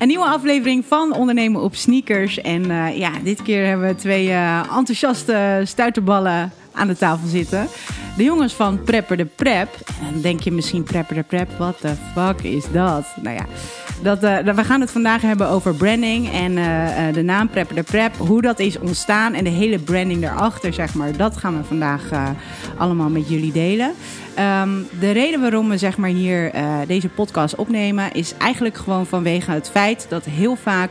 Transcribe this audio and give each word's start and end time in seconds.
Een 0.00 0.08
nieuwe 0.08 0.24
aflevering 0.24 0.84
van 0.84 1.14
Ondernemen 1.14 1.62
op 1.62 1.74
Sneakers. 1.74 2.40
En 2.40 2.70
uh, 2.70 2.98
ja, 2.98 3.10
dit 3.22 3.42
keer 3.42 3.66
hebben 3.66 3.86
we 3.86 3.94
twee 3.94 4.26
uh, 4.26 4.58
enthousiaste 4.76 5.62
stuiterballen 5.64 6.52
aan 6.72 6.86
de 6.86 6.96
tafel 6.96 7.28
zitten. 7.28 7.66
De 8.16 8.24
jongens 8.24 8.52
van 8.52 8.82
Prepper 8.82 9.16
de 9.16 9.24
Prep. 9.24 9.68
En 10.00 10.12
dan 10.12 10.22
denk 10.22 10.40
je 10.40 10.52
misschien 10.52 10.82
Prepper 10.82 11.14
de 11.14 11.22
Prep, 11.22 11.50
what 11.58 11.80
the 11.80 11.94
fuck 12.14 12.42
is 12.42 12.64
dat? 12.72 13.06
Nou 13.22 13.36
ja, 13.36 13.46
dat, 14.02 14.24
uh, 14.24 14.38
we 14.38 14.64
gaan 14.64 14.80
het 14.80 14.90
vandaag 14.90 15.22
hebben 15.22 15.48
over 15.48 15.74
branding 15.74 16.32
en 16.32 16.52
uh, 16.52 17.08
uh, 17.08 17.14
de 17.14 17.22
naam 17.22 17.48
Prepper 17.48 17.74
de 17.74 17.82
Prep. 17.82 18.16
Hoe 18.16 18.42
dat 18.42 18.58
is 18.58 18.78
ontstaan 18.78 19.34
en 19.34 19.44
de 19.44 19.50
hele 19.50 19.78
branding 19.78 20.20
daarachter, 20.20 20.72
zeg 20.72 20.94
maar. 20.94 21.16
Dat 21.16 21.36
gaan 21.36 21.56
we 21.56 21.64
vandaag 21.64 22.02
allemaal 22.76 23.08
met 23.08 23.28
jullie 23.28 23.52
delen. 23.52 23.92
Um, 24.62 24.86
de 25.00 25.10
reden 25.10 25.40
waarom 25.40 25.68
we 25.68 25.78
zeg 25.78 25.96
maar, 25.96 26.10
hier 26.10 26.52
deze 26.86 27.08
podcast 27.08 27.54
opnemen... 27.54 28.12
is 28.12 28.34
eigenlijk 28.38 28.76
gewoon 28.76 29.06
vanwege 29.06 29.50
het 29.50 29.70
feit 29.70 30.06
dat 30.08 30.24
heel 30.24 30.56
vaak 30.56 30.90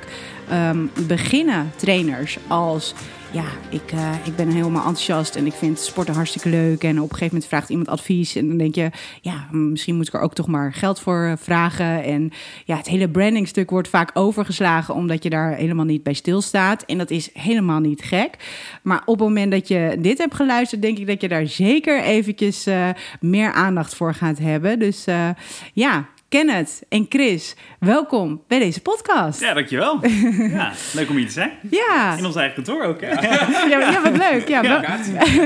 um, 0.51 0.91
beginnen 1.07 1.71
trainers 1.75 2.37
als 2.47 2.93
ja, 3.31 3.45
ik, 3.69 3.91
uh, 3.93 4.13
ik 4.23 4.35
ben 4.35 4.47
helemaal 4.47 4.85
enthousiast 4.85 5.35
en 5.35 5.45
ik 5.45 5.53
vind 5.53 5.79
sporten 5.79 6.13
hartstikke 6.13 6.49
leuk. 6.49 6.83
En 6.83 6.97
op 6.97 7.03
een 7.03 7.09
gegeven 7.09 7.25
moment 7.25 7.45
vraagt 7.45 7.69
iemand 7.69 7.87
advies. 7.87 8.35
En 8.35 8.47
dan 8.47 8.57
denk 8.57 8.75
je, 8.75 8.89
ja, 9.21 9.47
misschien 9.51 9.95
moet 9.95 10.07
ik 10.07 10.13
er 10.13 10.19
ook 10.19 10.33
toch 10.33 10.47
maar 10.47 10.73
geld 10.73 10.99
voor 10.99 11.35
vragen. 11.39 12.03
En 12.03 12.31
ja, 12.65 12.77
het 12.77 12.87
hele 12.87 13.09
brandingstuk 13.09 13.69
wordt 13.69 13.87
vaak 13.87 14.11
overgeslagen 14.13 14.93
omdat 14.93 15.23
je 15.23 15.29
daar 15.29 15.55
helemaal 15.55 15.85
niet 15.85 16.03
bij 16.03 16.13
stilstaat. 16.13 16.83
En 16.83 16.97
dat 16.97 17.09
is 17.09 17.29
helemaal 17.33 17.79
niet 17.79 18.01
gek. 18.01 18.35
Maar 18.81 19.01
op 19.05 19.19
het 19.19 19.27
moment 19.27 19.51
dat 19.51 19.67
je 19.67 19.97
dit 19.99 20.17
hebt 20.17 20.35
geluisterd, 20.35 20.81
denk 20.81 20.97
ik 20.97 21.07
dat 21.07 21.21
je 21.21 21.27
daar 21.27 21.47
zeker 21.47 22.01
eventjes 22.01 22.67
uh, 22.67 22.89
meer 23.19 23.51
aandacht 23.51 23.95
voor 23.95 24.13
gaat 24.13 24.39
hebben. 24.39 24.79
Dus 24.79 25.07
uh, 25.07 25.29
ja, 25.73 26.07
Kenneth 26.29 26.81
en 26.89 27.05
Chris, 27.09 27.55
welkom 27.79 28.41
bij 28.47 28.59
deze 28.59 28.81
podcast. 28.81 29.39
Ja, 29.39 29.53
dankjewel. 29.53 29.99
Ja, 30.49 30.71
leuk 30.93 31.09
om 31.09 31.15
hier 31.15 31.25
te 31.25 31.31
zijn. 31.31 31.51
Ja. 31.69 32.17
In 32.17 32.25
ons 32.25 32.35
eigen 32.35 32.63
kantoor 32.63 32.83
ook, 32.83 33.01
hè? 33.01 33.07
Ja, 33.07 33.79
ja 33.79 34.01
wat 34.01 34.17
leuk. 34.17 34.47
Ja, 34.47 34.61
wel, 34.61 34.81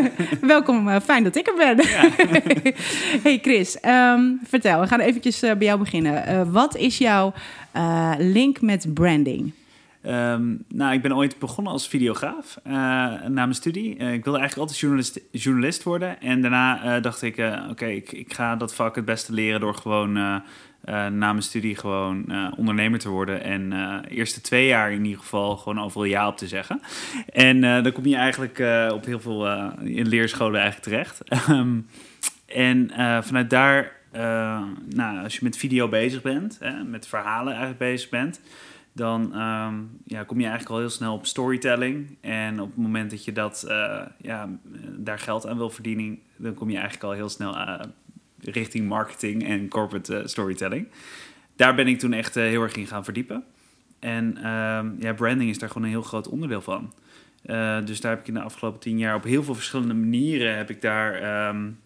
welkom, 0.55 0.87
uh, 0.87 0.99
fijn 0.99 1.23
dat 1.23 1.35
ik 1.35 1.47
er 1.47 1.55
ben. 1.55 1.85
Hey 3.23 3.39
Chris, 3.41 3.77
um, 3.85 4.39
vertel, 4.47 4.79
we 4.79 4.87
gaan 4.87 4.99
eventjes 4.99 5.43
uh, 5.43 5.53
bij 5.53 5.67
jou 5.67 5.79
beginnen. 5.79 6.29
Uh, 6.29 6.41
wat 6.51 6.75
is 6.75 6.97
jouw 6.97 7.33
link 8.17 8.61
met 8.61 8.93
branding? 8.93 9.53
Um, 10.05 10.65
nou, 10.67 10.93
ik 10.93 11.01
ben 11.01 11.15
ooit 11.15 11.39
begonnen 11.39 11.73
als 11.73 11.87
videograaf 11.87 12.57
uh, 12.67 12.73
na 12.73 13.27
mijn 13.27 13.53
studie. 13.53 13.97
Uh, 13.97 14.13
ik 14.13 14.23
wilde 14.23 14.39
eigenlijk 14.39 14.57
altijd 14.57 14.79
journalist, 14.79 15.19
journalist 15.31 15.83
worden. 15.83 16.21
En 16.21 16.41
daarna 16.41 16.95
uh, 16.95 17.01
dacht 17.01 17.21
ik, 17.21 17.37
oké, 17.37 17.67
okay, 17.69 17.95
ik, 17.95 18.11
ik, 18.11 18.33
ga 18.33 18.55
dat 18.55 18.75
vak 18.75 18.95
het 18.95 19.05
beste 19.05 19.33
leren 19.33 19.59
door 19.59 19.75
gewoon 19.75 20.41
na 20.85 21.09
mijn 21.09 21.41
studie 21.41 21.75
gewoon 21.75 22.25
ondernemer 22.57 22.99
te 22.99 23.09
worden. 23.09 23.43
En 23.43 23.73
eerste 24.07 24.41
twee 24.41 24.67
jaar 24.67 24.91
in 24.91 25.05
ieder 25.05 25.19
geval 25.19 25.57
gewoon 25.57 25.79
overal 25.79 26.05
ja 26.05 26.27
op 26.27 26.37
te 26.37 26.47
zeggen. 26.47 26.81
En 27.29 27.61
dan 27.61 27.91
kom 27.91 28.05
je 28.05 28.15
eigenlijk 28.15 28.63
op 28.93 29.05
heel 29.05 29.19
veel 29.19 29.47
in 29.81 30.07
leerscholen 30.07 30.61
eigenlijk 30.61 30.89
terecht. 30.89 31.49
Um, 31.49 31.87
en 32.45 32.89
vanuit 33.23 33.49
daar, 33.49 33.91
nou, 34.89 35.23
als 35.23 35.33
je 35.33 35.39
met 35.43 35.57
video 35.57 35.87
bezig 35.87 36.21
bent, 36.21 36.59
met 36.85 37.07
verhalen 37.07 37.51
eigenlijk 37.53 37.79
bezig 37.79 38.09
bent 38.09 38.41
dan 38.93 39.41
um, 39.41 39.99
ja, 40.05 40.23
kom 40.23 40.39
je 40.39 40.45
eigenlijk 40.45 40.69
al 40.69 40.79
heel 40.79 40.89
snel 40.89 41.13
op 41.13 41.25
storytelling. 41.25 42.17
En 42.21 42.61
op 42.61 42.67
het 42.67 42.77
moment 42.77 43.11
dat 43.11 43.25
je 43.25 43.31
dat, 43.31 43.65
uh, 43.67 44.01
ja, 44.21 44.49
daar 44.97 45.19
geld 45.19 45.47
aan 45.47 45.57
wil 45.57 45.69
verdienen, 45.69 46.19
dan 46.35 46.53
kom 46.53 46.69
je 46.69 46.77
eigenlijk 46.77 47.05
al 47.05 47.11
heel 47.11 47.29
snel 47.29 47.55
uh, 47.55 47.79
richting 48.43 48.87
marketing 48.87 49.47
en 49.47 49.67
corporate 49.67 50.19
uh, 50.19 50.25
storytelling. 50.25 50.87
Daar 51.55 51.75
ben 51.75 51.87
ik 51.87 51.99
toen 51.99 52.13
echt 52.13 52.35
heel 52.35 52.61
erg 52.61 52.75
in 52.75 52.87
gaan 52.87 53.03
verdiepen. 53.03 53.43
En 53.99 54.49
um, 54.49 54.95
ja, 54.99 55.13
branding 55.13 55.49
is 55.49 55.59
daar 55.59 55.69
gewoon 55.69 55.83
een 55.83 55.93
heel 55.93 56.01
groot 56.01 56.27
onderdeel 56.27 56.61
van. 56.61 56.93
dus 57.85 58.01
daar 58.01 58.11
heb 58.11 58.19
ik 58.19 58.27
in 58.27 58.33
de 58.33 58.41
afgelopen 58.41 58.79
tien 58.79 58.97
jaar 58.97 59.15
op 59.15 59.23
heel 59.23 59.43
veel 59.43 59.55
verschillende 59.55 59.93
manieren 59.93 60.57
heb 60.57 60.69
ik 60.69 60.81
daar, 60.81 61.47
um, 61.49 61.79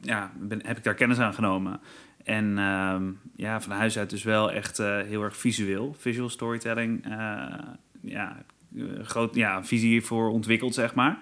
ja, 0.00 0.32
ben, 0.38 0.66
heb 0.66 0.76
ik 0.76 0.84
daar 0.84 0.94
kennis 0.94 1.18
aan 1.18 1.34
genomen. 1.34 1.80
En 2.24 2.58
um, 2.58 3.18
ja, 3.36 3.60
van 3.60 3.72
huis 3.72 3.98
uit 3.98 4.10
dus 4.10 4.22
wel 4.22 4.52
echt 4.52 4.78
heel 4.78 5.22
erg 5.22 5.36
visueel. 5.36 5.96
Visual 5.98 6.28
storytelling. 6.28 7.06
Uh, 7.06 7.54
ja, 8.00 8.44
groot, 9.02 9.34
ja, 9.34 9.64
visie 9.64 10.02
voor 10.02 10.30
ontwikkeld, 10.30 10.74
zeg 10.74 10.94
maar. 10.94 11.18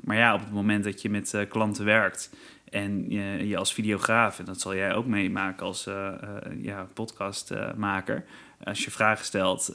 Maar 0.00 0.16
ja, 0.16 0.34
op 0.34 0.40
het 0.40 0.52
moment 0.52 0.84
dat 0.84 1.02
je 1.02 1.10
met 1.10 1.46
klanten 1.48 1.84
werkt 1.84 2.30
en 2.70 3.10
je, 3.10 3.48
je, 3.48 3.56
als 3.56 3.72
videograaf, 3.72 4.38
en 4.38 4.44
dat 4.44 4.60
zal 4.60 4.74
jij 4.74 4.94
ook 4.94 5.06
meemaken 5.06 5.66
als 5.66 5.88
ja, 6.60 6.88
podcastmaker, 6.94 8.24
als 8.64 8.84
je 8.84 8.90
vragen 8.90 9.24
stelt, 9.24 9.74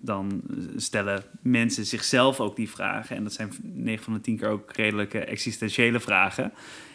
dan 0.00 0.42
stellen 0.76 1.22
mensen 1.42 1.86
zichzelf 1.86 2.40
ook 2.40 2.56
die 2.56 2.70
vragen. 2.70 3.16
En 3.16 3.22
dat 3.22 3.32
zijn 3.32 3.52
9 3.62 4.04
van 4.04 4.12
de 4.12 4.20
10 4.20 4.36
keer 4.36 4.48
ook 4.48 4.72
redelijke 4.72 5.18
existentiële 5.18 6.00
vragen. 6.00 6.52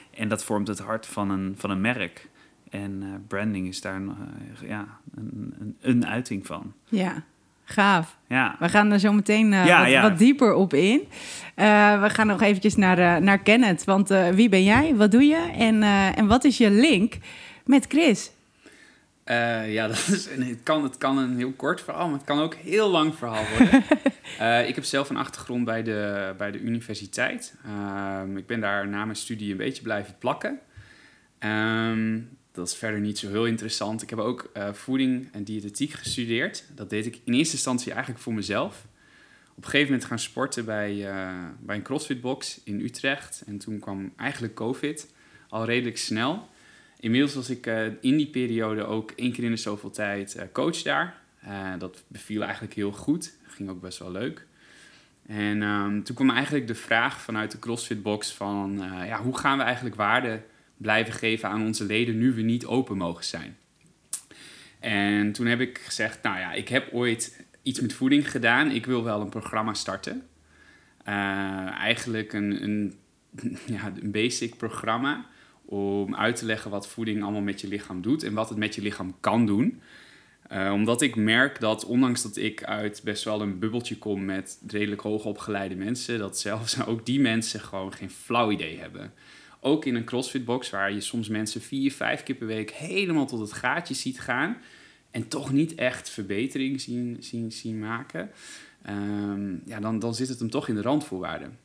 En 0.09 0.27
dat 0.27 0.43
vormt 0.43 0.67
het 0.67 0.79
hart 0.79 1.05
van 1.05 1.29
een, 1.29 1.53
van 1.57 1.69
een 1.69 1.81
merk. 1.81 2.29
En 2.69 3.23
branding 3.27 3.67
is 3.67 3.81
daar 3.81 4.01
ja, 4.61 4.99
een, 5.15 5.55
een, 5.59 5.77
een, 5.79 6.05
uiting 6.05 6.45
van. 6.45 6.73
Ja, 6.89 7.23
gaaf. 7.65 8.17
Ja. 8.27 8.55
We 8.59 8.69
gaan 8.69 8.91
er 8.91 8.99
zo 8.99 9.13
meteen 9.13 9.51
uh, 9.51 9.65
ja, 9.65 9.81
wat, 9.81 9.89
ja. 9.89 10.01
wat, 10.01 10.17
dieper 10.17 10.53
op 10.53 10.73
in. 10.73 11.07
we 11.55 12.07
gaan 12.07 12.27
nog 12.27 12.41
eventjes 12.41 12.75
naar, 12.75 13.21
naar 13.21 13.39
Kenneth. 13.39 13.83
Want 13.83 14.09
wie 14.33 14.49
ben 14.49 14.63
jij? 14.63 14.95
Wat 14.95 15.11
doe 15.11 15.23
je? 15.23 15.51
En, 15.57 15.83
en 16.15 16.27
wat 16.27 16.43
is 16.43 16.57
je 16.57 16.69
link 16.69 17.13
met 17.65 17.85
Chris? 17.87 18.31
ja, 19.65 19.87
dat 19.93 20.07
is, 20.11 20.29
het, 20.29 20.63
kan, 20.63 20.83
het 20.83 20.97
kan 20.97 21.17
een 21.17 21.37
heel 21.37 21.51
kort 21.51 21.81
verhaal, 21.81 22.05
maar 22.07 22.17
het 22.17 22.27
kan 22.27 22.39
ook 22.39 22.55
heel 22.55 22.89
lang 22.89 23.15
verhaal 23.15 23.43
worden. 23.57 23.83
ik 24.69 24.75
heb 24.75 24.83
zelf 24.83 25.09
een 25.09 25.17
achtergrond 25.17 25.65
bij 25.65 25.83
de, 25.83 26.33
bij 26.37 26.51
de 26.51 26.59
universiteit. 26.59 27.55
Ehm, 27.65 28.37
ik 28.37 28.47
ben 28.47 28.59
daar 28.59 28.87
na 28.87 29.05
mijn 29.05 29.17
studie 29.17 29.51
een 29.51 29.57
beetje 29.57 29.83
blijven 29.83 30.15
plakken. 30.19 30.59
Um, 31.39 32.37
dat 32.55 32.67
is 32.67 32.75
verder 32.75 32.99
niet 32.99 33.17
zo 33.17 33.29
heel 33.29 33.45
interessant. 33.45 34.01
Ik 34.01 34.09
heb 34.09 34.19
ook 34.19 34.51
uh, 34.53 34.73
voeding 34.73 35.27
en 35.31 35.43
diëtetiek 35.43 35.91
gestudeerd. 35.91 36.63
Dat 36.75 36.89
deed 36.89 37.05
ik 37.05 37.19
in 37.23 37.33
eerste 37.33 37.53
instantie 37.53 37.91
eigenlijk 37.91 38.21
voor 38.21 38.33
mezelf. 38.33 38.85
Op 39.49 39.63
een 39.63 39.69
gegeven 39.69 39.91
moment 39.91 40.05
gaan 40.05 40.19
sporten 40.19 40.65
bij, 40.65 40.95
uh, 40.95 41.33
bij 41.59 41.75
een 41.75 41.81
CrossFit-box 41.81 42.61
in 42.63 42.79
Utrecht. 42.79 43.43
En 43.45 43.57
toen 43.57 43.79
kwam 43.79 44.13
eigenlijk 44.17 44.53
COVID 44.53 45.07
al 45.49 45.65
redelijk 45.65 45.97
snel. 45.97 46.49
Inmiddels 46.99 47.33
was 47.33 47.49
ik 47.49 47.67
uh, 47.67 47.85
in 47.85 48.17
die 48.17 48.29
periode 48.29 48.85
ook 48.85 49.11
één 49.11 49.31
keer 49.31 49.43
in 49.43 49.51
de 49.51 49.57
zoveel 49.57 49.91
tijd 49.91 50.37
coach 50.51 50.81
daar. 50.81 51.21
dat 51.77 52.03
beviel 52.07 52.41
eigenlijk 52.41 52.73
heel 52.73 52.91
goed. 52.91 53.33
Ging 53.43 53.69
ook 53.69 53.81
best 53.81 53.99
wel 53.99 54.11
leuk. 54.11 54.45
En 55.27 55.61
um, 55.61 56.03
toen 56.03 56.15
kwam 56.15 56.29
eigenlijk 56.29 56.67
de 56.67 56.75
vraag 56.75 57.21
vanuit 57.21 57.51
de 57.51 57.59
CrossFit-box 57.59 58.33
van... 58.33 58.81
ja, 59.05 59.21
hoe 59.21 59.37
gaan 59.37 59.57
we 59.57 59.63
eigenlijk 59.63 59.95
waarde 59.95 60.41
blijven 60.77 61.13
geven 61.13 61.49
aan 61.49 61.65
onze 61.65 61.85
leden 61.85 62.17
nu 62.17 62.33
we 62.33 62.41
niet 62.41 62.65
open 62.65 62.97
mogen 62.97 63.25
zijn. 63.25 63.57
En 64.79 65.31
toen 65.31 65.45
heb 65.45 65.59
ik 65.59 65.77
gezegd, 65.77 66.23
nou 66.23 66.39
ja, 66.39 66.53
ik 66.53 66.67
heb 66.67 66.93
ooit 66.93 67.45
iets 67.61 67.79
met 67.79 67.93
voeding 67.93 68.31
gedaan. 68.31 68.71
Ik 68.71 68.85
wil 68.85 69.03
wel 69.03 69.21
een 69.21 69.29
programma 69.29 69.73
starten. 69.73 70.27
Uh, 71.07 71.13
eigenlijk 71.79 72.33
een, 72.33 72.63
een, 72.63 72.93
ja, 73.75 73.91
een 74.01 74.11
basic 74.11 74.57
programma 74.57 75.25
om 75.65 76.15
uit 76.15 76.35
te 76.35 76.45
leggen 76.45 76.71
wat 76.71 76.87
voeding 76.87 77.23
allemaal 77.23 77.41
met 77.41 77.61
je 77.61 77.67
lichaam 77.67 78.01
doet 78.01 78.23
en 78.23 78.33
wat 78.33 78.49
het 78.49 78.57
met 78.57 78.75
je 78.75 78.81
lichaam 78.81 79.15
kan 79.19 79.45
doen. 79.45 79.81
Uh, 80.51 80.71
omdat 80.73 81.01
ik 81.01 81.15
merk 81.15 81.59
dat, 81.59 81.85
ondanks 81.85 82.21
dat 82.21 82.37
ik 82.37 82.63
uit 82.63 83.01
best 83.03 83.23
wel 83.23 83.41
een 83.41 83.59
bubbeltje 83.59 83.97
kom 83.97 84.25
met 84.25 84.59
redelijk 84.67 85.01
hoogopgeleide 85.01 85.75
mensen, 85.75 86.19
dat 86.19 86.39
zelfs 86.39 86.81
ook 86.85 87.05
die 87.05 87.19
mensen 87.19 87.59
gewoon 87.59 87.93
geen 87.93 88.09
flauw 88.09 88.51
idee 88.51 88.77
hebben 88.77 89.13
ook 89.65 89.85
in 89.85 89.95
een 89.95 90.03
CrossFit-box, 90.03 90.69
waar 90.69 90.91
je 90.91 91.01
soms 91.01 91.27
mensen 91.27 91.61
vier, 91.61 91.91
vijf 91.91 92.23
keer 92.23 92.35
per 92.35 92.47
week 92.47 92.71
helemaal 92.71 93.25
tot 93.25 93.39
het 93.39 93.53
gaatje 93.53 93.93
ziet 93.93 94.19
gaan. 94.19 94.57
En 95.11 95.27
toch 95.27 95.51
niet 95.51 95.75
echt 95.75 96.09
verbetering 96.09 96.81
zien, 96.81 97.17
zien, 97.19 97.51
zien 97.51 97.79
maken. 97.79 98.31
Um, 98.89 99.61
ja, 99.65 99.79
dan, 99.79 99.99
dan 99.99 100.15
zit 100.15 100.27
het 100.27 100.39
hem 100.39 100.49
toch 100.49 100.67
in 100.67 100.75
de 100.75 100.81
randvoorwaarden. 100.81 101.57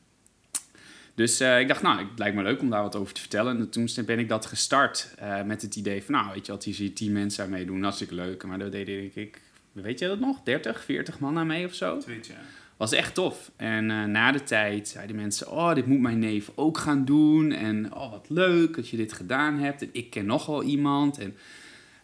Dus 1.15 1.41
uh, 1.41 1.61
ik 1.61 1.69
dacht, 1.69 1.83
nou, 1.83 1.99
het 1.99 2.19
lijkt 2.19 2.37
me 2.37 2.43
leuk 2.43 2.61
om 2.61 2.71
daar 2.71 2.83
wat 2.83 2.97
over 2.97 3.15
te 3.15 3.21
vertellen. 3.21 3.59
En 3.59 3.71
toen 3.71 3.89
ben 4.07 4.19
ik 4.19 4.29
dat 4.29 4.47
gestart 4.47 5.15
uh, 5.23 5.43
met 5.43 5.63
het 5.63 5.77
idee 5.77 6.03
van, 6.03 6.15
nou, 6.15 6.33
weet 6.33 6.47
je 6.47 6.53
wat, 6.53 6.65
hier 6.65 6.75
zie 6.75 6.89
je 6.89 6.93
tien 6.93 7.13
mensen 7.13 7.45
aan 7.45 7.51
meedoen, 7.51 7.83
hartstikke 7.83 8.15
leuk. 8.15 8.45
Maar 8.45 8.59
daar 8.59 8.71
deed 8.71 9.17
ik, 9.17 9.41
weet 9.73 9.99
je 9.99 10.07
dat 10.07 10.21
nog, 10.21 10.43
30, 10.43 10.85
40 10.85 11.19
man 11.19 11.39
aan 11.39 11.47
mee 11.47 11.67
of 11.67 11.75
zo? 11.75 11.99
Tweet, 11.99 12.27
ja 12.27 12.41
was 12.81 12.93
echt 12.93 13.15
tof. 13.15 13.51
En 13.57 13.91
uh, 13.91 14.05
na 14.05 14.33
de 14.33 14.43
tijd 14.43 14.89
zeiden 14.89 15.17
mensen: 15.17 15.51
Oh, 15.51 15.75
dit 15.75 15.87
moet 15.87 16.01
mijn 16.01 16.19
neef 16.19 16.51
ook 16.55 16.79
gaan 16.79 17.05
doen. 17.05 17.53
En 17.53 17.95
oh, 17.95 18.11
wat 18.11 18.27
leuk 18.29 18.77
dat 18.77 18.89
je 18.89 18.97
dit 18.97 19.13
gedaan 19.13 19.59
hebt. 19.59 19.83
En 19.83 19.89
ik 19.93 20.11
ken 20.11 20.27
nogal 20.27 20.63
iemand. 20.63 21.19
En 21.19 21.37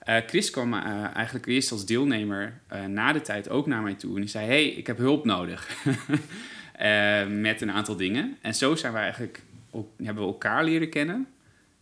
uh, 0.08 0.17
Chris 0.26 0.50
kwam 0.50 0.75
uh, 0.75 1.05
eigenlijk 1.14 1.46
eerst 1.46 1.73
als 1.73 1.87
deelnemer 1.87 2.61
na 2.88 3.12
de 3.12 3.20
tijd 3.20 3.49
ook 3.49 3.67
naar 3.67 3.82
mij 3.82 3.94
toe. 3.94 4.14
En 4.14 4.20
die 4.20 4.31
zei: 4.31 4.46
Hey, 4.46 4.67
ik 4.67 4.87
heb 4.87 4.99
hulp 4.99 5.25
nodig. 5.25 5.69
met 7.28 7.61
een 7.61 7.73
aantal 7.73 7.96
dingen. 7.96 8.37
En 8.40 8.55
zo 8.55 8.75
zijn 8.75 8.93
we 8.93 8.99
eigenlijk, 8.99 9.43
hebben 9.96 10.23
we 10.23 10.31
elkaar 10.31 10.64
leren 10.64 10.90
kennen. 10.90 11.26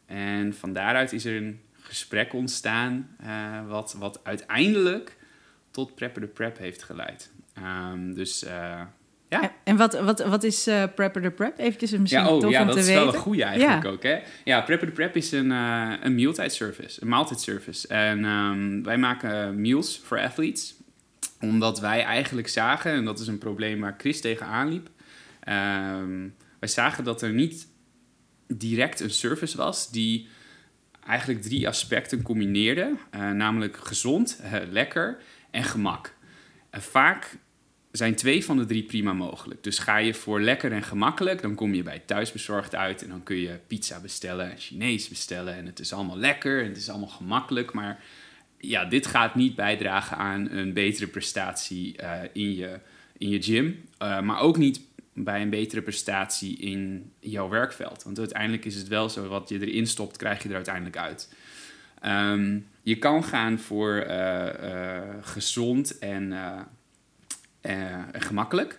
En 0.06 0.54
van 0.54 0.72
daaruit 0.72 1.12
is 1.12 1.24
er 1.24 1.36
een 1.36 1.60
gesprek 1.80 2.32
ontstaan. 2.32 3.16
wat, 3.68 3.94
wat 3.98 4.20
uiteindelijk 4.24 5.16
tot 5.70 5.94
Prepper 5.94 6.20
de 6.20 6.26
Prep 6.26 6.58
heeft 6.58 6.82
geleid. 6.82 7.33
Ehm, 7.54 8.12
dus 8.12 8.44
uh, 8.44 8.80
ja. 9.28 9.52
En 9.64 9.76
wat, 9.76 10.00
wat, 10.00 10.24
wat 10.24 10.42
is 10.42 10.68
uh, 10.68 10.84
Prepper 10.94 11.22
de 11.22 11.30
Prep? 11.30 11.58
Eventjes 11.58 11.90
misschien 11.90 12.22
ja, 12.24 12.32
oh, 12.32 12.40
tof 12.40 12.50
ja, 12.50 12.60
om 12.60 12.66
dat 12.66 12.74
te 12.74 12.80
is 12.80 12.86
weten. 12.86 13.04
wel 13.04 13.14
een 13.14 13.20
goede 13.20 13.42
eigenlijk 13.44 13.82
Ja. 13.84 13.90
ook. 13.90 14.02
Hè? 14.02 14.18
Ja, 14.44 14.60
Prepper 14.60 14.86
de 14.86 14.92
Prep 14.92 15.16
is 15.16 15.32
een, 15.32 15.50
uh, 15.50 15.92
een 16.02 16.14
mealtijdservice, 16.14 17.02
een 17.02 17.08
maaltijdservice. 17.08 17.88
En 17.88 18.24
um, 18.24 18.82
wij 18.82 18.98
maken 18.98 19.60
meals 19.60 20.00
voor 20.04 20.20
athletes, 20.20 20.74
omdat 21.40 21.80
wij 21.80 22.02
eigenlijk 22.02 22.48
zagen, 22.48 22.92
en 22.92 23.04
dat 23.04 23.18
is 23.18 23.26
een 23.26 23.38
probleem 23.38 23.80
waar 23.80 23.94
Chris 23.98 24.20
tegenaan 24.20 24.68
liep, 24.68 24.88
um, 25.48 26.34
wij 26.58 26.68
zagen 26.68 27.04
dat 27.04 27.22
er 27.22 27.32
niet 27.32 27.66
direct 28.46 29.00
een 29.00 29.10
service 29.10 29.56
was 29.56 29.90
die 29.90 30.28
eigenlijk 31.06 31.42
drie 31.42 31.68
aspecten 31.68 32.22
combineerde, 32.22 32.92
uh, 33.14 33.30
namelijk 33.30 33.76
gezond, 33.76 34.40
lekker 34.70 35.18
en 35.50 35.64
gemak. 35.64 36.14
En 36.70 36.82
vaak 36.82 37.36
zijn 37.96 38.14
twee 38.14 38.44
van 38.44 38.56
de 38.56 38.66
drie 38.66 38.82
prima 38.82 39.12
mogelijk. 39.12 39.62
Dus 39.62 39.78
ga 39.78 39.96
je 39.96 40.14
voor 40.14 40.40
lekker 40.40 40.72
en 40.72 40.82
gemakkelijk, 40.82 41.42
dan 41.42 41.54
kom 41.54 41.74
je 41.74 41.82
bij 41.82 42.02
thuisbezorgd 42.06 42.74
uit 42.74 43.02
en 43.02 43.08
dan 43.08 43.22
kun 43.22 43.36
je 43.36 43.58
pizza 43.66 44.00
bestellen 44.00 44.50
en 44.50 44.58
Chinees 44.58 45.08
bestellen 45.08 45.54
en 45.54 45.66
het 45.66 45.78
is 45.78 45.92
allemaal 45.92 46.18
lekker 46.18 46.62
en 46.62 46.68
het 46.68 46.76
is 46.76 46.88
allemaal 46.88 47.08
gemakkelijk, 47.08 47.72
maar 47.72 48.02
ja, 48.58 48.84
dit 48.84 49.06
gaat 49.06 49.34
niet 49.34 49.54
bijdragen 49.54 50.16
aan 50.16 50.50
een 50.50 50.72
betere 50.72 51.06
prestatie 51.06 51.96
uh, 52.02 52.12
in, 52.32 52.54
je, 52.54 52.78
in 53.18 53.28
je 53.28 53.42
gym, 53.42 53.84
uh, 54.02 54.20
maar 54.20 54.40
ook 54.40 54.56
niet 54.56 54.80
bij 55.12 55.42
een 55.42 55.50
betere 55.50 55.82
prestatie 55.82 56.58
in 56.58 57.12
jouw 57.20 57.48
werkveld. 57.48 58.02
Want 58.02 58.18
uiteindelijk 58.18 58.64
is 58.64 58.74
het 58.74 58.88
wel 58.88 59.08
zo, 59.08 59.28
wat 59.28 59.48
je 59.48 59.66
erin 59.66 59.86
stopt, 59.86 60.16
krijg 60.16 60.42
je 60.42 60.48
er 60.48 60.54
uiteindelijk 60.54 60.96
uit. 60.96 61.34
Um, 62.06 62.66
je 62.82 62.98
kan 62.98 63.24
gaan 63.24 63.58
voor 63.58 64.06
uh, 64.08 64.46
gezond 65.20 65.98
en 65.98 66.32
gemakkelijk. 68.12 68.78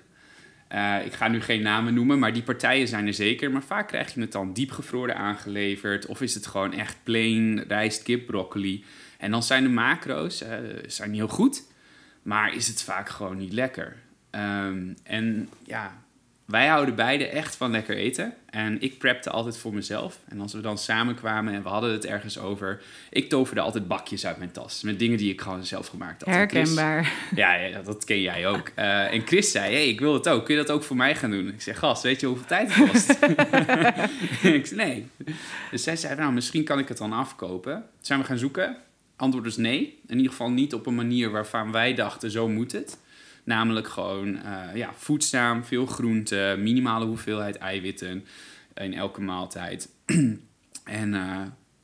Uh, 0.73 1.05
ik 1.05 1.13
ga 1.13 1.27
nu 1.27 1.41
geen 1.41 1.61
namen 1.61 1.93
noemen, 1.93 2.19
maar 2.19 2.33
die 2.33 2.43
partijen 2.43 2.87
zijn 2.87 3.07
er 3.07 3.13
zeker. 3.13 3.51
Maar 3.51 3.63
vaak 3.63 3.87
krijg 3.87 4.13
je 4.13 4.21
het 4.21 4.31
dan 4.31 4.53
diepgevroren 4.53 5.15
aangeleverd. 5.15 6.05
Of 6.05 6.21
is 6.21 6.33
het 6.33 6.47
gewoon 6.47 6.73
echt 6.73 6.97
plain 7.03 7.63
rijst, 7.67 8.03
kip, 8.03 8.25
broccoli. 8.25 8.83
En 9.17 9.31
dan 9.31 9.43
zijn 9.43 9.63
de 9.63 9.69
macro's 9.69 10.41
uh, 10.41 10.49
zijn 10.87 11.13
heel 11.13 11.27
goed. 11.27 11.63
Maar 12.21 12.55
is 12.55 12.67
het 12.67 12.83
vaak 12.83 13.09
gewoon 13.09 13.37
niet 13.37 13.53
lekker. 13.53 13.95
Um, 14.31 14.95
en 15.03 15.49
ja, 15.63 16.04
wij 16.45 16.67
houden 16.67 16.95
beide 16.95 17.27
echt 17.27 17.55
van 17.55 17.71
lekker 17.71 17.95
eten. 17.95 18.33
En 18.49 18.81
ik 18.81 18.97
prepte 18.97 19.29
altijd 19.29 19.57
voor 19.57 19.73
mezelf. 19.73 20.19
En 20.27 20.41
als 20.41 20.53
we 20.53 20.61
dan 20.61 20.77
samenkwamen 20.77 21.53
en 21.53 21.63
we 21.63 21.69
hadden 21.69 21.91
het 21.91 22.05
ergens 22.05 22.39
over... 22.39 22.81
Ik 23.09 23.29
toverde 23.29 23.61
altijd 23.61 23.87
bakjes 23.87 24.25
uit 24.25 24.37
mijn 24.37 24.51
tas. 24.51 24.81
Met 24.81 24.99
dingen 24.99 25.17
die 25.17 25.31
ik 25.31 25.41
gewoon 25.41 25.65
zelf 25.65 25.87
gemaakt 25.87 26.23
had. 26.23 26.33
Herkenbaar. 26.33 27.03
Chris, 27.03 27.37
ja, 27.37 27.53
ja, 27.53 27.81
dat 27.81 28.03
ken 28.03 28.21
jij 28.21 28.47
ook. 28.47 28.71
Uh, 28.75 29.11
en 29.13 29.21
Chris 29.25 29.51
zei, 29.51 29.73
hey, 29.73 29.87
ik 29.87 29.99
wil 29.99 30.13
het 30.13 30.27
ook. 30.27 30.45
Kun 30.45 30.55
je 30.55 30.61
dat 30.61 30.71
ook 30.71 30.83
voor 30.83 30.95
mij 30.95 31.15
gaan 31.15 31.31
doen? 31.31 31.47
Ik 31.47 31.61
zeg, 31.61 31.79
gast, 31.79 32.03
weet 32.03 32.19
je 32.19 32.25
hoeveel 32.25 32.45
tijd 32.45 32.75
het 32.75 32.89
kost? 32.89 33.09
ik 34.59 34.65
zei, 34.65 34.75
nee. 34.75 35.07
Dus 35.71 35.83
zij 35.83 35.95
zei, 35.95 36.15
nou, 36.15 36.33
misschien 36.33 36.63
kan 36.63 36.79
ik 36.79 36.87
het 36.87 36.97
dan 36.97 37.13
afkopen. 37.13 37.73
Toen 37.73 37.83
zijn 38.01 38.19
we 38.19 38.25
gaan 38.25 38.37
zoeken. 38.37 38.77
Antwoord 39.15 39.45
is 39.45 39.57
nee. 39.57 39.99
In 40.07 40.17
ieder 40.17 40.31
geval 40.31 40.49
niet 40.51 40.73
op 40.73 40.85
een 40.85 40.95
manier 40.95 41.31
waarvan 41.31 41.71
wij 41.71 41.93
dachten, 41.93 42.31
zo 42.31 42.47
moet 42.47 42.71
het. 42.71 42.97
Namelijk 43.45 43.87
gewoon 43.87 44.27
uh, 44.27 44.75
ja, 44.75 44.93
voedzaam, 44.93 45.65
veel 45.65 45.85
groente, 45.85 46.55
minimale 46.59 47.05
hoeveelheid 47.05 47.57
eiwitten 47.57 48.25
in 48.73 48.93
elke 48.93 49.21
maaltijd. 49.21 49.89
en 51.01 51.13
uh, 51.13 51.41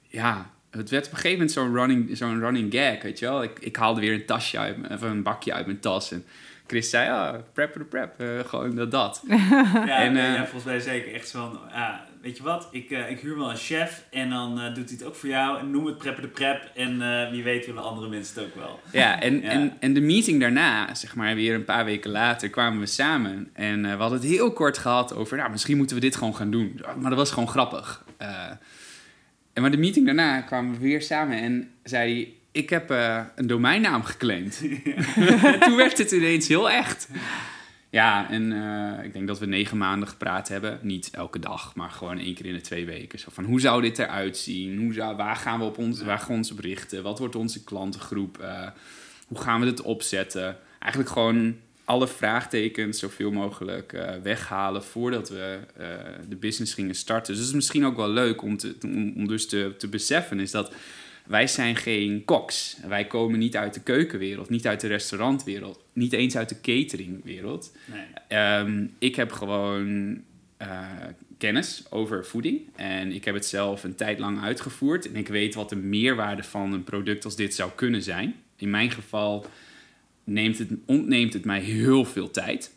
ja, 0.07 0.51
het 0.69 0.89
werd 0.89 1.05
op 1.05 1.11
een 1.11 1.17
gegeven 1.17 1.37
moment 1.37 1.51
zo'n 1.51 1.73
running, 1.73 2.17
zo'n 2.17 2.39
running 2.39 2.73
gag, 2.73 3.01
weet 3.01 3.19
je 3.19 3.25
wel. 3.25 3.43
Ik, 3.43 3.59
ik 3.59 3.75
haalde 3.75 4.01
weer 4.01 4.13
een 4.13 4.25
tasje 4.25 4.57
uit, 4.57 4.77
of 4.91 5.01
een 5.01 5.23
bakje 5.23 5.53
uit 5.53 5.65
mijn 5.65 5.79
tas 5.79 6.11
en 6.11 6.25
Chris 6.67 6.89
zei, 6.89 7.05
ja, 7.05 7.31
oh, 7.31 7.39
prep 7.53 7.73
de 7.73 7.83
prep, 7.83 8.21
uh, 8.21 8.39
gewoon 8.39 8.75
dat 8.75 8.91
dat. 8.91 9.23
ja, 9.27 9.97
en, 9.97 10.15
ja, 10.15 10.37
volgens 10.37 10.63
mij 10.63 10.79
zeker 10.79 11.13
echt 11.13 11.29
zo 11.29 11.49
van, 11.49 11.59
ja, 11.69 12.05
weet 12.21 12.37
je 12.37 12.43
wat, 12.43 12.67
ik, 12.71 12.89
uh, 12.89 13.09
ik 13.09 13.19
huur 13.19 13.37
wel 13.37 13.49
een 13.49 13.57
chef 13.57 14.03
en 14.09 14.29
dan 14.29 14.59
uh, 14.59 14.65
doet 14.65 14.89
hij 14.89 14.97
het 14.97 15.03
ook 15.03 15.15
voor 15.15 15.29
jou 15.29 15.59
en 15.59 15.71
noem 15.71 15.85
het 15.85 15.97
prepper 15.97 16.21
de 16.21 16.29
prep 16.29 16.71
en 16.75 17.01
uh, 17.01 17.29
wie 17.29 17.43
weet 17.43 17.65
willen 17.65 17.83
andere 17.83 18.09
mensen 18.09 18.35
het 18.35 18.43
ook 18.43 18.55
wel. 18.55 18.79
Ja, 18.91 19.21
en, 19.21 19.41
ja. 19.41 19.49
En, 19.49 19.77
en 19.79 19.93
de 19.93 20.01
meeting 20.01 20.39
daarna, 20.39 20.95
zeg 20.95 21.15
maar 21.15 21.35
weer 21.35 21.55
een 21.55 21.65
paar 21.65 21.85
weken 21.85 22.11
later, 22.11 22.49
kwamen 22.49 22.79
we 22.79 22.85
samen 22.85 23.49
en 23.53 23.81
we 23.81 23.87
hadden 23.87 24.19
het 24.19 24.27
heel 24.27 24.53
kort 24.53 24.77
gehad 24.77 25.15
over, 25.15 25.37
nou, 25.37 25.51
misschien 25.51 25.77
moeten 25.77 25.95
we 25.95 26.01
dit 26.01 26.15
gewoon 26.15 26.35
gaan 26.35 26.51
doen. 26.51 26.81
Maar 26.99 27.09
dat 27.09 27.19
was 27.19 27.31
gewoon 27.31 27.49
grappig. 27.49 28.03
en 29.53 29.61
maar 29.61 29.71
de 29.71 29.77
meeting 29.77 30.05
daarna 30.05 30.41
kwamen 30.41 30.73
we 30.73 30.79
weer 30.79 31.01
samen 31.01 31.37
en 31.37 31.71
zei 31.83 32.13
hij, 32.13 32.33
ik 32.51 32.69
heb 32.69 32.89
een 33.35 33.47
domeinnaam 33.47 34.03
geclaimd. 34.03 34.61
Ja. 34.83 35.57
Toen 35.65 35.75
werd 35.75 35.97
het 35.97 36.11
ineens 36.11 36.47
heel 36.47 36.69
echt. 36.69 37.07
Ja, 37.91 38.29
en 38.29 38.51
uh, 38.51 39.03
ik 39.03 39.13
denk 39.13 39.27
dat 39.27 39.39
we 39.39 39.45
negen 39.45 39.77
maanden 39.77 40.07
gepraat 40.07 40.47
hebben. 40.47 40.79
Niet 40.81 41.09
elke 41.11 41.39
dag, 41.39 41.75
maar 41.75 41.89
gewoon 41.89 42.17
één 42.17 42.33
keer 42.33 42.45
in 42.45 42.53
de 42.53 42.61
twee 42.61 42.85
weken. 42.85 43.19
Zo 43.19 43.29
van, 43.31 43.43
hoe 43.43 43.59
zou 43.59 43.81
dit 43.81 43.99
eruit 43.99 44.37
zien? 44.37 44.79
Hoe 44.79 44.93
zou, 44.93 45.15
waar 45.15 45.35
gaan 45.35 45.59
we 45.59 45.65
op 45.65 45.77
ons, 45.77 46.01
waar 46.01 46.17
gaan 46.17 46.27
we 46.27 46.33
ons 46.33 46.51
op 46.51 46.59
richten? 46.59 47.03
Wat 47.03 47.19
wordt 47.19 47.35
onze 47.35 47.63
klantengroep? 47.63 48.37
Uh, 48.41 48.67
hoe 49.27 49.39
gaan 49.39 49.59
we 49.59 49.65
dit 49.65 49.81
opzetten? 49.81 50.57
Eigenlijk 50.79 51.11
gewoon 51.11 51.55
alle 51.85 52.07
vraagtekens 52.07 52.99
zoveel 52.99 53.31
mogelijk 53.31 53.93
uh, 53.93 54.09
weghalen 54.23 54.83
voordat 54.83 55.29
we 55.29 55.59
de 56.29 56.35
business 56.35 56.73
gingen 56.73 56.95
starten. 56.95 57.33
Dus 57.33 57.37
het 57.37 57.47
is 57.49 57.55
misschien 57.55 57.85
ook 57.85 57.95
wel 57.95 58.09
leuk 58.09 58.41
om, 58.41 58.57
te, 58.57 58.75
om, 58.81 59.13
om 59.15 59.27
dus 59.27 59.47
te, 59.47 59.73
te 59.77 59.87
beseffen, 59.87 60.39
is 60.39 60.51
dat 60.51 60.73
wij 61.25 61.47
zijn 61.47 61.75
geen 61.75 62.25
koks. 62.25 62.77
Wij 62.87 63.07
komen 63.07 63.39
niet 63.39 63.55
uit 63.55 63.73
de 63.73 63.81
keukenwereld, 63.81 64.49
niet 64.49 64.67
uit 64.67 64.81
de 64.81 64.87
restaurantwereld, 64.87 65.83
niet 65.93 66.13
eens 66.13 66.37
uit 66.37 66.49
de 66.49 66.61
cateringwereld. 66.61 67.71
Nee. 67.85 68.59
Um, 68.59 68.93
ik 68.99 69.15
heb 69.15 69.31
gewoon 69.31 70.11
uh, 70.61 70.89
kennis 71.37 71.83
over 71.89 72.25
voeding 72.25 72.61
en 72.75 73.11
ik 73.11 73.25
heb 73.25 73.33
het 73.33 73.45
zelf 73.45 73.83
een 73.83 73.95
tijd 73.95 74.19
lang 74.19 74.41
uitgevoerd 74.41 75.07
en 75.07 75.15
ik 75.15 75.27
weet 75.27 75.55
wat 75.55 75.69
de 75.69 75.75
meerwaarde 75.75 76.43
van 76.43 76.73
een 76.73 76.83
product 76.83 77.25
als 77.25 77.35
dit 77.35 77.55
zou 77.55 77.71
kunnen 77.75 78.01
zijn. 78.01 78.35
In 78.55 78.69
mijn 78.69 78.91
geval 78.91 79.45
neemt 80.23 80.57
het, 80.57 80.69
ontneemt 80.85 81.33
het 81.33 81.45
mij 81.45 81.59
heel 81.59 82.05
veel 82.05 82.31
tijd. 82.31 82.71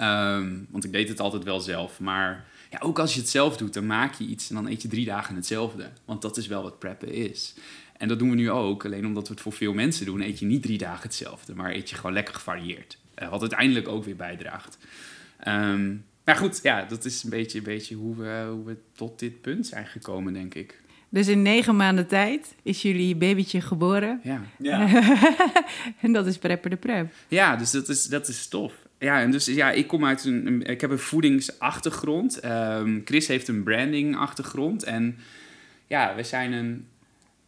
Um, 0.00 0.66
want 0.70 0.84
ik 0.84 0.92
deed 0.92 1.08
het 1.08 1.20
altijd 1.20 1.44
wel 1.44 1.60
zelf, 1.60 2.00
maar 2.00 2.46
ja, 2.70 2.78
ook 2.80 2.98
als 2.98 3.14
je 3.14 3.20
het 3.20 3.28
zelf 3.28 3.56
doet, 3.56 3.74
dan 3.74 3.86
maak 3.86 4.14
je 4.14 4.24
iets 4.24 4.48
en 4.48 4.54
dan 4.54 4.68
eet 4.68 4.82
je 4.82 4.88
drie 4.88 5.04
dagen 5.04 5.34
hetzelfde. 5.34 5.90
Want 6.04 6.22
dat 6.22 6.36
is 6.36 6.46
wel 6.46 6.62
wat 6.62 6.78
preppen 6.78 7.12
is. 7.12 7.54
En 7.96 8.08
dat 8.08 8.18
doen 8.18 8.30
we 8.30 8.36
nu 8.36 8.50
ook, 8.50 8.84
alleen 8.84 9.06
omdat 9.06 9.28
we 9.28 9.34
het 9.34 9.42
voor 9.42 9.52
veel 9.52 9.72
mensen 9.72 10.06
doen, 10.06 10.20
eet 10.20 10.38
je 10.38 10.46
niet 10.46 10.62
drie 10.62 10.78
dagen 10.78 11.02
hetzelfde, 11.02 11.54
maar 11.54 11.72
eet 11.72 11.90
je 11.90 11.96
gewoon 11.96 12.12
lekker 12.12 12.34
gevarieerd. 12.34 12.98
Uh, 13.22 13.28
wat 13.28 13.40
uiteindelijk 13.40 13.88
ook 13.88 14.04
weer 14.04 14.16
bijdraagt. 14.16 14.78
Um, 15.48 16.04
maar 16.24 16.36
goed, 16.36 16.60
ja, 16.62 16.84
dat 16.84 17.04
is 17.04 17.22
een 17.22 17.30
beetje, 17.30 17.58
een 17.58 17.64
beetje 17.64 17.94
hoe, 17.94 18.16
we, 18.16 18.46
hoe 18.50 18.64
we 18.64 18.76
tot 18.92 19.18
dit 19.18 19.40
punt 19.40 19.66
zijn 19.66 19.86
gekomen, 19.86 20.32
denk 20.32 20.54
ik. 20.54 20.80
Dus 21.08 21.28
in 21.28 21.42
negen 21.42 21.76
maanden 21.76 22.06
tijd 22.06 22.54
is 22.62 22.82
jullie 22.82 23.16
babytje 23.16 23.60
geboren. 23.60 24.20
Ja. 24.22 24.40
Ja. 24.58 24.88
en 26.00 26.12
dat 26.12 26.26
is 26.26 26.38
Prepper 26.38 26.70
de 26.70 26.76
Prep. 26.76 27.12
Ja, 27.28 27.56
dus 27.56 27.70
dat 27.70 27.88
is, 27.88 28.06
dat 28.06 28.28
is 28.28 28.48
tof. 28.48 28.72
Ja, 28.98 29.20
en 29.20 29.30
dus 29.30 29.46
ja, 29.46 29.70
ik 29.70 29.86
kom 29.86 30.04
uit 30.04 30.24
een, 30.24 30.46
een 30.46 30.62
ik 30.62 30.80
heb 30.80 30.90
een 30.90 30.98
voedingsachtergrond. 30.98 32.44
Um, 32.44 33.02
Chris 33.04 33.26
heeft 33.26 33.48
een 33.48 33.62
brandingachtergrond. 33.62 34.82
En 34.82 35.18
ja, 35.86 36.14
we 36.14 36.22
zijn 36.22 36.52
een, 36.52 36.86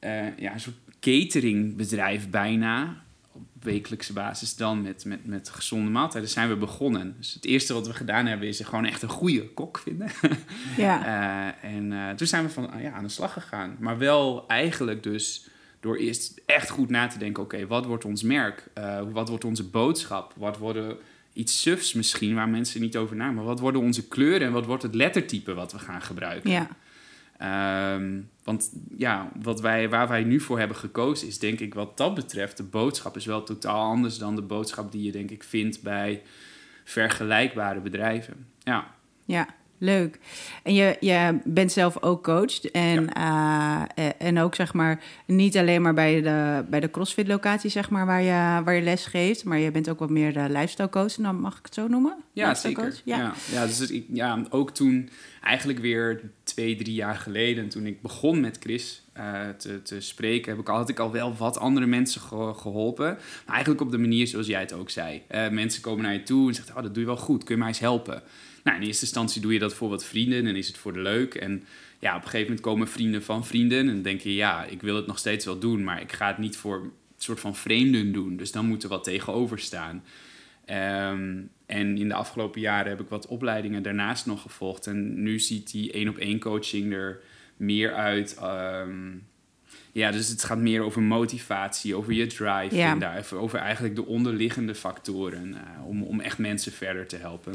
uh, 0.00 0.38
ja, 0.38 0.52
een 0.52 0.60
soort 0.60 0.76
cateringbedrijf 1.00 2.30
bijna. 2.30 2.96
Op 3.32 3.42
wekelijkse 3.62 4.12
basis 4.12 4.56
dan 4.56 4.82
met, 4.82 5.04
met, 5.04 5.26
met 5.26 5.48
gezonde 5.48 5.90
maaltijden 5.90 6.30
zijn 6.30 6.48
we 6.48 6.56
begonnen. 6.56 7.14
Dus 7.18 7.34
het 7.34 7.44
eerste 7.44 7.72
wat 7.72 7.86
we 7.86 7.94
gedaan 7.94 8.26
hebben 8.26 8.48
is 8.48 8.60
gewoon 8.60 8.84
echt 8.84 9.02
een 9.02 9.08
goede 9.08 9.48
kok 9.48 9.78
vinden. 9.78 10.10
Ja. 10.76 11.06
uh, 11.06 11.54
en 11.74 11.92
uh, 11.92 12.10
toen 12.10 12.26
zijn 12.26 12.44
we 12.44 12.50
van, 12.50 12.70
ja, 12.80 12.90
aan 12.90 13.02
de 13.02 13.08
slag 13.08 13.32
gegaan. 13.32 13.76
Maar 13.78 13.98
wel 13.98 14.44
eigenlijk 14.48 15.02
dus 15.02 15.48
door 15.80 15.96
eerst 15.96 16.40
echt 16.46 16.70
goed 16.70 16.88
na 16.88 17.06
te 17.06 17.18
denken... 17.18 17.42
oké, 17.42 17.54
okay, 17.54 17.66
wat 17.66 17.86
wordt 17.86 18.04
ons 18.04 18.22
merk? 18.22 18.68
Wat 19.12 19.28
wordt 19.28 19.44
onze 19.44 19.64
boodschap? 19.64 20.32
Wat 20.36 20.58
worden 20.58 20.96
iets 21.38 21.61
sufs 21.61 21.92
misschien, 21.92 22.35
waar 22.35 22.49
mensen 22.49 22.80
niet 22.80 22.97
over. 22.97 23.16
Maar 23.16 23.45
wat 23.45 23.61
worden 23.61 23.80
onze 23.80 24.09
kleuren 24.09 24.47
en 24.47 24.52
wat 24.52 24.66
wordt 24.66 24.83
het 24.83 24.95
lettertype 24.95 25.54
wat 25.54 25.73
we 25.73 25.78
gaan 25.78 26.02
gebruiken? 26.02 26.50
Ja. 26.50 26.68
Um, 27.95 28.30
want 28.45 28.73
ja, 28.97 29.30
wat 29.42 29.61
wij, 29.61 29.88
waar 29.88 30.09
wij 30.09 30.25
nu 30.25 30.40
voor 30.40 30.59
hebben 30.59 30.76
gekozen 30.76 31.28
is 31.28 31.38
denk 31.38 31.61
ik 31.61 31.75
wat 31.75 31.97
dat 31.97 32.14
betreft... 32.14 32.57
de 32.57 32.62
boodschap 32.62 33.16
is 33.16 33.26
wel 33.26 33.42
totaal 33.42 33.90
anders 33.90 34.18
dan 34.18 34.35
de 34.35 34.42
boodschap 34.42 34.92
die 34.92 35.02
je 35.02 35.12
denk 35.12 35.30
ik 35.30 35.42
vindt 35.42 35.83
bij 35.83 36.23
vergelijkbare 36.85 37.80
bedrijven. 37.80 38.47
Ja. 38.62 38.95
Ja, 39.25 39.49
leuk. 39.78 40.18
En 40.62 40.75
je, 40.75 40.97
je 41.00 41.38
bent 41.44 41.73
zelf 41.73 42.02
ook 42.02 42.23
coach. 42.25 42.64
En, 42.64 43.11
ja. 43.14 43.88
uh, 43.99 44.08
en 44.18 44.38
ook 44.38 44.54
zeg 44.54 44.75
maar 44.75 45.00
niet 45.26 45.56
alleen 45.56 45.82
maar 45.82 45.94
bij 45.94 46.23
de, 46.23 46.64
bij 46.70 46.80
de 46.80 46.90
CrossFit 46.90 47.26
locatie, 47.28 47.70
zeg 47.70 47.90
maar, 47.90 48.06
waar 48.06 48.23
je, 48.23 48.62
waar 48.64 48.75
je 48.75 48.82
les 48.82 49.06
geeft. 49.06 49.44
Maar 49.44 49.58
je 49.58 49.70
bent 49.70 49.88
ook 49.88 49.99
wat 49.99 50.11
meer 50.11 50.32
de 50.32 50.47
lifestyle 50.49 50.88
coach, 50.88 51.12
dan 51.14 51.40
mag 51.40 51.58
ik 51.58 51.64
het 51.64 51.75
zo 51.75 51.88
noemen? 51.88 52.16
Ja, 52.32 52.49
lifestyle 52.49 52.75
zeker. 52.75 52.90
coach? 52.90 53.00
Ja. 53.04 53.16
Ja. 53.18 53.32
Ja, 53.52 53.66
dus 53.66 53.90
ik, 53.90 54.04
ja, 54.12 54.42
ook 54.50 54.70
toen, 54.70 55.08
eigenlijk 55.42 55.78
weer 55.78 56.20
twee, 56.42 56.76
drie 56.76 56.94
jaar 56.94 57.14
geleden, 57.16 57.68
toen 57.68 57.87
ik 57.87 58.02
begon 58.02 58.40
met 58.40 58.56
Chris 58.61 59.02
eh, 59.12 59.49
te, 59.58 59.82
te 59.82 60.00
spreken, 60.00 60.50
heb 60.52 60.61
ik, 60.61 60.66
had 60.66 60.88
ik 60.88 60.99
al 60.99 61.12
wel 61.12 61.35
wat 61.37 61.58
andere 61.58 61.87
mensen 61.87 62.20
ge- 62.20 62.54
geholpen. 62.56 63.06
Maar 63.47 63.54
eigenlijk 63.54 63.80
op 63.80 63.90
de 63.90 63.99
manier 63.99 64.26
zoals 64.26 64.47
jij 64.47 64.61
het 64.61 64.73
ook 64.73 64.90
zei. 64.90 65.23
Eh, 65.28 65.49
mensen 65.49 65.82
komen 65.82 66.02
naar 66.02 66.12
je 66.12 66.23
toe 66.23 66.49
en 66.49 66.54
zeggen, 66.54 66.76
oh, 66.76 66.82
dat 66.82 66.94
doe 66.94 67.02
je 67.02 67.08
wel 67.08 67.18
goed, 67.18 67.44
kun 67.44 67.54
je 67.54 67.61
mij 67.61 67.68
eens 67.68 67.78
helpen? 67.78 68.23
Nou, 68.68 68.80
in 68.80 68.87
eerste 68.87 69.04
instantie 69.04 69.40
doe 69.40 69.52
je 69.52 69.58
dat 69.58 69.75
voor 69.75 69.88
wat 69.88 70.04
vrienden 70.04 70.46
en 70.46 70.56
is 70.56 70.66
het 70.66 70.78
voor 70.78 70.92
de 70.92 71.00
leuk. 71.00 71.34
En 71.34 71.64
ja, 71.98 72.10
op 72.10 72.16
een 72.16 72.22
gegeven 72.22 72.46
moment 72.46 72.60
komen 72.60 72.88
vrienden 72.88 73.22
van 73.22 73.46
vrienden 73.46 73.78
en 73.78 73.87
dan 73.87 74.02
denk 74.02 74.20
je, 74.20 74.34
ja, 74.34 74.64
ik 74.64 74.80
wil 74.82 74.96
het 74.96 75.06
nog 75.06 75.18
steeds 75.18 75.44
wel 75.44 75.58
doen, 75.58 75.84
maar 75.84 76.00
ik 76.00 76.12
ga 76.12 76.26
het 76.26 76.38
niet 76.38 76.56
voor 76.56 76.76
een 76.76 76.92
soort 77.16 77.40
van 77.40 77.56
vreemden 77.56 78.12
doen. 78.12 78.37
Dus 78.37 78.52
dan 78.52 78.66
moet 78.66 78.82
er 78.82 78.88
wat 78.88 79.04
tegenover 79.04 79.58
staan. 79.58 80.04
Ehm, 80.64 81.37
en 81.66 81.98
in 81.98 82.08
de 82.08 82.14
afgelopen 82.14 82.60
jaren 82.60 82.90
heb 82.90 83.00
ik 83.00 83.08
wat 83.08 83.26
opleidingen 83.26 83.82
daarnaast 83.82 84.26
nog 84.26 84.42
gevolgd. 84.42 84.87
En 84.87 85.22
nu 85.22 85.38
ziet 85.38 85.70
die 85.70 85.92
één 85.92 86.08
op 86.08 86.16
één 86.16 86.38
coaching 86.38 86.92
er 86.92 87.20
meer 87.56 87.94
uit. 87.94 88.37
ehm, 88.40 89.10
ja, 89.92 90.10
dus 90.10 90.28
het 90.28 90.44
gaat 90.44 90.58
meer 90.58 90.82
over 90.82 91.02
motivatie, 91.02 91.94
over 91.94 92.12
je 92.12 92.26
drive. 92.26 92.76
Ja. 92.76 92.92
En 92.92 92.98
daar, 92.98 93.26
over 93.34 93.58
eigenlijk 93.58 93.94
de 93.94 94.06
onderliggende 94.06 94.75
factoren. 94.75 95.54
eh, 95.54 95.87
om, 95.87 96.02
om 96.02 96.20
echt 96.20 96.38
mensen 96.38 96.72
verder 96.72 97.06
te 97.06 97.16
helpen. 97.16 97.54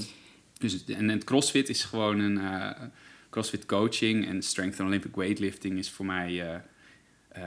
Dus 0.72 0.86
en 0.86 1.10
het 1.10 1.24
CrossFit 1.24 1.70
is 1.70 1.84
gewoon 1.84 2.20
een 2.20 2.38
eh, 2.38 2.82
CrossFit 3.30 3.66
coaching. 3.66 4.28
En 4.28 4.42
Strength 4.42 4.80
and 4.80 4.88
Olympic 4.90 5.16
Weightlifting 5.16 5.78
is 5.78 5.90
voor 5.90 6.06
mij 6.06 6.62
eh, 7.30 7.42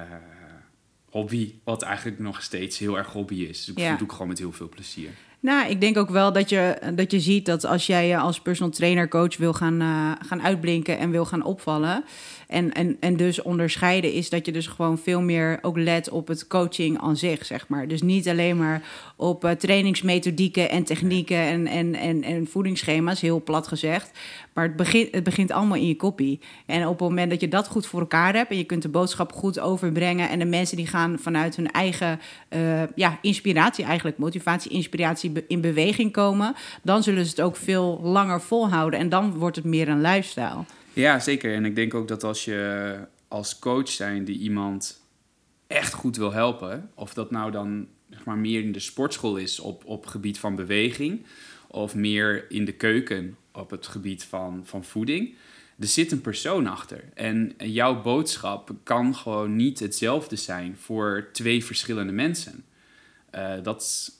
hobby. 1.10 1.54
Wat 1.64 1.82
eigenlijk 1.82 2.18
nog 2.18 2.42
steeds 2.42 2.78
heel 2.78 2.96
erg 2.98 3.06
hobby 3.06 3.34
is. 3.34 3.64
Dus 3.64 3.74
ik 3.74 3.78
Ja. 3.78 3.96
doe 3.96 4.06
ik 4.06 4.12
gewoon 4.12 4.28
met 4.28 4.38
heel 4.38 4.52
veel 4.52 4.68
plezier. 4.68 5.10
Nou, 5.46 5.68
ik 5.68 5.80
denk 5.80 5.96
ook 5.96 6.10
wel 6.10 6.32
dat 6.32 6.48
je, 6.48 6.78
dat 6.94 7.10
je 7.10 7.20
ziet 7.20 7.46
dat 7.46 7.64
als 7.64 7.86
jij 7.86 8.08
je 8.08 8.18
als 8.18 8.40
personal 8.40 8.72
trainer 8.72 9.08
coach 9.08 9.36
wil 9.36 9.52
gaan, 9.52 9.80
eh, 9.80 10.26
gaan 10.26 10.42
uitblinken 10.42 10.98
en 10.98 11.10
wil 11.10 11.24
gaan 11.24 11.44
opvallen. 11.44 12.04
En, 12.46 12.72
en, 12.72 12.96
en 13.00 13.16
dus 13.16 13.42
onderscheiden 13.42 14.12
is 14.12 14.30
dat 14.30 14.46
je 14.46 14.52
dus 14.52 14.66
gewoon 14.66 14.98
veel 14.98 15.20
meer 15.20 15.58
ook 15.62 15.76
let 15.76 16.10
op 16.10 16.28
het 16.28 16.46
coaching 16.46 17.00
aan 17.00 17.16
zich, 17.16 17.44
zeg 17.44 17.68
maar. 17.68 17.88
Dus 17.88 18.02
niet 18.02 18.28
alleen 18.28 18.56
maar 18.56 18.82
op 19.16 19.44
eh, 19.44 19.50
trainingsmethodieken 19.50 20.70
en 20.70 20.84
technieken 20.84 21.36
en, 21.36 21.66
en, 21.66 21.94
en, 21.94 22.22
en 22.22 22.46
voedingsschema's, 22.46 23.20
heel 23.20 23.42
plat 23.42 23.68
gezegd. 23.68 24.10
Maar 24.52 24.64
het 24.64 24.76
begint, 24.76 25.14
het 25.14 25.24
begint 25.24 25.50
allemaal 25.50 25.76
in 25.76 25.88
je 25.88 25.96
kopie. 25.96 26.40
En 26.66 26.82
op 26.86 26.98
het 26.98 27.08
moment 27.08 27.30
dat 27.30 27.40
je 27.40 27.48
dat 27.48 27.68
goed 27.68 27.86
voor 27.86 28.00
elkaar 28.00 28.34
hebt 28.34 28.50
en 28.50 28.56
je 28.56 28.64
kunt 28.64 28.82
de 28.82 28.88
boodschap 28.88 29.32
goed 29.32 29.58
overbrengen 29.58 30.28
en 30.28 30.38
de 30.38 30.44
mensen 30.44 30.76
die 30.76 30.86
gaan 30.86 31.18
vanuit 31.18 31.56
hun 31.56 31.70
eigen 31.70 32.20
eh, 32.48 32.82
ja, 32.94 33.18
inspiratie 33.22 33.84
eigenlijk, 33.84 34.18
motivatie, 34.18 34.70
inspiratie 34.70 35.30
in 35.46 35.60
beweging 35.60 36.12
komen, 36.12 36.54
dan 36.82 37.02
zullen 37.02 37.24
ze 37.24 37.30
het 37.30 37.40
ook 37.40 37.56
veel 37.56 38.00
langer 38.02 38.40
volhouden 38.40 39.00
en 39.00 39.08
dan 39.08 39.32
wordt 39.32 39.56
het 39.56 39.64
meer 39.64 39.88
een 39.88 40.00
lifestyle. 40.00 40.64
Ja, 40.92 41.18
zeker. 41.18 41.54
En 41.54 41.64
ik 41.64 41.74
denk 41.74 41.94
ook 41.94 42.08
dat 42.08 42.24
als 42.24 42.44
je 42.44 42.98
als 43.28 43.58
coach 43.58 43.88
zijn 43.88 44.24
die 44.24 44.38
iemand 44.38 45.00
echt 45.66 45.92
goed 45.92 46.16
wil 46.16 46.32
helpen, 46.32 46.90
of 46.94 47.14
dat 47.14 47.30
nou 47.30 47.50
dan 47.50 47.86
zeg 48.10 48.24
maar, 48.24 48.38
meer 48.38 48.60
in 48.60 48.72
de 48.72 48.78
sportschool 48.78 49.36
is 49.36 49.60
op, 49.60 49.84
op 49.84 50.06
gebied 50.06 50.38
van 50.38 50.54
beweging, 50.54 51.26
of 51.66 51.94
meer 51.94 52.50
in 52.50 52.64
de 52.64 52.72
keuken 52.72 53.36
op 53.52 53.70
het 53.70 53.86
gebied 53.86 54.24
van, 54.24 54.60
van 54.64 54.84
voeding, 54.84 55.34
er 55.78 55.86
zit 55.86 56.12
een 56.12 56.20
persoon 56.20 56.66
achter. 56.66 57.04
En 57.14 57.54
jouw 57.58 58.02
boodschap 58.02 58.70
kan 58.82 59.14
gewoon 59.14 59.56
niet 59.56 59.78
hetzelfde 59.78 60.36
zijn 60.36 60.76
voor 60.76 61.28
twee 61.32 61.64
verschillende 61.64 62.12
mensen. 62.12 62.64
Eh, 63.30 63.52
dat 63.62 64.12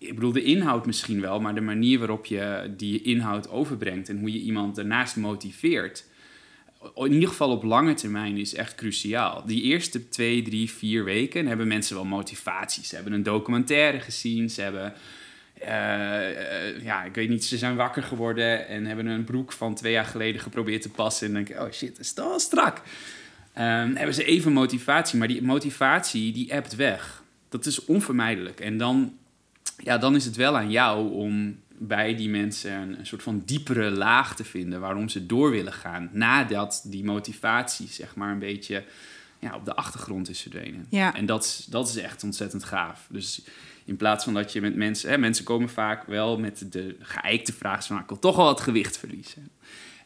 ik 0.00 0.14
bedoel, 0.14 0.32
de 0.32 0.42
inhoud 0.42 0.86
misschien 0.86 1.20
wel, 1.20 1.40
maar 1.40 1.54
de 1.54 1.60
manier 1.60 1.98
waarop 1.98 2.26
je 2.26 2.74
die 2.76 3.02
inhoud 3.02 3.48
overbrengt 3.48 4.08
en 4.08 4.18
hoe 4.18 4.32
je 4.32 4.40
iemand 4.40 4.76
daarnaast 4.76 5.16
motiveert, 5.16 6.04
in 6.94 7.12
ieder 7.12 7.28
geval 7.28 7.50
op 7.50 7.62
lange 7.62 7.94
termijn, 7.94 8.36
is 8.36 8.54
echt 8.54 8.74
cruciaal. 8.74 9.46
Die 9.46 9.62
eerste 9.62 10.08
twee, 10.08 10.42
drie, 10.42 10.70
vier 10.70 11.04
weken 11.04 11.46
hebben 11.46 11.68
mensen 11.68 11.94
wel 11.94 12.04
motivaties. 12.04 12.88
Ze 12.88 12.94
hebben 12.94 13.12
een 13.12 13.22
documentaire 13.22 14.00
gezien, 14.00 14.50
ze 14.50 14.62
hebben. 14.62 14.94
eh, 15.54 16.68
eh, 16.68 16.82
ja, 16.82 17.04
ik 17.04 17.14
weet 17.14 17.28
niet, 17.28 17.44
ze 17.44 17.58
zijn 17.58 17.76
wakker 17.76 18.02
geworden 18.02 18.68
en 18.68 18.86
hebben 18.86 19.06
een 19.06 19.24
broek 19.24 19.52
van 19.52 19.74
twee 19.74 19.92
jaar 19.92 20.04
geleden 20.04 20.40
geprobeerd 20.40 20.82
te 20.82 20.90
passen. 20.90 21.26
En 21.26 21.32
denken: 21.32 21.62
oh 21.62 21.72
shit, 21.72 21.90
dat 21.90 22.04
is 22.04 22.12
toch 22.12 22.40
strak. 22.40 22.82
Ehm, 23.52 23.94
hebben 23.94 24.14
ze 24.14 24.24
even 24.24 24.52
motivatie, 24.52 25.18
maar 25.18 25.28
die 25.28 25.42
motivatie 25.42 26.32
die 26.32 26.50
ebt 26.50 26.76
weg. 26.76 27.22
Dat 27.48 27.66
is 27.66 27.84
onvermijdelijk. 27.84 28.60
En 28.60 28.76
dan, 28.76 29.18
ja, 29.82 29.98
dan 29.98 30.14
is 30.16 30.24
het 30.24 30.36
wel 30.36 30.56
aan 30.56 30.70
jou 30.70 31.12
om 31.12 31.58
bij 31.78 32.16
die 32.16 32.28
mensen 32.28 32.72
een, 32.72 32.98
een 32.98 33.06
soort 33.06 33.22
van 33.22 33.42
diepere 33.44 33.90
laag 33.90 34.36
te 34.36 34.44
vinden 34.44 34.80
waarom 34.80 35.08
ze 35.08 35.26
door 35.26 35.50
willen 35.50 35.72
gaan. 35.72 36.10
Nadat 36.12 36.82
die 36.86 37.04
motivatie, 37.04 37.88
zeg 37.88 38.14
maar, 38.14 38.32
een 38.32 38.38
beetje 38.38 38.84
ja, 39.38 39.54
op 39.54 39.64
de 39.64 39.74
achtergrond 39.74 40.28
is 40.28 40.40
verdwenen. 40.40 40.86
Ja. 40.88 41.14
En 41.14 41.26
dat, 41.26 41.44
is- 41.44 41.66
dat 41.70 41.88
is 41.88 41.96
echt 41.96 42.22
ontzettend 42.24 42.64
gaaf. 42.64 43.06
Dus 43.10 43.42
in 43.84 43.96
plaats 43.96 44.24
van 44.24 44.34
dat 44.34 44.52
je 44.52 44.60
met 44.60 44.76
mensen... 44.76 45.10
Hè, 45.10 45.18
mensen 45.18 45.44
komen 45.44 45.68
vaak 45.68 46.04
wel 46.06 46.38
met 46.38 46.66
de 46.72 46.96
geëikte 47.00 47.52
vraag 47.52 47.86
van... 47.86 47.90
"Nou, 47.90 48.02
ik 48.02 48.08
wil 48.08 48.18
toch 48.18 48.36
wel 48.36 48.44
wat 48.44 48.60
gewicht 48.60 48.98
verliezen. 48.98 49.48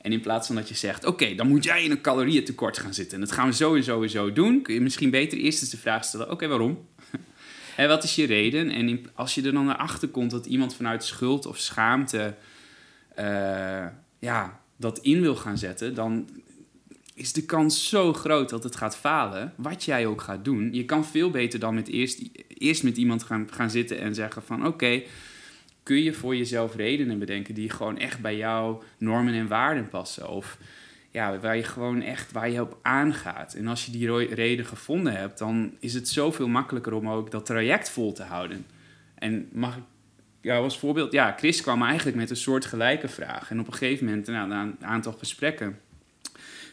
En 0.00 0.12
in 0.12 0.21
plaats 0.21 0.47
van 0.47 0.57
dat 0.57 0.69
je 0.69 0.75
zegt... 0.75 1.04
oké, 1.04 1.35
dan 1.35 1.49
moet 1.49 1.64
jij 1.64 1.85
in 1.85 1.90
een 1.90 2.00
calorieëntekort 2.00 2.78
gaan 2.78 2.95
zitten... 2.95 3.14
en 3.14 3.21
dat 3.25 3.33
gaan 3.33 3.49
we 3.49 3.54
en 3.54 3.75
en 4.02 4.09
zo 4.09 4.33
doen... 4.33 4.62
kun 4.62 4.75
je 4.75 4.81
misschien 4.81 5.11
beter 5.11 5.38
eerst 5.38 5.61
eens 5.61 5.71
de 5.71 5.76
vraag 5.76 6.04
stellen... 6.04 6.31
oké, 6.31 6.47
waarom? 6.49 6.87
En 7.76 7.88
wat 7.88 8.04
is 8.04 8.14
je 8.14 8.26
reden? 8.26 8.71
En 8.71 9.07
als 9.14 9.35
je 9.35 9.43
er 9.43 9.52
dan 9.52 9.64
naar 9.64 9.76
achter 9.76 10.09
komt 10.09 10.31
dat 10.31 10.47
iemand 10.47 10.75
vanuit 10.75 11.04
schuld 11.04 11.47
of 11.47 11.59
schaamte 11.59 12.35
eh, 13.14 13.87
ja, 14.19 14.61
dat 14.76 14.99
in 14.99 15.21
wil 15.21 15.37
gaan 15.37 15.59
zetten, 15.59 15.95
dan 15.95 16.28
is 17.14 17.33
de 17.33 17.45
kans 17.45 17.88
zo 17.88 18.12
groot 18.12 18.49
dat 18.49 18.62
het 18.62 18.76
gaat 18.76 18.97
falen. 18.97 19.52
Wat 19.57 19.85
jij 19.85 20.07
ook 20.07 20.21
gaat 20.21 20.45
doen. 20.45 20.73
Je 20.73 20.85
kan 20.85 21.07
veel 21.07 21.31
beter 21.31 21.59
dan 21.59 21.75
met 21.75 21.88
eerst, 21.88 22.23
eerst 22.49 22.83
met 22.83 22.97
iemand 22.97 23.23
gaan, 23.23 23.49
gaan 23.50 23.71
zitten 23.71 24.00
en 24.00 24.14
zeggen 24.14 24.43
van 24.43 24.66
oké, 24.66 25.02
kun 25.83 26.02
je 26.02 26.12
voor 26.12 26.37
jezelf 26.37 26.76
redenen 26.76 27.19
bedenken 27.19 27.54
die 27.54 27.71
gewoon 27.71 27.99
echt 27.99 28.21
bij 28.21 28.37
jouw 28.37 28.83
normen 28.99 29.35
en 29.35 29.49
waarden 29.49 29.88
passen. 29.88 30.28
Of 30.28 30.59
ja, 31.14 31.38
waar 31.38 31.56
je 31.56 31.62
gewoon 31.62 32.02
echt 32.02 32.33
waar 32.33 32.50
je 32.50 32.61
op 32.61 32.78
aangaat. 32.83 33.54
En 33.54 33.66
als 33.66 33.87
je 33.87 33.92
die 33.92 34.35
reden 34.35 34.66
gevonden 34.66 35.12
hebt, 35.12 35.38
dan 35.38 35.76
is 35.78 35.94
het 35.94 36.09
zoveel 36.09 36.49
makkelijker 36.49 36.92
om 36.92 37.09
ook 37.09 37.30
dat 37.30 37.47
traject 37.47 37.90
vol 37.90 38.12
te 38.12 38.23
houden. 38.23 38.66
En 39.14 39.49
mag 39.52 39.76
ik 39.76 39.83
ja, 40.40 40.56
als 40.56 40.78
voorbeeld, 40.78 41.12
ja, 41.12 41.35
Chris 41.37 41.61
kwam 41.61 41.83
eigenlijk 41.83 42.16
met 42.16 42.30
een 42.30 42.37
soort 42.37 42.64
gelijke 42.64 43.09
vraag. 43.09 43.50
En 43.50 43.61
op 43.61 43.66
een 43.66 43.73
gegeven 43.73 44.04
moment, 44.04 44.26
nou, 44.26 44.49
na 44.49 44.62
een 44.62 44.76
aantal 44.80 45.12
gesprekken, 45.12 45.80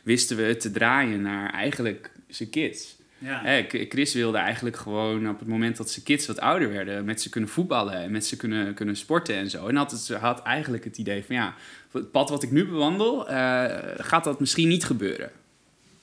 wisten 0.04 0.38
we 0.38 0.44
het 0.44 0.60
te 0.60 0.72
draaien 0.72 1.22
naar 1.22 1.54
eigenlijk 1.54 2.12
zijn 2.28 2.50
kids. 2.50 3.00
Ja. 3.22 3.64
Chris 3.70 4.14
wilde 4.14 4.38
eigenlijk 4.38 4.76
gewoon 4.76 5.30
op 5.30 5.40
het 5.40 5.48
moment 5.48 5.78
dat 5.78 5.90
zijn 5.90 6.06
kids 6.06 6.28
wat 6.28 6.40
ouder 6.40 6.70
werden, 6.70 7.06
met 7.06 7.22
ze 7.22 7.30
kunnen 7.30 7.50
voetballen 7.50 7.94
en 7.94 8.12
met 8.12 8.26
ze 8.26 8.38
kunnen, 8.38 8.74
kunnen 8.74 8.96
sporten 8.96 9.36
en 9.36 9.50
zo. 9.50 9.68
En 9.68 9.76
had, 9.76 9.92
het, 9.92 10.08
had 10.08 10.42
eigenlijk 10.42 10.84
het 10.84 10.98
idee 10.98 11.24
van 11.26 11.36
ja, 11.36 11.54
het 11.92 12.12
pad 12.12 12.30
wat 12.30 12.44
ik 12.44 12.52
nu 12.52 12.66
bewandel, 12.66 13.30
eh, 13.30 13.66
gaat 13.98 14.24
dat 14.24 14.40
misschien 14.40 14.68
niet 14.68 14.86
gebeuren. 14.86 15.32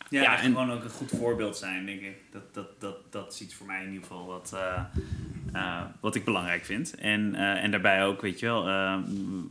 Ja, 0.09 0.23
Ja, 0.23 0.38
en 0.38 0.45
gewoon 0.45 0.73
ook 0.73 0.85
een 0.85 0.91
goed 0.91 1.11
voorbeeld 1.11 1.57
zijn, 1.57 1.87
denk 1.87 2.00
ik. 2.00 2.17
Dat, 2.31 2.55
dat, 2.55 2.81
dat, 2.81 3.12
dat 3.12 3.33
is 3.33 3.41
iets 3.41 3.55
voor 3.55 3.67
mij 3.67 3.81
in 3.83 3.87
ieder 3.87 4.03
geval 4.03 4.27
wat, 4.27 4.53
eh, 4.55 4.83
eh, 5.53 5.83
wat 6.00 6.15
ik 6.15 6.25
belangrijk 6.25 6.65
vind. 6.65 6.95
En, 6.95 7.35
eh, 7.35 7.65
en 7.65 7.71
daarbij 7.71 8.05
ook, 8.05 8.21
weet 8.21 8.38
je 8.38 8.47
wel, 8.47 8.65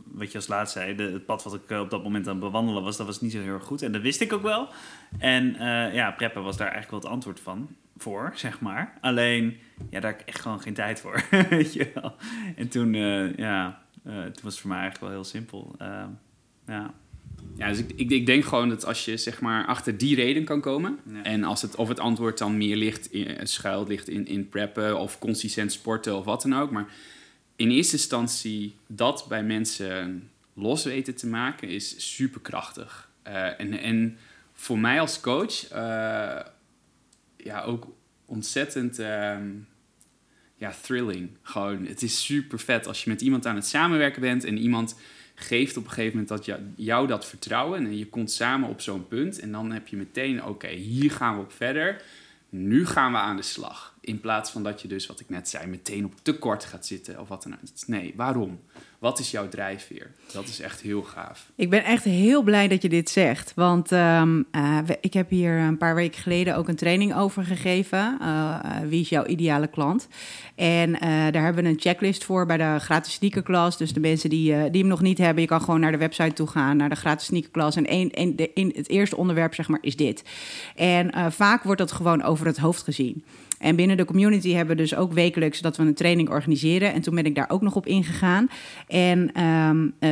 wat 0.04 0.30
je 0.32 0.38
als 0.38 0.46
laatst 0.46 0.72
zei, 0.72 0.94
de, 0.94 1.02
het 1.02 1.26
pad 1.26 1.42
wat 1.42 1.54
ik 1.54 1.70
op 1.70 1.90
dat 1.90 2.02
moment 2.02 2.26
aan 2.26 2.32
het 2.32 2.44
bewandelen 2.44 2.82
was, 2.82 2.96
dat 2.96 3.06
was 3.06 3.20
niet 3.20 3.32
zo 3.32 3.40
heel 3.40 3.54
erg 3.54 3.64
goed. 3.64 3.82
En 3.82 3.92
dat 3.92 4.02
wist 4.02 4.20
ik 4.20 4.32
ook 4.32 4.42
wel. 4.42 4.68
En 5.18 5.56
ja, 5.92 6.10
preppen 6.10 6.42
was 6.42 6.56
daar 6.56 6.70
eigenlijk 6.70 6.90
wel 6.90 7.00
het 7.00 7.10
antwoord 7.10 7.40
van, 7.40 7.68
voor, 7.96 8.32
zeg 8.34 8.60
maar. 8.60 8.98
Alleen, 9.00 9.58
ja, 9.90 10.00
daar 10.00 10.10
heb 10.10 10.20
ik 10.20 10.28
echt 10.28 10.40
gewoon 10.40 10.60
geen 10.60 10.74
tijd 10.74 11.00
voor, 11.00 11.24
weet 11.50 11.72
je 11.72 11.90
wel. 11.94 12.14
En 12.56 12.68
toen, 12.68 12.94
ja, 13.36 13.82
toen 14.02 14.42
was 14.42 14.52
het 14.52 14.58
voor 14.58 14.70
mij 14.70 14.78
eigenlijk 14.78 15.12
wel 15.12 15.22
heel 15.22 15.30
simpel. 15.30 15.76
Ja. 16.66 16.94
Ja, 17.56 17.68
dus 17.68 17.78
ik, 17.78 17.92
ik, 17.96 18.10
ik 18.10 18.26
denk 18.26 18.44
gewoon 18.44 18.68
dat 18.68 18.84
als 18.84 19.04
je 19.04 19.16
zeg 19.16 19.40
maar 19.40 19.66
achter 19.66 19.98
die 19.98 20.16
reden 20.16 20.44
kan 20.44 20.60
komen. 20.60 20.98
Ja. 21.12 21.22
En 21.22 21.44
als 21.44 21.62
het, 21.62 21.74
of 21.74 21.88
het 21.88 22.00
antwoord 22.00 22.38
dan 22.38 22.56
meer 22.56 22.76
ligt 22.76 23.12
in, 23.12 23.46
schuilt 23.46 23.88
ligt 23.88 24.08
in, 24.08 24.26
in 24.26 24.48
preppen 24.48 24.98
of 24.98 25.18
consistent 25.18 25.72
sporten 25.72 26.16
of 26.16 26.24
wat 26.24 26.42
dan 26.42 26.54
ook. 26.54 26.70
Maar 26.70 26.86
in 27.56 27.70
eerste 27.70 27.96
instantie 27.96 28.74
dat 28.86 29.26
bij 29.28 29.42
mensen 29.42 30.30
los 30.54 30.84
weten 30.84 31.14
te 31.14 31.26
maken 31.26 31.68
is 31.68 32.14
superkrachtig. 32.14 33.10
Eh 33.22 33.60
en, 33.60 33.78
en 33.78 34.18
voor 34.52 34.78
mij 34.78 35.00
als 35.00 35.20
coach 35.20 35.68
eh, 35.68 36.40
ja, 37.36 37.62
ook 37.62 37.86
ontzettend 38.24 38.98
ehm, 38.98 39.46
ja, 40.56 40.72
thrilling. 40.82 41.30
Gewoon, 41.42 41.86
het 41.86 42.02
is 42.02 42.24
super 42.24 42.58
vet 42.58 42.86
als 42.86 43.04
je 43.04 43.10
met 43.10 43.20
iemand 43.20 43.46
aan 43.46 43.54
het 43.54 43.66
samenwerken 43.66 44.20
bent 44.20 44.44
en 44.44 44.58
iemand 44.58 44.96
geeft 45.38 45.76
op 45.76 45.84
een 45.84 45.90
gegeven 45.90 46.18
moment 46.18 46.46
dat 46.46 46.58
jou, 46.76 47.06
dat 47.06 47.26
vertrouwen 47.26 47.86
en 47.86 47.98
je 47.98 48.06
komt 48.06 48.30
samen 48.30 48.68
op 48.68 48.80
zo'n 48.80 49.08
punt 49.08 49.40
en 49.40 49.52
dan 49.52 49.72
heb 49.72 49.88
je 49.88 49.96
meteen, 49.96 50.44
oké, 50.44 50.68
hier 50.68 51.10
gaan 51.10 51.36
we 51.36 51.42
op 51.42 51.52
verder. 51.52 52.02
Nu 52.48 52.86
gaan 52.86 53.12
we 53.12 53.18
aan 53.18 53.36
de 53.36 53.42
slag. 53.42 53.94
In 54.08 54.20
plaats 54.20 54.50
van 54.50 54.62
dat 54.62 54.82
je 54.82 54.88
dus, 54.88 55.06
wat 55.06 55.20
ik 55.20 55.28
net 55.28 55.48
zei, 55.48 55.66
meteen 55.66 56.04
op 56.04 56.12
tekort 56.22 56.64
gaat 56.64 56.86
zitten 56.86 57.20
of 57.20 57.28
wat 57.28 57.42
dan 57.42 57.52
ook. 57.52 57.58
Nee, 57.86 58.12
waarom? 58.16 58.60
Wat 58.98 59.18
is 59.18 59.30
jouw 59.30 59.48
drijfveer? 59.48 60.10
Dat 60.32 60.44
is 60.48 60.60
echt 60.60 60.80
heel 60.80 61.02
gaaf. 61.02 61.50
Ik 61.54 61.70
ben 61.70 61.84
echt 61.84 62.04
heel 62.04 62.42
blij 62.42 62.68
dat 62.68 62.82
je 62.82 62.88
dit 62.88 63.10
zegt. 63.10 63.52
Want 63.54 63.90
um, 63.90 64.46
uh, 64.52 64.78
ik 65.00 65.12
heb 65.12 65.30
hier 65.30 65.52
een 65.52 65.78
paar 65.78 65.94
weken 65.94 66.22
geleden 66.22 66.56
ook 66.56 66.68
een 66.68 66.76
training 66.76 67.14
over 67.14 67.44
gegeven. 67.44 68.18
Uh, 68.20 68.58
wie 68.88 69.00
is 69.00 69.08
jouw 69.08 69.26
ideale 69.26 69.66
klant? 69.66 70.08
En 70.54 70.92
daar 71.32 71.44
hebben 71.44 71.64
we 71.64 71.68
een 71.68 71.80
checklist 71.80 72.24
voor 72.24 72.46
bij 72.46 72.56
de 72.56 72.76
gratis 72.78 73.12
sneakerklas. 73.12 73.76
Dus 73.76 73.92
de 73.92 74.00
mensen 74.00 74.30
die, 74.30 74.70
die 74.70 74.80
hem 74.80 74.90
nog 74.90 75.02
niet 75.02 75.18
hebben, 75.18 75.42
je 75.42 75.48
kan 75.48 75.60
gewoon 75.60 75.80
naar 75.80 75.92
de 75.92 75.98
website 75.98 76.32
toe 76.32 76.46
gaan, 76.46 76.76
naar 76.76 76.88
de 76.88 76.94
gratis 76.94 77.26
sneakerklas. 77.26 77.76
En 77.76 77.86
één, 77.86 78.36
de, 78.36 78.50
in 78.54 78.72
het 78.76 78.88
eerste 78.88 79.16
onderwerp, 79.16 79.54
zeg 79.54 79.68
maar, 79.68 79.78
is 79.82 79.96
dit. 79.96 80.22
En 80.74 81.32
vaak 81.32 81.62
wordt 81.62 81.80
dat 81.80 81.92
gewoon 81.92 82.22
over 82.22 82.46
het 82.46 82.58
hoofd 82.58 82.82
gezien. 82.82 83.24
En 83.58 83.76
binnen 83.76 83.96
de 83.98 84.04
community 84.04 84.52
hebben 84.52 84.76
dus 84.76 84.94
ook 84.94 85.12
wekelijks 85.12 85.60
dat 85.60 85.76
we 85.76 85.82
een 85.82 85.94
training 85.94 86.30
organiseren. 86.30 86.92
En 86.92 87.00
toen 87.00 87.14
ben 87.14 87.26
ik 87.26 87.34
daar 87.34 87.50
ook 87.50 87.62
nog 87.62 87.76
op 87.76 87.86
ingegaan. 87.86 88.48
En 88.86 89.44
um, 89.44 89.94
uh, 90.00 90.10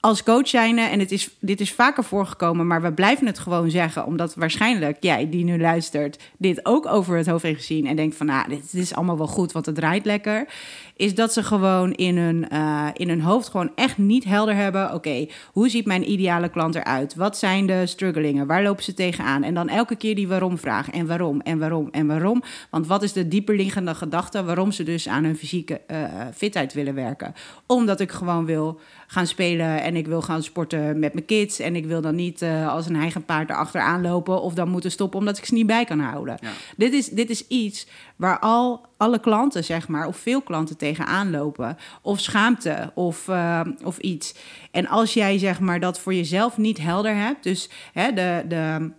als 0.00 0.22
coach 0.22 0.48
zijnde, 0.48 0.80
en 0.80 0.98
het 0.98 1.12
is, 1.12 1.30
dit 1.40 1.60
is 1.60 1.72
vaker 1.72 2.04
voorgekomen, 2.04 2.66
maar 2.66 2.82
we 2.82 2.92
blijven 2.92 3.26
het 3.26 3.38
gewoon 3.38 3.70
zeggen, 3.70 4.06
omdat 4.06 4.34
waarschijnlijk 4.34 4.96
jij 5.00 5.28
die 5.30 5.44
nu 5.44 5.60
luistert, 5.60 6.22
dit 6.36 6.66
ook 6.66 6.86
over 6.86 7.16
het 7.16 7.26
hoofd 7.26 7.42
heeft 7.42 7.58
gezien 7.58 7.86
en 7.86 7.96
denkt 7.96 8.16
van, 8.16 8.26
nou, 8.26 8.48
dit, 8.48 8.74
is 8.74 8.94
allemaal 8.94 9.18
wel 9.18 9.26
goed, 9.26 9.52
want 9.52 9.66
het 9.66 9.74
draait 9.74 10.04
lekker, 10.04 10.48
is 10.96 11.14
dat 11.14 11.32
ze 11.32 11.42
gewoon 11.42 11.92
in 11.92 12.16
hun, 12.16 12.46
uh, 12.52 12.88
in 12.92 13.08
hun 13.08 13.20
hoofd 13.20 13.48
gewoon 13.48 13.70
echt 13.74 13.98
niet 13.98 14.24
helder 14.24 14.54
hebben, 14.54 14.94
oké, 14.94 15.26
hoe 15.52 15.68
ziet 15.68 15.86
mijn 15.86 16.10
ideale 16.10 16.48
klant 16.48 16.74
eruit? 16.74 17.14
Wat 17.14 17.38
zijn 17.38 17.66
de 17.66 17.86
struggelingen? 17.86 18.46
Waar 18.46 18.62
lopen 18.62 18.84
ze 18.84 18.94
tegenaan? 18.94 19.42
En 19.42 19.54
dan 19.54 19.68
elke 19.68 19.96
keer 19.96 20.14
die 20.14 20.28
waarom 20.28 20.58
vraag 20.58 20.90
en 20.90 21.06
waarom 21.06 21.40
en 21.40 21.58
waarom 21.58 21.88
en 21.90 22.06
waarom, 22.06 22.42
want 22.70 22.86
wat 22.86 23.02
is 23.02 23.12
de 23.12 23.28
dieperliggende 23.28 23.94
gedachte 23.94 24.44
waarom 24.44 24.72
ze 24.72 24.82
dus 24.82 25.08
aan 25.08 25.24
hun 25.24 25.36
fysieke 25.36 25.80
uh, 25.90 25.96
fitheid 26.34 26.72
willen 26.72 26.94
werken? 26.94 27.34
Omdat 27.66 28.00
ik 28.00 28.12
gewoon 28.12 28.44
wil 28.44 28.80
gaan 29.10 29.26
spelen 29.26 29.82
en 29.82 29.96
ik 29.96 30.06
wil 30.06 30.22
gaan 30.22 30.42
sporten 30.42 30.98
met 30.98 31.12
mijn 31.12 31.24
kids. 31.24 31.58
En 31.58 31.76
ik 31.76 31.86
wil 31.86 32.00
dan 32.00 32.14
niet 32.14 32.42
uh, 32.42 32.68
als 32.68 32.86
een 32.86 32.96
eigen 32.96 33.24
paard 33.24 33.50
erachteraan 33.50 34.02
lopen 34.02 34.42
of 34.42 34.54
dan 34.54 34.68
moeten 34.68 34.90
stoppen 34.90 35.18
omdat 35.18 35.38
ik 35.38 35.44
ze 35.44 35.54
niet 35.54 35.66
bij 35.66 35.84
kan 35.84 36.00
houden. 36.00 36.38
Ja. 36.40 36.50
Dit, 36.76 36.92
is, 36.92 37.08
dit 37.08 37.30
is 37.30 37.46
iets 37.46 37.86
waar 38.16 38.38
al 38.38 38.86
alle 38.96 39.20
klanten, 39.20 39.64
zeg 39.64 39.88
maar, 39.88 40.06
of 40.06 40.16
veel 40.16 40.42
klanten 40.42 40.76
tegenaan 40.76 41.30
lopen. 41.30 41.76
Of 42.02 42.20
schaamte 42.20 42.90
of, 42.94 43.28
uh, 43.28 43.60
of 43.84 43.98
iets. 43.98 44.34
En 44.70 44.86
als 44.88 45.14
jij 45.14 45.38
zeg 45.38 45.60
maar 45.60 45.80
dat 45.80 46.00
voor 46.00 46.14
jezelf 46.14 46.56
niet 46.56 46.78
helder 46.78 47.14
hebt, 47.14 47.42
dus 47.42 47.70
hè, 47.92 48.12
de. 48.12 48.44
de 48.48 48.90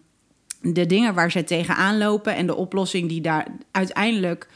de 0.62 0.86
dingen 0.86 1.14
waar 1.14 1.32
zij 1.32 1.44
tegenaan 1.44 1.98
lopen 1.98 2.36
en 2.36 2.48
de 2.48 2.56
oplossing 2.56 3.10
die 3.10 3.22
daar 3.22 3.48
uiteindelijk 3.72 4.48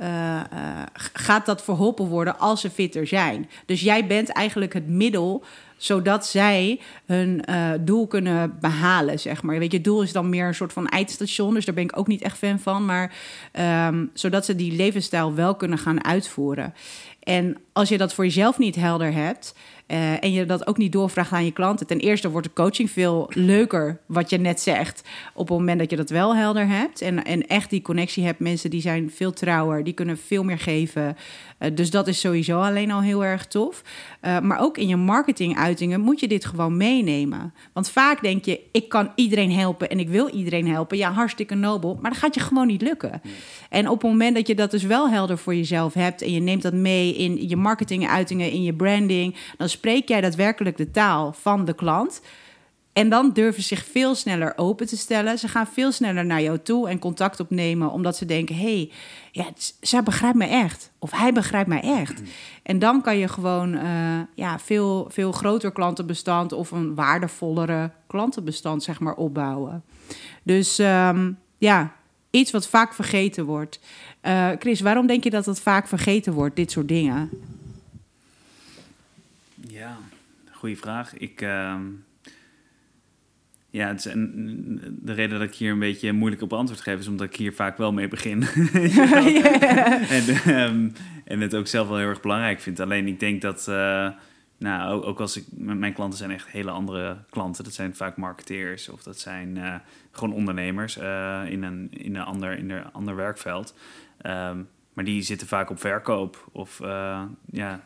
uh, 0.00 0.06
uh, 0.06 0.82
gaat 0.92 1.46
dat 1.46 1.62
verholpen 1.62 2.06
worden 2.06 2.38
als 2.38 2.60
ze 2.60 2.70
fitter 2.70 3.06
zijn. 3.06 3.48
Dus 3.66 3.80
jij 3.80 4.06
bent 4.06 4.28
eigenlijk 4.28 4.72
het 4.72 4.88
middel 4.88 5.44
zodat 5.78 6.26
zij 6.26 6.80
hun 7.06 7.42
uh, 7.48 7.70
doel 7.80 8.06
kunnen 8.06 8.56
behalen, 8.60 9.18
zeg 9.18 9.42
maar. 9.42 9.58
Weet 9.58 9.72
je, 9.72 9.80
doel 9.80 10.02
is 10.02 10.12
dan 10.12 10.28
meer 10.28 10.46
een 10.46 10.54
soort 10.54 10.72
van 10.72 10.86
eindstation, 10.86 11.54
dus 11.54 11.64
daar 11.64 11.74
ben 11.74 11.84
ik 11.84 11.98
ook 11.98 12.06
niet 12.06 12.22
echt 12.22 12.38
fan 12.38 12.58
van, 12.58 12.84
maar 12.84 13.12
um, 13.86 14.10
zodat 14.12 14.44
ze 14.44 14.56
die 14.56 14.72
levensstijl 14.72 15.34
wel 15.34 15.54
kunnen 15.54 15.78
gaan 15.78 16.04
uitvoeren. 16.04 16.74
En 17.22 17.56
als 17.78 17.88
je 17.88 17.98
dat 17.98 18.14
voor 18.14 18.24
jezelf 18.24 18.58
niet 18.58 18.76
helder 18.76 19.12
hebt, 19.12 19.54
uh, 19.88 20.24
en 20.24 20.32
je 20.32 20.46
dat 20.46 20.66
ook 20.66 20.76
niet 20.76 20.92
doorvraagt 20.92 21.32
aan 21.32 21.44
je 21.44 21.52
klanten. 21.52 21.86
Ten 21.86 21.98
eerste 21.98 22.30
wordt 22.30 22.46
de 22.46 22.52
coaching 22.52 22.90
veel 22.90 23.30
leuker, 23.34 24.00
wat 24.06 24.30
je 24.30 24.38
net 24.38 24.60
zegt, 24.60 25.02
op 25.34 25.48
het 25.48 25.58
moment 25.58 25.78
dat 25.78 25.90
je 25.90 25.96
dat 25.96 26.10
wel 26.10 26.36
helder 26.36 26.68
hebt. 26.68 27.00
En, 27.00 27.24
en 27.24 27.46
echt 27.46 27.70
die 27.70 27.82
connectie 27.82 28.24
hebt. 28.24 28.38
Mensen 28.38 28.70
die 28.70 28.80
zijn 28.80 29.10
veel 29.10 29.32
trouwer, 29.32 29.84
die 29.84 29.92
kunnen 29.92 30.18
veel 30.18 30.44
meer 30.44 30.58
geven. 30.58 31.16
Uh, 31.58 31.70
dus 31.74 31.90
dat 31.90 32.08
is 32.08 32.20
sowieso 32.20 32.60
alleen 32.60 32.90
al 32.90 33.00
heel 33.00 33.24
erg 33.24 33.46
tof. 33.46 33.82
Uh, 34.22 34.40
maar 34.40 34.60
ook 34.60 34.78
in 34.78 34.88
je 34.88 34.96
marketinguitingen 34.96 36.00
moet 36.00 36.20
je 36.20 36.28
dit 36.28 36.44
gewoon 36.44 36.76
meenemen. 36.76 37.54
Want 37.72 37.90
vaak 37.90 38.22
denk 38.22 38.44
je, 38.44 38.60
ik 38.72 38.88
kan 38.88 39.12
iedereen 39.14 39.52
helpen 39.52 39.90
en 39.90 39.98
ik 39.98 40.08
wil 40.08 40.28
iedereen 40.28 40.68
helpen. 40.68 40.96
Ja, 40.96 41.12
hartstikke 41.12 41.54
nobel, 41.54 41.98
maar 42.00 42.10
dat 42.10 42.20
gaat 42.20 42.34
je 42.34 42.40
gewoon 42.40 42.66
niet 42.66 42.82
lukken. 42.82 43.20
En 43.68 43.88
op 43.88 44.02
het 44.02 44.10
moment 44.10 44.34
dat 44.34 44.46
je 44.46 44.54
dat 44.54 44.70
dus 44.70 44.82
wel 44.82 45.10
helder 45.10 45.38
voor 45.38 45.54
jezelf 45.54 45.94
hebt 45.94 46.22
en 46.22 46.32
je 46.32 46.40
neemt 46.40 46.62
dat 46.62 46.72
mee 46.72 47.14
in 47.14 47.48
je 47.48 47.56
marketinguitingen, 47.68 48.50
in 48.50 48.62
je 48.62 48.74
branding, 48.74 49.36
dan 49.56 49.68
spreek 49.68 50.08
jij 50.08 50.20
daadwerkelijk 50.20 50.76
de 50.76 50.90
taal 50.90 51.32
van 51.32 51.64
de 51.64 51.74
klant. 51.74 52.20
En 52.92 53.08
dan 53.08 53.32
durven 53.32 53.62
ze 53.62 53.68
zich 53.68 53.84
veel 53.84 54.14
sneller 54.14 54.52
open 54.56 54.86
te 54.86 54.96
stellen. 54.96 55.38
Ze 55.38 55.48
gaan 55.48 55.66
veel 55.66 55.92
sneller 55.92 56.24
naar 56.26 56.42
jou 56.42 56.58
toe 56.62 56.88
en 56.88 56.98
contact 56.98 57.40
opnemen, 57.40 57.90
omdat 57.90 58.16
ze 58.16 58.24
denken: 58.24 58.56
hé, 58.56 58.62
hey, 58.62 58.90
ja, 59.32 59.44
zij 59.80 60.02
begrijpt 60.02 60.36
mij 60.36 60.48
echt. 60.48 60.90
Of 60.98 61.10
hij 61.10 61.32
begrijpt 61.32 61.68
mij 61.68 61.80
echt. 61.80 62.22
En 62.62 62.78
dan 62.78 63.02
kan 63.02 63.18
je 63.18 63.28
gewoon 63.28 63.74
uh, 63.74 64.20
ja, 64.34 64.58
veel, 64.58 65.06
veel 65.10 65.32
groter 65.32 65.72
klantenbestand 65.72 66.52
of 66.52 66.70
een 66.70 66.94
waardevollere 66.94 67.90
klantenbestand 68.06 68.82
zeg 68.82 69.00
maar, 69.00 69.14
opbouwen. 69.14 69.82
Dus 70.42 70.78
um, 70.78 71.38
ja, 71.58 71.92
iets 72.30 72.50
wat 72.50 72.68
vaak 72.68 72.94
vergeten 72.94 73.44
wordt. 73.44 73.80
Uh, 74.22 74.48
Chris, 74.58 74.80
waarom 74.80 75.06
denk 75.06 75.24
je 75.24 75.30
dat 75.30 75.44
dat 75.44 75.60
vaak 75.60 75.88
vergeten 75.88 76.32
wordt, 76.32 76.56
dit 76.56 76.70
soort 76.70 76.88
dingen? 76.88 77.30
Ja, 79.54 79.98
goede 80.58 80.76
vraag. 80.76 81.16
Ik. 81.16 81.40
Uh, 81.42 81.74
ja, 83.70 83.88
het 83.88 83.98
is 83.98 84.04
een, 84.04 84.98
de 85.02 85.12
reden 85.12 85.38
dat 85.38 85.48
ik 85.48 85.54
hier 85.54 85.72
een 85.72 85.78
beetje 85.78 86.12
moeilijk 86.12 86.42
op 86.42 86.52
antwoord 86.52 86.80
geef, 86.80 86.98
is 86.98 87.08
omdat 87.08 87.26
ik 87.26 87.36
hier 87.36 87.54
vaak 87.54 87.76
wel 87.76 87.92
mee 87.92 88.08
begin. 88.08 88.42
en, 90.16 90.48
um, 90.48 90.92
en 91.24 91.40
het 91.40 91.54
ook 91.54 91.66
zelf 91.66 91.88
wel 91.88 91.96
heel 91.96 92.08
erg 92.08 92.20
belangrijk 92.20 92.60
vind. 92.60 92.80
Alleen 92.80 93.06
ik 93.06 93.20
denk 93.20 93.42
dat. 93.42 93.66
Uh, 93.68 94.08
nou, 94.58 94.92
ook, 94.92 95.04
ook, 95.04 95.20
als 95.20 95.36
ik. 95.36 95.44
Mijn 95.56 95.92
klanten 95.92 96.18
zijn 96.18 96.30
echt 96.30 96.48
hele 96.48 96.70
andere 96.70 97.16
klanten. 97.30 97.64
Dat 97.64 97.72
zijn 97.72 97.94
vaak 97.94 98.16
marketeers 98.16 98.88
of 98.88 99.02
dat 99.02 99.18
zijn 99.18 99.56
uh, 99.56 99.74
gewoon 100.10 100.34
ondernemers 100.34 100.98
uh, 100.98 101.42
in, 101.48 101.62
een, 101.62 101.88
in, 101.90 102.16
een 102.16 102.24
ander, 102.24 102.58
in 102.58 102.70
een 102.70 102.92
ander 102.92 103.16
werkveld. 103.16 103.74
Um, 104.26 104.68
maar 104.98 105.06
die 105.06 105.22
zitten 105.22 105.46
vaak 105.46 105.70
op 105.70 105.80
verkoop 105.80 106.48
of 106.52 106.80
uh, 106.80 107.22
ja, 107.50 107.80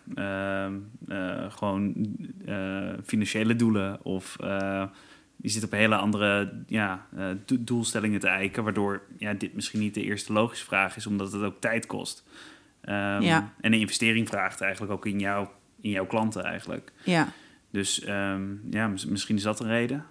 gewoon 1.49 1.95
financiële 3.05 3.57
doelen 3.57 4.05
of 4.05 4.37
die 5.37 5.51
zit 5.51 5.65
op 5.65 5.71
hele 5.71 5.97
andere 5.97 6.53
ja, 6.67 7.07
doelstellingen 7.45 8.21
te 8.21 8.29
eiken, 8.29 8.65
waardoor 8.65 9.03
ja, 9.19 9.33
dit 9.33 9.55
misschien 9.55 9.81
niet 9.81 9.95
de 9.95 10.03
eerste 10.03 10.33
logische 10.33 10.65
vraag 10.65 10.97
is, 10.97 11.07
omdat 11.07 11.33
het 11.33 11.43
ook 11.43 11.61
tijd 11.61 11.87
kost. 11.87 12.25
Um, 12.85 13.21
ja. 13.21 13.53
En 13.61 13.73
een 13.73 13.81
investering 13.81 14.29
vraagt 14.29 14.61
eigenlijk 14.61 14.93
ook 14.93 15.07
in, 15.07 15.19
jou, 15.19 15.47
in 15.81 15.91
jouw 15.91 16.07
klanten 16.07 16.45
eigenlijk. 16.45 16.93
Ja. 17.05 17.33
Dus 17.73 18.09
um, 18.09 18.61
ja, 18.71 18.89
misschien 19.09 19.37
is 19.37 19.43
dat 19.43 19.61
een 19.61 19.69
reden. 19.69 20.05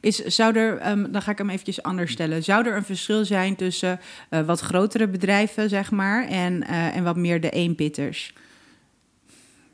Is, 0.00 0.16
zou 0.16 0.56
er, 0.56 0.90
um, 0.90 1.12
dan 1.12 1.22
ga 1.22 1.30
ik 1.30 1.38
hem 1.38 1.50
eventjes 1.50 1.82
anders 1.82 2.12
stellen. 2.12 2.44
Zou 2.44 2.66
er 2.66 2.76
een 2.76 2.84
verschil 2.84 3.24
zijn 3.24 3.56
tussen 3.56 4.00
uh, 4.30 4.40
wat 4.40 4.60
grotere 4.60 5.08
bedrijven, 5.08 5.68
zeg 5.68 5.90
maar, 5.90 6.26
en, 6.28 6.62
uh, 6.62 6.96
en 6.96 7.04
wat 7.04 7.16
meer 7.16 7.40
de 7.40 7.50
eenpitters? 7.50 8.34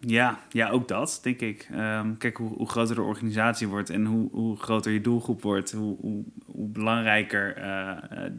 Ja, 0.01 0.41
ja, 0.49 0.71
ook 0.71 0.89
dat, 0.89 1.21
denk 1.23 1.41
ik. 1.41 1.69
Um, 1.73 2.17
kijk, 2.17 2.37
hoe, 2.37 2.57
hoe, 2.57 2.69
groter 2.69 2.95
de 2.95 3.03
organisatie 3.03 3.69
wordt 3.69 3.91
en 3.91 4.05
hoe, 4.05 4.31
hoe 4.31 4.57
groter 4.57 4.93
je 4.93 5.01
doelgroep 5.01 5.43
wordt, 5.43 5.73
hoe, 5.73 5.97
hoe, 6.01 6.25
hoe 6.45 6.69
belangrijker 6.69 7.59
uh, 7.59 7.93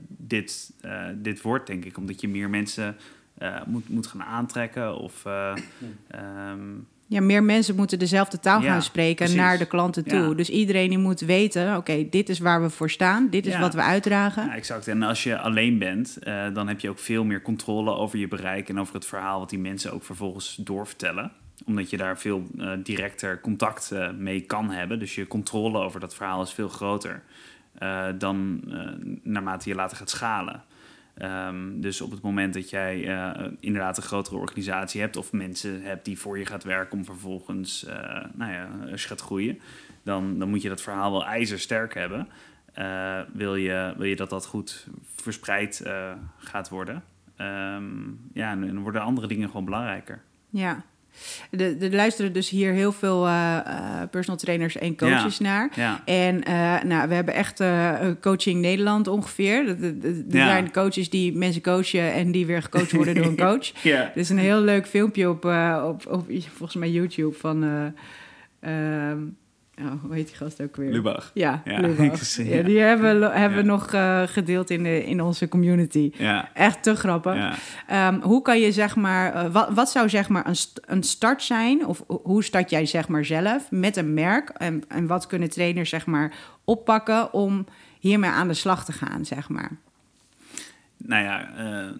dit, 0.08 0.74
uh, 0.86 1.08
dit 1.16 1.42
wordt, 1.42 1.68
denk 1.68 1.86
ik. 1.86 1.98
Omdat 1.98 2.22
je 2.22 2.28
meer 2.28 2.50
mensen 2.50 2.96
moet, 3.66 3.90
moet 3.90 4.08
gaan 4.08 4.24
aantrekken 4.24 4.98
of... 4.98 5.26
Um, 6.16 6.88
ja, 7.08 7.22
meer 7.22 7.44
mensen 7.44 7.76
moeten 7.76 8.00
dezelfde 8.00 8.40
taal 8.40 8.62
ja, 8.62 8.72
gaan 8.72 8.82
spreken 8.82 9.16
precies. 9.16 9.36
naar 9.36 9.58
de 9.58 9.66
klanten 9.66 10.04
toe. 10.04 10.28
Ja. 10.28 10.34
Dus 10.34 10.50
iedereen 10.50 10.90
die 10.90 10.98
moet 10.98 11.20
weten, 11.20 11.68
oké, 11.68 11.78
okay, 11.78 12.08
dit 12.10 12.30
is 12.30 12.40
waar 12.40 12.62
we 12.62 12.70
voor 12.70 12.90
staan. 12.90 13.30
Dit 13.30 13.46
is 13.46 13.54
ja. 13.54 13.60
wat 13.60 13.74
we 13.74 13.82
uitdragen. 13.82 14.46
Ja, 14.46 14.56
exact. 14.56 14.88
En 14.88 15.04
als 15.04 15.24
je 15.24 15.38
alleen 15.38 15.78
bent, 15.78 16.18
uh, 16.24 16.46
dan 16.54 16.68
heb 16.68 16.80
je 16.80 16.90
ook 16.90 17.00
veel 17.00 17.24
meer 17.24 17.42
controle 17.42 17.92
over 17.92 18.20
je 18.20 18.28
bereik... 18.28 18.70
en 18.70 18.80
over 18.80 18.94
het 18.94 19.06
verhaal 19.06 19.40
wat 19.40 19.50
die 19.50 19.60
mensen 19.60 19.94
ook 19.94 20.04
vervolgens 20.04 20.56
doorvertellen 20.56 21.32
omdat 21.66 21.90
je 21.90 21.98
daar 21.98 22.20
veel 22.20 22.48
uh, 22.58 22.72
directer 22.84 23.42
contact 23.42 23.90
uh, 23.94 24.10
mee 24.12 24.42
kan 24.42 24.72
hebben. 24.72 25.00
Dus 25.00 25.16
je 25.16 25.28
controle 25.28 25.80
over 25.80 26.00
dat 26.00 26.16
verhaal 26.16 26.42
is 26.42 26.54
veel 26.54 26.70
groter 26.70 27.24
dan 28.18 28.62
naarmate 29.24 29.70
je 29.70 29.76
later 29.76 29.98
gaat 29.98 30.10
schalen. 30.10 30.64
Um, 31.22 31.82
dus 31.82 32.02
op 32.02 32.12
het 32.12 32.22
moment 32.22 32.54
dat 32.54 32.70
jij 32.70 32.98
inderdaad 33.60 33.98
een 33.98 34.04
grotere 34.04 34.36
organisatie 34.36 35.02
hebt 35.02 35.18
of 35.18 35.32
mensen 35.32 35.82
hebt 35.82 36.06
die 36.06 36.20
voor 36.20 36.38
je 36.38 36.46
gaat 36.46 36.64
werken 36.64 36.98
om 36.98 37.06
vervolgens, 37.06 37.86
nou 38.34 38.52
ja, 38.52 38.70
als 38.92 39.02
je 39.02 39.08
gaat 39.08 39.22
groeien, 39.22 39.60
dan, 40.04 40.40
dan 40.40 40.50
moet 40.50 40.62
je 40.62 40.70
dat 40.70 40.82
verhaal 40.82 41.12
wel 41.12 41.26
ijzersterk 41.26 41.94
hebben. 41.94 42.28
wil, 43.34 43.56
je, 43.56 43.94
wil 43.98 44.06
je 44.06 44.16
dat 44.16 44.30
dat 44.30 44.46
goed 44.46 44.88
verspreid 45.16 45.84
gaat 46.38 46.70
worden? 46.70 47.04
Um, 47.42 48.30
ja, 48.34 48.52
en 48.52 48.62
dan 48.62 48.80
worden 48.80 49.02
andere 49.02 49.28
dingen 49.28 49.48
gewoon 49.48 49.66
belangrijker. 49.66 50.22
Ja, 50.50 50.84
Er, 51.52 51.82
er 51.84 51.96
luisteren 51.96 52.34
dus 52.34 52.50
hier 52.50 52.72
heel 52.74 52.92
veel 52.92 53.26
eh, 53.28 53.58
eh, 53.58 54.10
personal 54.12 54.38
trainers 54.40 54.78
en 54.78 54.98
coaches 54.98 55.40
naar. 55.40 55.70
Ja. 55.76 56.02
En 56.06 56.44
eh, 56.44 56.84
nou, 56.84 57.08
we 57.10 57.14
hebben 57.16 57.34
echt 57.34 57.64
Coaching 58.22 58.62
Nederland 58.62 59.08
ongeveer. 59.08 59.68
Er 59.68 59.96
Ja. 60.30 60.48
zijn 60.48 60.72
coaches 60.72 61.10
die 61.10 61.34
mensen 61.38 61.62
coachen 61.62 62.14
en 62.14 62.32
die 62.32 62.46
weer 62.46 62.62
gecoacht 62.62 62.92
worden 62.92 63.16
door 63.16 63.26
een 63.26 63.38
coach. 63.50 63.84
Er 63.84 64.12
is 64.16 64.30
een 64.30 64.38
heel 64.38 64.62
leuk 64.62 64.88
filmpje 64.88 65.30
op, 65.30 65.46
op, 65.86 66.06
op 66.10 66.26
volgens 66.56 66.76
mij 66.76 66.90
YouTube 66.90 67.38
van... 67.38 67.64
eh, 67.64 69.10
ehm, 69.10 69.18
oh, 69.80 69.92
hoe 70.02 70.14
heet 70.14 70.28
die 70.28 70.36
gast 70.36 70.62
ook 70.62 70.76
weer? 70.76 70.92
Lubach. 70.92 71.32
Ja, 71.34 71.62
Ja, 71.66 71.80
Lubach. 71.80 72.36
ja, 72.38 72.62
die 72.64 72.80
hebben, 72.80 73.20
we- 73.20 73.30
hebben 73.30 73.58
we 73.60 73.64
nog 73.66 73.94
eh, 73.94 74.22
gedeeld 74.26 74.70
in, 74.70 74.84
de, 74.84 75.06
in 75.06 75.22
onze 75.22 75.48
community. 75.48 76.12
Ja. 76.18 76.50
Echt 76.54 76.84
te 76.84 76.96
grappig. 76.96 77.36
Ehm, 77.88 78.20
hoe 78.22 78.42
kan 78.42 78.60
je 78.60 78.72
zeg 78.72 78.96
maar, 78.96 79.34
eh, 79.34 79.52
wat, 79.52 79.70
wat 79.74 79.90
zou 79.92 80.10
zeg 80.10 80.30
maar 80.30 80.48
een, 80.48 80.56
st- 80.56 80.82
een 80.86 81.04
start 81.04 81.44
zijn? 81.44 81.86
Of 81.86 82.04
ho- 82.08 82.22
hoe 82.24 82.44
start 82.44 82.70
jij 82.70 82.86
zeg 82.86 83.08
maar 83.08 83.26
zelf 83.26 83.72
met 83.72 83.98
een 83.98 84.14
merk? 84.14 84.50
En, 84.50 84.84
en 84.88 85.08
wat 85.08 85.28
kunnen 85.28 85.50
trainers 85.50 85.90
zeg 85.90 86.06
maar 86.06 86.34
oppakken 86.64 87.34
om 87.34 87.66
hiermee 88.00 88.30
aan 88.30 88.48
de 88.48 88.54
slag 88.54 88.86
te 88.86 88.92
gaan, 88.92 89.26
zeg 89.26 89.50
maar? 89.50 89.72
Nou 90.98 91.24
ja, 91.24 91.54
eh, 91.58 91.92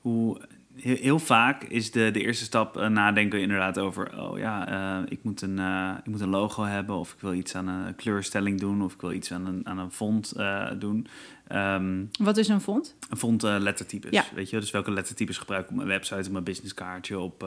hoe, 0.00 0.40
heel, 0.76 0.96
heel 0.96 1.18
vaak 1.18 1.64
is 1.64 1.90
de, 1.90 2.10
de 2.10 2.20
eerste 2.20 2.44
stap 2.44 2.76
eh, 2.76 2.88
nadenken 2.88 3.40
inderdaad 3.40 3.78
over... 3.78 4.20
oh 4.22 4.38
ja, 4.38 4.68
eh, 4.68 5.02
ik, 5.08 5.18
moet 5.22 5.42
een, 5.42 5.58
eh, 5.58 5.90
ik 6.04 6.10
moet 6.10 6.20
een 6.20 6.28
logo 6.28 6.62
hebben... 6.64 6.94
of 6.96 7.12
ik 7.12 7.20
wil 7.20 7.32
iets 7.34 7.54
aan 7.54 7.68
een 7.68 7.94
kleurstelling 7.94 8.60
doen... 8.60 8.82
of 8.82 8.92
ik 8.94 9.00
wil 9.00 9.12
iets 9.12 9.32
aan 9.32 9.46
een, 9.46 9.66
aan 9.66 9.78
een 9.78 9.90
font 9.90 10.34
doen. 10.78 11.06
Ehm, 11.48 12.04
Wat 12.18 12.36
is 12.36 12.48
een 12.48 12.60
font? 12.60 12.96
een 13.10 13.16
font 13.16 13.42
lettertypes, 13.42 14.10
Ja. 14.10 14.24
weet 14.34 14.50
je? 14.50 14.60
Dus 14.60 14.70
welke 14.70 14.90
lettertypes 14.90 15.38
gebruik 15.38 15.64
ik 15.64 15.70
op 15.70 15.76
mijn 15.76 15.88
website... 15.88 16.26
op 16.26 16.32
mijn 16.32 16.44
businesskaartje, 16.44 17.18
op... 17.18 17.40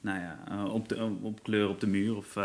nou 0.00 0.20
ja, 0.20 0.64
op, 0.64 0.88
de, 0.88 1.10
op 1.22 1.42
kleur 1.42 1.68
op 1.68 1.80
de 1.80 1.86
muur 1.86 2.16
of 2.16 2.36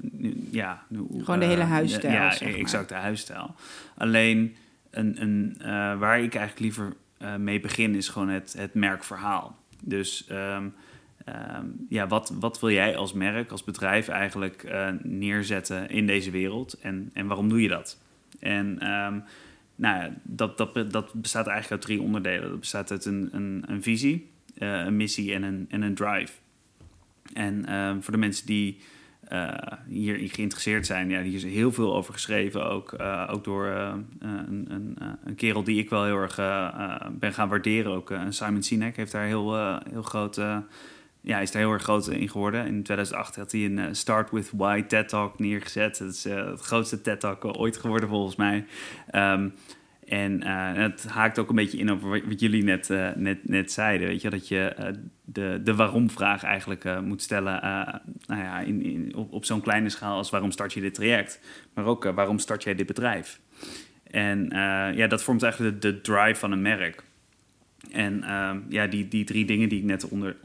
nu- 0.00 0.48
ja. 0.50 0.82
nu- 0.88 1.06
Gewoon 1.24 1.40
de 1.40 1.46
hele 1.46 1.62
huisstijl, 1.62 2.12
Ja, 2.12 2.30
zeg 2.30 2.48
maar. 2.50 2.58
exact 2.58 2.88
de 2.88 2.94
huisstijl. 2.94 3.54
Alleen 3.96 4.56
een, 4.90 5.22
een, 5.22 5.56
waar 5.98 6.20
ik 6.20 6.34
eigenlijk 6.34 6.58
liever 6.58 6.92
eh, 7.22 7.36
mee 7.36 7.60
begin 7.60 7.94
is 7.94 8.08
gewoon 8.08 8.28
het, 8.28 8.54
het 8.58 8.74
merkverhaal. 8.74 9.58
Dus 9.84 10.26
ehm, 10.26 10.68
ehm, 11.24 11.66
ja, 11.88 12.06
wat, 12.06 12.32
wat 12.40 12.60
wil 12.60 12.70
jij 12.70 12.96
als 12.96 13.12
merk, 13.12 13.50
als 13.50 13.64
bedrijf 13.64 14.08
eigenlijk 14.08 14.62
eh, 14.62 14.88
neerzetten 15.02 15.88
in 15.88 16.06
deze 16.06 16.30
wereld 16.30 16.78
en, 16.80 17.10
en 17.12 17.26
waarom 17.26 17.48
doe 17.48 17.62
je 17.62 17.68
dat? 17.68 17.98
En 18.40 18.78
ehm, 18.78 19.18
nou 19.76 20.02
ja, 20.02 20.14
dat, 20.22 20.58
dat, 20.58 20.90
dat 20.90 21.12
bestaat 21.12 21.46
eigenlijk 21.46 21.72
uit 21.72 21.80
drie 21.80 22.02
onderdelen. 22.02 22.50
Dat 22.50 22.60
bestaat 22.60 22.90
uit 22.90 23.04
een, 23.04 23.28
een, 23.32 23.64
een 23.66 23.82
visie, 23.82 24.30
eh, 24.54 24.84
een 24.84 24.96
missie 24.96 25.34
en 25.34 25.42
een, 25.42 25.66
en 25.68 25.82
een 25.82 25.94
drive. 25.94 26.32
En 27.32 27.64
voor 28.02 28.12
de 28.12 28.18
mensen 28.18 28.46
die 28.46 28.78
hierin 29.88 30.28
geïnteresseerd 30.28 30.86
zijn, 30.86 31.08
ja, 31.10 31.22
hier 31.22 31.34
is 31.34 31.44
heel 31.44 31.72
veel 31.72 31.94
over 31.94 32.12
geschreven. 32.12 32.70
Ook, 32.70 32.92
eh, 32.92 33.28
ook 33.30 33.44
door 33.44 33.66
eh, 33.66 33.92
een, 34.20 34.66
een, 34.68 34.96
eh, 34.98 35.06
een 35.24 35.34
kerel 35.34 35.62
die 35.64 35.78
ik 35.78 35.90
wel 35.90 36.04
heel 36.04 36.16
erg 36.16 36.38
eh, 36.38 36.66
eh, 36.66 37.06
ben 37.12 37.32
gaan 37.32 37.48
waarderen. 37.48 37.92
Ook 37.92 38.10
eh, 38.10 38.20
Simon 38.28 38.62
Sinek 38.62 38.96
heeft 38.96 39.12
daar 39.12 39.26
heel, 39.26 39.56
eh, 39.56 39.76
heel 39.90 40.02
groot. 40.02 40.38
eh, 40.38 40.56
ja, 41.24 41.38
is 41.38 41.50
daar 41.50 41.62
heel 41.62 41.72
erg 41.72 41.82
groot 41.82 42.08
in 42.08 42.28
geworden. 42.28 42.66
In 42.66 42.82
2008 42.82 43.36
had 43.36 43.52
hij 43.52 43.64
een 43.64 43.78
eh, 43.78 43.86
Start 43.92 44.30
with 44.30 44.50
Why 44.56 44.82
TED 44.82 45.08
Talk 45.08 45.38
neergezet. 45.38 45.98
Dat 45.98 46.08
is 46.08 46.24
eh, 46.24 46.46
het 46.46 46.60
grootste 46.60 47.00
TED 47.00 47.20
Talk 47.20 47.44
ooit 47.44 47.76
geworden 47.76 48.08
volgens 48.08 48.36
mij. 48.36 48.66
Ehm, 49.10 49.48
en 50.12 50.42
eh, 50.42 50.72
het 50.72 51.06
haakt 51.08 51.38
ook 51.38 51.48
een 51.48 51.54
beetje 51.54 51.78
in 51.78 51.90
over 51.90 52.28
wat 52.28 52.40
jullie 52.40 52.62
net, 52.62 52.90
eh, 52.90 53.08
net, 53.14 53.48
net 53.48 53.72
zeiden. 53.72 54.08
Weet 54.08 54.22
je, 54.22 54.30
dat 54.30 54.48
je 54.48 54.60
eh, 54.60 54.92
de, 55.24 55.60
de 55.64 55.74
waarom-vraag 55.74 56.42
eigenlijk 56.42 57.00
moet 57.00 57.22
stellen 57.22 57.60
nou 58.26 58.42
ja, 58.42 58.60
in, 58.60 58.82
in, 58.82 59.14
op, 59.14 59.32
op 59.32 59.44
zo'n 59.44 59.60
kleine 59.60 59.88
schaal 59.88 60.16
als 60.16 60.30
waarom 60.30 60.50
start 60.50 60.72
je 60.72 60.80
dit 60.80 60.94
traject. 60.94 61.40
Maar 61.74 61.84
ook 61.84 62.04
waarom 62.04 62.38
start 62.38 62.62
jij 62.62 62.74
dit 62.74 62.86
bedrijf. 62.86 63.40
En 64.10 64.48
ja, 64.94 65.06
dat 65.06 65.22
vormt 65.22 65.42
eigenlijk 65.42 65.82
de, 65.82 65.90
de 65.90 66.00
drive 66.00 66.34
van 66.40 66.52
een 66.52 66.62
merk. 66.62 67.02
En 67.90 68.22
ehm, 68.22 68.60
ja, 68.68 68.86
die, 68.86 69.08
die 69.08 69.24
drie 69.24 69.44
dingen 69.44 69.68
die 69.68 69.78
ik 69.78 69.84
net, 69.84 70.08
onder, 70.08 70.36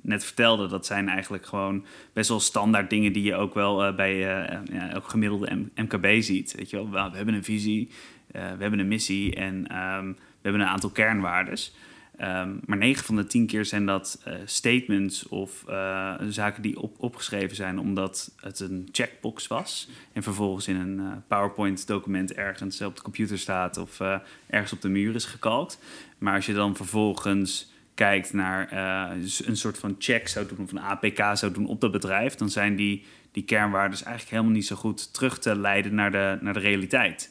net 0.00 0.24
vertelde, 0.24 0.68
dat 0.68 0.86
zijn 0.86 1.08
eigenlijk 1.08 1.46
gewoon 1.46 1.84
best 2.12 2.28
wel 2.28 2.40
standaard 2.40 2.90
dingen 2.90 3.12
die 3.12 3.22
je 3.22 3.34
ook 3.34 3.54
wel 3.54 3.94
bij 3.94 4.16
ja, 4.16 4.62
elk 4.90 5.08
gemiddelde 5.08 5.70
MKB 5.74 6.06
ziet. 6.22 6.54
Weet 6.56 6.70
je 6.70 6.76
wel, 6.76 7.10
we, 7.10 7.16
hebben 7.16 7.34
een 7.34 7.44
visie, 7.44 7.90
we 8.32 8.38
hebben 8.38 8.78
een 8.78 8.88
missie 8.88 9.34
en 9.34 9.66
ehm, 9.66 10.06
we 10.06 10.42
hebben 10.42 10.60
een 10.60 10.66
aantal 10.66 10.90
kernwaardes. 10.90 11.74
Ehm, 12.16 12.50
maar 12.66 12.78
9 12.78 13.04
van 13.04 13.16
de 13.16 13.26
10 13.26 13.46
keer 13.46 13.64
zijn 13.64 13.86
dat 13.86 14.20
eh, 14.24 14.34
statements 14.44 15.28
of 15.28 15.64
eh, 15.68 16.14
zaken 16.28 16.62
die 16.62 16.80
op, 16.80 16.94
opgeschreven 16.98 17.56
zijn 17.56 17.78
omdat 17.78 18.34
het 18.40 18.60
een 18.60 18.88
checkbox 18.92 19.46
was. 19.46 19.88
En 20.12 20.22
vervolgens 20.22 20.68
in 20.68 20.76
een 20.76 21.00
eh, 21.00 21.12
PowerPoint-document 21.28 22.32
ergens 22.32 22.80
op 22.80 22.96
de 22.96 23.02
computer 23.02 23.38
staat 23.38 23.76
of 23.76 24.00
eh, 24.00 24.16
ergens 24.46 24.72
op 24.72 24.80
de 24.80 24.88
muur 24.88 25.14
is 25.14 25.24
gekalkt. 25.24 25.78
Maar 26.18 26.34
als 26.34 26.46
je 26.46 26.54
dan 26.54 26.76
vervolgens 26.76 27.70
kijkt 27.94 28.32
naar 28.32 28.68
eh, 28.68 29.22
een 29.44 29.56
soort 29.56 29.78
van 29.78 29.96
check 29.98 30.28
zou 30.28 30.46
doen 30.46 30.58
of 30.58 30.72
een 30.72 30.80
APK 30.80 31.36
zou 31.36 31.52
doen 31.52 31.66
op 31.66 31.80
dat 31.80 31.92
bedrijf, 31.92 32.34
dan 32.34 32.50
zijn 32.50 32.76
die, 32.76 33.04
die 33.32 33.44
kernwaarden 33.44 33.98
eigenlijk 33.98 34.30
helemaal 34.30 34.52
niet 34.52 34.66
zo 34.66 34.76
goed 34.76 35.14
terug 35.14 35.38
te 35.38 35.56
leiden 35.56 35.94
naar 35.94 36.10
de, 36.10 36.38
naar 36.40 36.54
de 36.54 36.60
realiteit. 36.60 37.30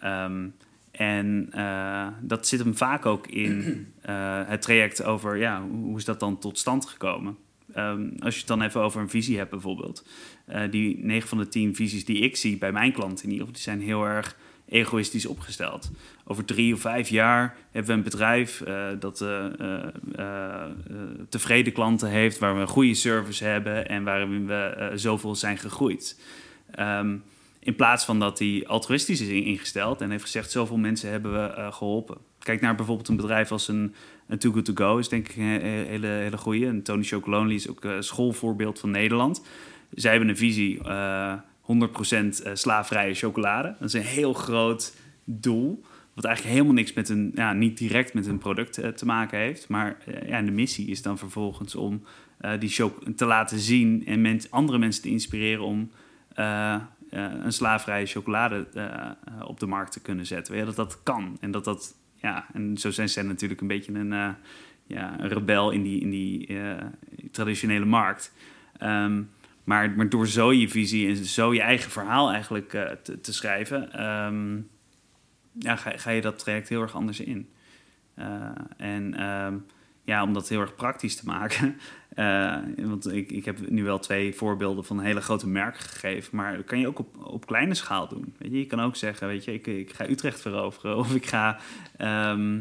Ehm, 0.00 0.48
en 0.96 1.48
eh, 1.50 2.06
dat 2.20 2.46
zit 2.46 2.58
hem 2.58 2.76
vaak 2.76 3.06
ook 3.06 3.26
in 3.26 3.62
eh, 4.00 4.40
het 4.46 4.62
traject 4.62 5.02
over, 5.02 5.36
ja, 5.36 5.62
hoe 5.62 5.96
is 5.96 6.04
dat 6.04 6.20
dan 6.20 6.38
tot 6.38 6.58
stand 6.58 6.86
gekomen? 6.86 7.36
Ehm, 7.72 8.08
als 8.18 8.34
je 8.34 8.38
het 8.38 8.48
dan 8.48 8.62
even 8.62 8.80
over 8.80 9.00
een 9.00 9.10
visie 9.10 9.38
hebt 9.38 9.50
bijvoorbeeld. 9.50 10.06
eh, 10.46 10.62
die 10.70 10.98
9 11.04 11.28
van 11.28 11.38
de 11.38 11.48
10 11.48 11.74
visies 11.74 12.04
die 12.04 12.18
ik 12.18 12.36
zie 12.36 12.58
bij 12.58 12.72
mijn 12.72 12.92
klanten 12.92 13.24
in 13.24 13.30
ieder 13.30 13.46
geval, 13.46 13.52
die 13.52 13.62
zijn 13.62 13.80
heel 13.80 14.04
erg 14.04 14.36
egoïstisch 14.68 15.26
opgesteld. 15.26 15.90
Over 16.24 16.44
drie 16.44 16.74
of 16.74 16.80
vijf 16.80 17.08
jaar 17.08 17.56
hebben 17.70 17.90
we 17.90 17.96
een 17.96 18.02
bedrijf 18.02 18.62
dat 18.98 19.24
tevreden 21.28 21.72
klanten 21.72 22.08
heeft, 22.08 22.38
waar 22.38 22.54
we 22.54 22.60
een 22.60 22.66
goede 22.66 22.94
service 22.94 23.44
hebben 23.44 23.88
en 23.88 24.04
waarin 24.04 24.46
we 24.46 24.92
zoveel 24.94 25.34
zijn 25.34 25.58
gegroeid. 25.58 26.20
Ehm, 26.70 27.16
in 27.66 27.76
plaats 27.76 28.04
van 28.04 28.18
dat 28.18 28.38
hij 28.38 28.64
altruïstisch 28.66 29.20
is 29.20 29.28
in- 29.28 29.44
ingesteld 29.44 30.00
en 30.00 30.10
heeft 30.10 30.22
gezegd: 30.22 30.50
zoveel 30.50 30.76
mensen 30.76 31.10
hebben 31.10 31.32
we 31.32 31.38
eh, 31.54 31.72
geholpen. 31.72 32.18
Kijk 32.38 32.60
naar 32.60 32.74
bijvoorbeeld 32.74 33.08
een 33.08 33.16
bedrijf 33.16 33.52
als 33.52 33.68
een, 33.68 33.94
een 34.28 34.38
Too 34.38 34.52
Good 34.52 34.64
To 34.64 34.72
Go, 34.74 34.98
is 34.98 35.08
denk 35.08 35.28
ik 35.28 35.36
een 35.36 35.42
he- 35.44 35.84
hele, 35.86 36.06
hele 36.06 36.36
goede. 36.36 36.66
En 36.66 36.82
Tony 36.82 37.02
Chocolonely 37.02 37.54
is 37.54 37.68
ook 37.68 37.84
een 37.84 38.02
schoolvoorbeeld 38.02 38.80
van 38.80 38.90
Nederland. 38.90 39.42
Zij 39.90 40.10
hebben 40.10 40.28
een 40.28 40.36
visie: 40.36 40.82
eh 40.82 41.32
100% 41.62 42.42
eh, 42.42 42.50
slaafvrije 42.52 43.14
chocolade. 43.14 43.76
Dat 43.78 43.88
is 43.88 43.94
een 43.94 44.02
heel 44.02 44.32
groot 44.32 44.94
doel. 45.24 45.84
Wat 46.14 46.24
eigenlijk 46.24 46.54
helemaal 46.56 46.76
niks 46.76 46.92
met 46.92 47.08
een, 47.08 47.32
ja, 47.34 47.52
niet 47.52 47.78
direct 47.78 48.14
met 48.14 48.26
een 48.26 48.38
product 48.38 48.78
eh, 48.78 48.88
te 48.88 49.06
maken 49.06 49.38
heeft. 49.38 49.68
Maar 49.68 49.96
eh, 50.06 50.28
ja, 50.28 50.42
de 50.42 50.50
missie 50.50 50.86
is 50.88 51.02
dan 51.02 51.18
vervolgens 51.18 51.74
om 51.74 52.02
eh, 52.38 52.50
die 52.58 52.70
te 53.16 53.24
laten 53.24 53.58
zien 53.58 54.06
en 54.06 54.40
andere 54.50 54.78
mensen 54.78 55.02
te 55.02 55.08
inspireren 55.08 55.64
om 55.64 55.90
eh, 56.34 56.74
eh, 56.74 56.82
een 57.18 57.52
slaafvrije 57.52 58.06
chocolade 58.06 58.66
eh, 58.74 58.84
eh, 58.84 59.12
op 59.44 59.60
de 59.60 59.66
markt 59.66 59.92
te 59.92 60.00
kunnen 60.00 60.26
zetten. 60.26 60.56
Je, 60.56 60.64
dat 60.64 60.76
dat 60.76 61.02
kan. 61.02 61.36
En 61.40 61.50
dat 61.50 61.64
dat, 61.64 61.94
ja, 62.14 62.46
en 62.52 62.78
zo 62.78 62.90
zijn 62.90 63.08
zij 63.08 63.22
natuurlijk 63.22 63.60
een 63.60 63.66
beetje 63.66 63.94
een, 63.94 64.12
eh, 64.12 64.28
ja, 64.86 65.20
een 65.20 65.28
rebel 65.28 65.70
in 65.70 65.82
die, 65.82 66.00
in 66.00 66.10
die 66.10 66.46
eh, 66.46 66.84
traditionele 67.30 67.84
markt. 67.84 68.32
Ehm, 68.78 69.22
maar, 69.64 69.90
maar 69.90 70.08
door 70.08 70.26
zo 70.26 70.52
je 70.52 70.68
visie 70.68 71.08
en 71.08 71.16
zo 71.16 71.54
je 71.54 71.60
eigen 71.60 71.90
verhaal 71.90 72.30
eigenlijk 72.30 72.74
eh, 72.74 72.90
te, 73.22 73.32
schrijven, 73.32 73.92
ehm, 73.92 74.56
ja, 75.58 75.76
ga, 75.76 75.92
ga 75.96 76.10
je 76.10 76.20
dat 76.20 76.38
traject 76.38 76.68
heel 76.68 76.82
erg 76.82 76.94
anders 76.94 77.20
in. 77.20 77.48
Eh, 78.14 78.50
en 78.76 79.14
ehm, 79.14 79.56
ja, 80.04 80.22
om 80.22 80.32
dat 80.32 80.48
heel 80.48 80.60
erg 80.60 80.74
praktisch 80.74 81.16
te 81.16 81.26
maken. 81.26 81.76
eh, 82.16 82.56
want 82.76 83.12
ik, 83.12 83.30
ik 83.30 83.44
heb 83.44 83.70
nu 83.70 83.84
wel 83.84 83.98
twee 83.98 84.34
voorbeelden 84.34 84.84
van 84.84 85.00
hele 85.00 85.20
grote 85.20 85.48
merken 85.48 85.80
gegeven. 85.80 86.36
Maar 86.36 86.56
dat 86.56 86.64
kan 86.64 86.78
je 86.80 86.86
ook 86.86 86.98
op, 86.98 87.26
op 87.26 87.46
kleine 87.46 87.74
schaal 87.74 88.08
doen. 88.08 88.34
Weet 88.38 88.50
je, 88.50 88.58
je 88.58 88.66
kan 88.66 88.80
ook 88.80 88.96
zeggen, 88.96 89.26
weet 89.26 89.44
je, 89.44 89.52
ik, 89.52 89.66
ik 89.66 89.92
ga 89.92 90.08
Utrecht 90.08 90.40
veroveren. 90.40 90.96
Of 91.02 91.14
ik 91.14 91.26
ga 91.26 91.58
ehm, 91.96 92.58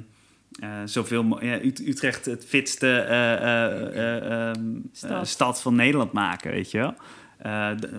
eh, 0.60 0.70
zoveel... 0.86 1.44
Ja, 1.44 1.62
Ut- 1.62 1.88
Utrecht 1.88 2.26
het 2.26 2.46
fitste 2.46 2.88
eh, 2.88 3.34
eh, 3.34 3.98
eh, 3.98 4.50
ehm, 4.50 4.80
Stad. 4.92 5.28
stad 5.28 5.62
van 5.62 5.76
Nederland 5.76 6.12
maken, 6.12 6.52
weet 6.52 6.72
je 6.72 6.94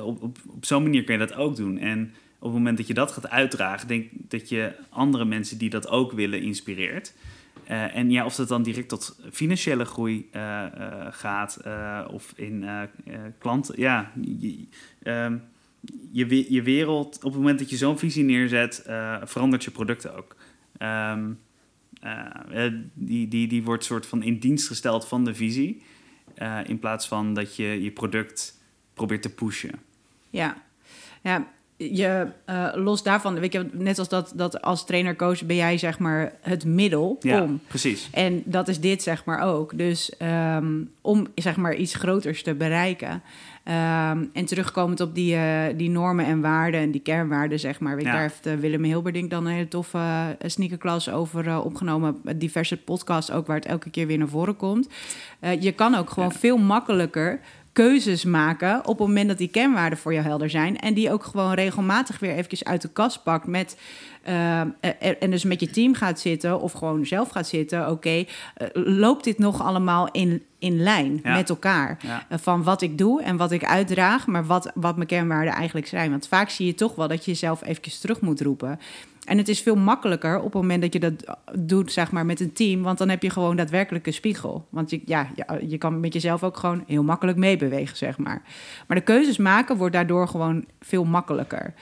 op 0.01 0.23
op, 0.23 0.39
op 0.47 0.65
zo'n 0.65 0.83
manier 0.83 1.05
kun 1.05 1.19
je 1.19 1.27
dat 1.27 1.37
ook 1.37 1.57
doen. 1.57 1.79
En 1.79 2.15
op 2.39 2.43
het 2.43 2.53
moment 2.53 2.77
dat 2.77 2.87
je 2.87 2.95
dat 2.95 3.13
gaat 3.13 3.29
uitdragen, 3.29 3.89
denk 3.89 4.09
dat 4.13 4.49
je 4.49 4.73
andere 4.89 5.25
mensen 5.25 5.59
die 5.59 5.71
dat 5.71 5.89
ook 5.89 6.13
willen 6.13 6.43
inspireert. 6.43 7.15
Eh, 7.67 7.97
en 7.97 8.11
ja, 8.11 8.25
of 8.25 8.35
dat 8.35 8.49
dan 8.49 8.63
direct 8.63 8.89
tot 8.89 9.19
financiële 9.33 9.85
groei 9.85 10.29
eh, 10.33 10.65
eh, 10.65 11.07
gaat 11.11 11.59
of 12.11 12.33
in 12.37 12.65
klanten. 13.39 13.81
Ja, 13.81 14.13
je, 14.21 14.67
ehm, 15.03 15.37
je, 16.13 16.27
we- 16.27 16.53
je 16.53 16.63
wereld, 16.63 17.17
op 17.17 17.23
het 17.23 17.35
moment 17.41 17.59
dat 17.59 17.71
je 17.71 17.77
zo'n 17.77 17.99
visie 17.99 18.25
neerzet, 18.25 18.83
verandert 19.25 19.65
je 19.65 19.71
product 19.71 20.09
ook. 20.11 20.37
Ehm, 20.79 21.31
eh, 22.01 22.65
eh, 22.67 22.73
die, 22.95 23.29
die, 23.29 23.49
die 23.49 23.63
wordt 23.63 23.85
soort 23.85 24.07
van 24.07 24.23
in 24.23 24.39
dienst 24.39 24.67
gesteld 24.67 25.07
van 25.09 25.25
de 25.25 25.35
visie. 25.35 25.83
in 26.65 26.79
plaats 26.79 27.09
van 27.09 27.35
dat 27.35 27.57
je 27.57 27.83
je 27.83 27.91
product 27.91 28.61
probeert 28.95 29.23
te 29.23 29.35
pushen. 29.35 29.71
Ja, 30.31 30.63
ja 31.23 31.49
je, 31.77 32.27
uh, 32.51 32.69
los 32.75 33.03
daarvan, 33.03 33.41
weet 33.41 33.53
je, 33.53 33.67
net 33.73 33.99
als 33.99 34.09
dat, 34.09 34.33
dat 34.35 34.63
als 34.63 34.87
trainer-coach 34.87 35.45
ben 35.45 35.57
jij 35.57 35.79
zeg 35.79 35.99
maar 35.99 36.33
het 36.41 36.65
middel 36.65 37.17
Ja, 37.21 37.43
om. 37.43 37.61
precies. 37.67 38.09
En 38.13 38.43
dat 38.45 38.69
is 38.69 38.81
dit 38.81 39.03
zeg 39.03 39.25
maar 39.25 39.41
ook. 39.41 39.79
Dus 39.79 40.17
ehm, 40.17 40.73
om 41.01 41.27
zeg 41.35 41.57
maar 41.57 41.75
iets 41.75 41.95
groters 41.95 42.43
te 42.43 42.55
bereiken. 42.55 43.23
Ehm, 43.65 44.25
en 44.33 44.45
terugkomend 44.45 45.01
op 45.01 45.15
die, 45.15 45.35
eh, 45.37 45.63
die 45.77 45.91
normen 45.91 46.25
en 46.25 46.41
waarden 46.41 46.81
en 46.81 46.91
die 46.91 47.01
kernwaarden, 47.01 47.61
zeg 47.61 47.81
maar. 47.81 47.97
Weet 47.97 48.05
Ja. 48.05 48.13
Daar 48.13 48.21
heeft 48.21 48.47
eh, 48.47 48.55
Willem 48.55 48.83
Hilberdink 48.85 49.31
dan 49.31 49.47
een 49.47 49.53
hele 49.53 49.69
toffe 49.69 49.99
uh, 49.99 50.25
sneakerklas 50.51 51.11
over 51.11 51.47
eh, 51.47 51.65
opgenomen. 51.65 52.21
Diverse 52.37 52.77
podcasts 52.77 53.31
ook, 53.31 53.47
waar 53.47 53.57
het 53.57 53.67
elke 53.67 53.91
keer 53.91 54.07
weer 54.07 54.19
naar 54.19 54.29
voren 54.29 54.57
komt. 54.57 54.89
Eh, 55.41 55.63
je 55.63 55.73
kan 55.73 55.95
ook 55.95 56.11
gewoon 56.11 56.31
Ja. 56.33 56.39
veel 56.39 56.57
makkelijker 56.57 57.41
keuzes 57.77 58.25
maken 58.25 58.79
op 58.87 58.99
het 58.99 59.07
moment 59.07 59.29
dat 59.29 59.39
die 59.39 59.49
kernwaarden 59.49 59.99
voor 59.99 60.13
jou 60.13 60.25
helder 60.27 60.51
zijn. 60.51 60.79
En 60.79 60.95
die 60.95 61.13
ook 61.13 61.25
gewoon 61.25 61.53
regelmatig 61.55 62.19
weer 62.19 62.31
eventjes 62.33 62.65
uit 62.65 62.83
de 62.83 62.89
kast 62.89 63.23
pakt 63.23 63.47
met... 63.47 63.79
eh, 64.23 64.61
en 65.21 65.31
dus 65.31 65.45
met 65.45 65.61
je 65.61 65.71
team 65.71 65.95
gaat 65.95 66.21
zitten 66.21 66.61
of 66.61 66.73
gewoon 66.73 67.07
zelf 67.07 67.29
gaat 67.29 67.47
zitten. 67.47 67.91
Oké, 67.91 68.09
eh, 68.55 68.67
loopt 68.73 69.25
dit 69.25 69.39
nog 69.39 69.63
allemaal 69.63 70.09
in, 70.11 70.43
in 70.59 70.83
lijn 70.83 71.21
Ja. 71.23 71.35
met 71.35 71.49
elkaar? 71.49 71.99
Ja. 72.03 72.27
Eh, 72.29 72.39
van 72.39 72.63
wat 72.63 72.83
ik 72.83 72.99
doe 72.99 73.23
en 73.23 73.37
wat 73.37 73.51
ik 73.53 73.65
uitdraag, 73.65 74.27
maar 74.27 74.47
wat, 74.47 74.71
wat 74.75 74.97
mijn 74.97 75.09
kernwaarden 75.09 75.55
eigenlijk 75.55 75.87
zijn. 75.87 76.11
Want 76.11 76.29
vaak 76.29 76.51
zie 76.51 76.67
je 76.67 76.75
toch 76.75 76.95
wel 76.95 77.09
dat 77.09 77.25
je 77.25 77.31
jezelf 77.31 77.63
eventjes 77.63 77.99
terug 77.99 78.21
moet 78.21 78.41
roepen. 78.41 78.81
En 79.27 79.39
het 79.39 79.49
is 79.49 79.61
veel 79.61 79.77
makkelijker 79.77 80.37
op 80.39 80.45
het 80.45 80.55
moment 80.55 80.83
dat 80.83 80.93
je 80.93 81.01
dat 81.01 81.37
doet, 81.59 81.93
zeg 81.93 82.13
maar, 82.13 82.27
met 82.27 82.41
een 82.41 82.53
team. 82.53 82.83
Want 82.83 82.99
dan 82.99 83.09
heb 83.09 83.23
je 83.23 83.31
gewoon 83.31 83.57
daadwerkelijk 83.57 84.07
een 84.07 84.13
spiegel. 84.13 84.67
Want 84.71 84.91
je, 84.91 85.01
ja, 85.05 85.29
je, 85.67 85.79
kan 85.79 86.01
met 86.01 86.13
jezelf 86.13 86.43
ook 86.43 86.57
gewoon 86.57 86.85
heel 86.87 87.03
makkelijk 87.03 87.39
meebewegen, 87.39 87.97
zeg 87.97 88.19
maar. 88.19 88.43
Maar 88.87 88.97
de 88.97 89.03
keuzes 89.03 89.37
maken 89.37 89.77
wordt 89.77 89.95
daardoor 89.95 90.29
gewoon 90.29 90.65
veel 90.81 91.05
makkelijker. 91.05 91.75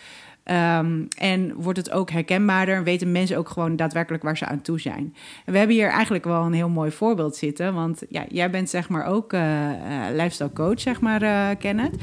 Ehm, 0.44 1.02
en 1.18 1.54
wordt 1.54 1.78
het 1.78 1.90
ook 1.90 2.10
herkenbaarder 2.10 2.76
en 2.76 2.84
weten 2.84 3.12
mensen 3.12 3.36
ook 3.36 3.48
gewoon 3.48 3.76
daadwerkelijk 3.76 4.22
waar 4.22 4.36
ze 4.36 4.46
aan 4.46 4.60
toe 4.60 4.80
zijn. 4.80 5.14
We 5.46 5.58
hebben 5.58 5.76
hier 5.76 5.88
eigenlijk 5.88 6.24
wel 6.24 6.44
een 6.44 6.52
heel 6.52 6.68
mooi 6.68 6.90
voorbeeld 6.90 7.36
zitten. 7.36 7.74
Want 7.74 8.02
ja, 8.08 8.24
jij 8.28 8.50
bent 8.50 8.70
zeg 8.70 8.88
maar 8.88 9.06
ook 9.06 9.32
eh 9.32 9.72
eh, 9.72 10.14
lifestyle 10.14 10.52
coach, 10.52 10.80
zeg 10.80 11.00
maar, 11.00 11.22
eh 11.22 11.48
Kenneth. 11.58 11.94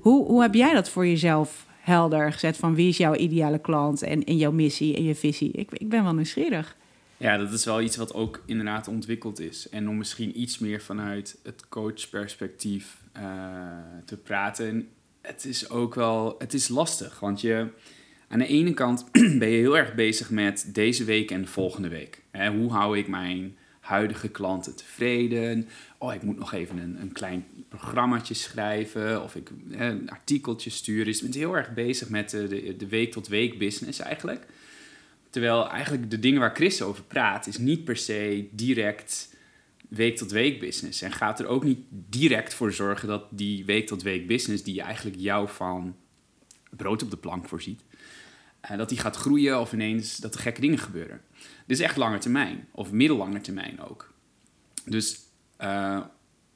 Hoe, 0.00 0.26
hoe 0.26 0.42
heb 0.42 0.54
jij 0.54 0.72
dat 0.74 0.88
voor 0.88 1.06
jezelf 1.06 1.66
helder 1.86 2.32
gezet 2.32 2.56
van 2.56 2.74
wie 2.74 2.88
is 2.88 2.96
jouw 2.96 3.14
ideale 3.14 3.58
klant 3.58 4.02
en, 4.02 4.24
en 4.24 4.36
jouw 4.36 4.52
missie 4.52 4.96
en 4.96 5.02
je 5.02 5.14
visie? 5.14 5.50
Ik, 5.52 5.70
ik 5.72 5.88
ben 5.88 6.02
wel 6.02 6.14
nieuwsgierig. 6.14 6.76
Ja, 7.16 7.36
dat 7.36 7.52
is 7.52 7.64
wel 7.64 7.80
iets 7.80 7.96
wat 7.96 8.14
ook 8.14 8.42
inderdaad 8.46 8.88
ontwikkeld 8.88 9.40
is. 9.40 9.68
En 9.68 9.88
om 9.88 9.96
misschien 9.96 10.40
iets 10.40 10.58
meer 10.58 10.82
vanuit 10.82 11.38
het 11.42 11.68
coachperspectief 11.68 13.02
eh 13.12 13.22
te 14.04 14.16
praten. 14.16 14.88
Het 15.20 15.44
is 15.44 15.70
ook 15.70 15.94
wel, 15.94 16.34
het 16.38 16.54
is 16.54 16.68
lastig. 16.68 17.20
Want 17.20 17.40
je, 17.40 17.68
aan 18.28 18.38
de 18.38 18.46
ene 18.46 18.74
kant 18.74 19.06
ben 19.38 19.48
je 19.48 19.56
heel 19.56 19.78
erg 19.78 19.94
bezig 19.94 20.30
met 20.30 20.70
deze 20.72 21.04
week 21.04 21.30
en 21.30 21.40
de 21.40 21.46
volgende 21.46 21.88
week. 21.88 22.22
Hè, 22.30 22.50
hoe 22.50 22.72
hou 22.72 22.98
ik 22.98 23.08
mijn 23.08 23.56
huidige 23.80 24.28
klanten 24.28 24.76
tevreden? 24.76 25.68
Oh, 25.98 26.14
ik 26.14 26.22
moet 26.22 26.38
nog 26.38 26.52
even 26.52 26.78
een, 26.78 27.00
een 27.00 27.12
klein 27.12 27.46
programmaatje 27.68 28.34
schrijven. 28.34 29.22
Of 29.22 29.34
ik 29.34 29.50
een 29.70 30.10
artikeltje 30.10 30.70
sturen. 30.70 31.04
Dus 31.04 31.20
bent 31.20 31.34
heel 31.34 31.56
erg 31.56 31.74
bezig 31.74 32.08
met 32.08 32.30
de, 32.30 32.48
de, 32.48 32.76
de 32.76 32.88
week-tot-week 32.88 33.58
business 33.58 33.98
eigenlijk. 33.98 34.46
Terwijl 35.30 35.70
eigenlijk 35.70 36.10
de 36.10 36.18
dingen 36.18 36.40
waar 36.40 36.54
Chris 36.54 36.82
over 36.82 37.02
praat, 37.02 37.46
is 37.46 37.58
niet 37.58 37.84
per 37.84 37.96
se 37.96 38.48
direct 38.50 39.34
week 39.88 40.16
tot 40.16 40.30
week 40.30 40.60
business. 40.60 41.02
En 41.02 41.12
gaat 41.12 41.40
er 41.40 41.46
ook 41.46 41.64
niet 41.64 41.78
direct 41.90 42.54
voor 42.54 42.72
zorgen 42.72 43.08
dat 43.08 43.24
die 43.30 43.64
week 43.64 43.86
tot 43.86 44.02
week 44.02 44.26
business, 44.26 44.62
die 44.62 44.82
eigenlijk 44.82 45.16
jou 45.18 45.48
van 45.48 45.96
brood 46.70 47.02
op 47.02 47.10
de 47.10 47.16
plank 47.16 47.48
voorziet, 47.48 47.80
eh, 48.60 48.76
dat 48.76 48.88
die 48.88 48.98
gaat 48.98 49.16
groeien 49.16 49.60
of 49.60 49.72
ineens 49.72 50.16
dat 50.16 50.34
er 50.34 50.40
gekke 50.40 50.60
dingen 50.60 50.78
gebeuren. 50.78 51.20
Dit 51.66 51.78
is 51.78 51.84
echt 51.84 51.96
lange 51.96 52.18
termijn, 52.18 52.68
of 52.70 52.92
middellange 52.92 53.40
termijn 53.40 53.80
ook. 53.80 54.12
Dus 54.84 55.25
eh, 55.56 56.00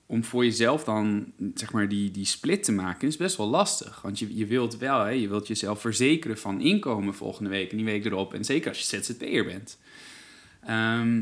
om 0.06 0.24
voor 0.24 0.44
jezelf 0.44 0.84
dan 0.84 1.32
zeg 1.54 1.72
maar 1.72 1.88
die, 1.88 2.10
die 2.10 2.24
split 2.24 2.64
te 2.64 2.72
maken 2.72 3.08
is 3.08 3.16
best 3.16 3.36
wel 3.36 3.48
lastig. 3.48 4.02
Want 4.02 4.18
je, 4.18 4.36
je 4.36 4.46
wilt 4.46 4.78
wel, 4.78 5.00
hè, 5.00 5.10
je 5.10 5.28
wilt 5.28 5.46
jezelf 5.46 5.80
verzekeren 5.80 6.38
van 6.38 6.60
inkomen 6.60 7.14
volgende 7.14 7.50
week 7.50 7.70
en 7.70 7.76
die 7.76 7.86
week 7.86 8.04
erop. 8.04 8.34
En 8.34 8.44
zeker 8.44 8.68
als 8.68 8.90
je 8.90 9.02
ZZP'er 9.02 9.44
bent. 9.44 9.78
Ehm, 10.62 11.16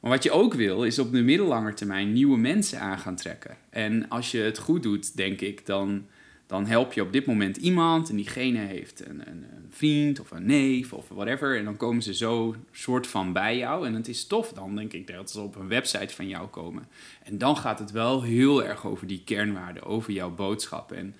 maar 0.00 0.10
wat 0.10 0.22
je 0.22 0.30
ook 0.30 0.54
wil, 0.54 0.84
is 0.84 0.98
op 0.98 1.12
de 1.12 1.22
middellange 1.22 1.74
termijn 1.74 2.12
nieuwe 2.12 2.38
mensen 2.38 2.80
aan 2.80 2.98
gaan 2.98 3.16
trekken. 3.16 3.56
En 3.70 4.08
als 4.08 4.30
je 4.30 4.38
het 4.38 4.58
goed 4.58 4.82
doet, 4.82 5.16
denk 5.16 5.40
ik, 5.40 5.66
dan, 5.66 6.06
dan 6.46 6.66
help 6.66 6.92
je 6.92 7.02
op 7.02 7.12
dit 7.12 7.26
moment 7.26 7.56
iemand. 7.56 8.10
En 8.10 8.16
diegene 8.16 8.58
heeft 8.58 9.06
een, 9.06 9.28
een, 9.28 9.44
een 9.56 9.66
vriend 9.70 10.20
of 10.20 10.30
een 10.30 10.46
neef 10.46 10.92
of 10.92 11.08
whatever. 11.08 11.58
En 11.58 11.64
dan 11.64 11.76
komen 11.76 12.02
ze 12.02 12.14
zo 12.14 12.54
soort 12.72 13.06
van 13.06 13.32
bij 13.32 13.56
jou. 13.56 13.86
En 13.86 13.94
het 13.94 14.08
is 14.08 14.26
tof 14.26 14.52
dan, 14.52 14.76
denk 14.76 14.92
ik, 14.92 15.06
dat 15.06 15.30
ze 15.30 15.40
op 15.40 15.56
een 15.56 15.68
website 15.68 16.14
van 16.14 16.28
jou 16.28 16.48
komen. 16.48 16.88
En 17.22 17.38
dan 17.38 17.56
gaat 17.56 17.78
het 17.78 17.90
wel 17.90 18.22
heel 18.22 18.64
erg 18.64 18.86
over 18.86 19.06
die 19.06 19.22
kernwaarden, 19.24 19.82
over 19.82 20.12
jouw 20.12 20.30
boodschap. 20.30 20.92
En 20.92 21.14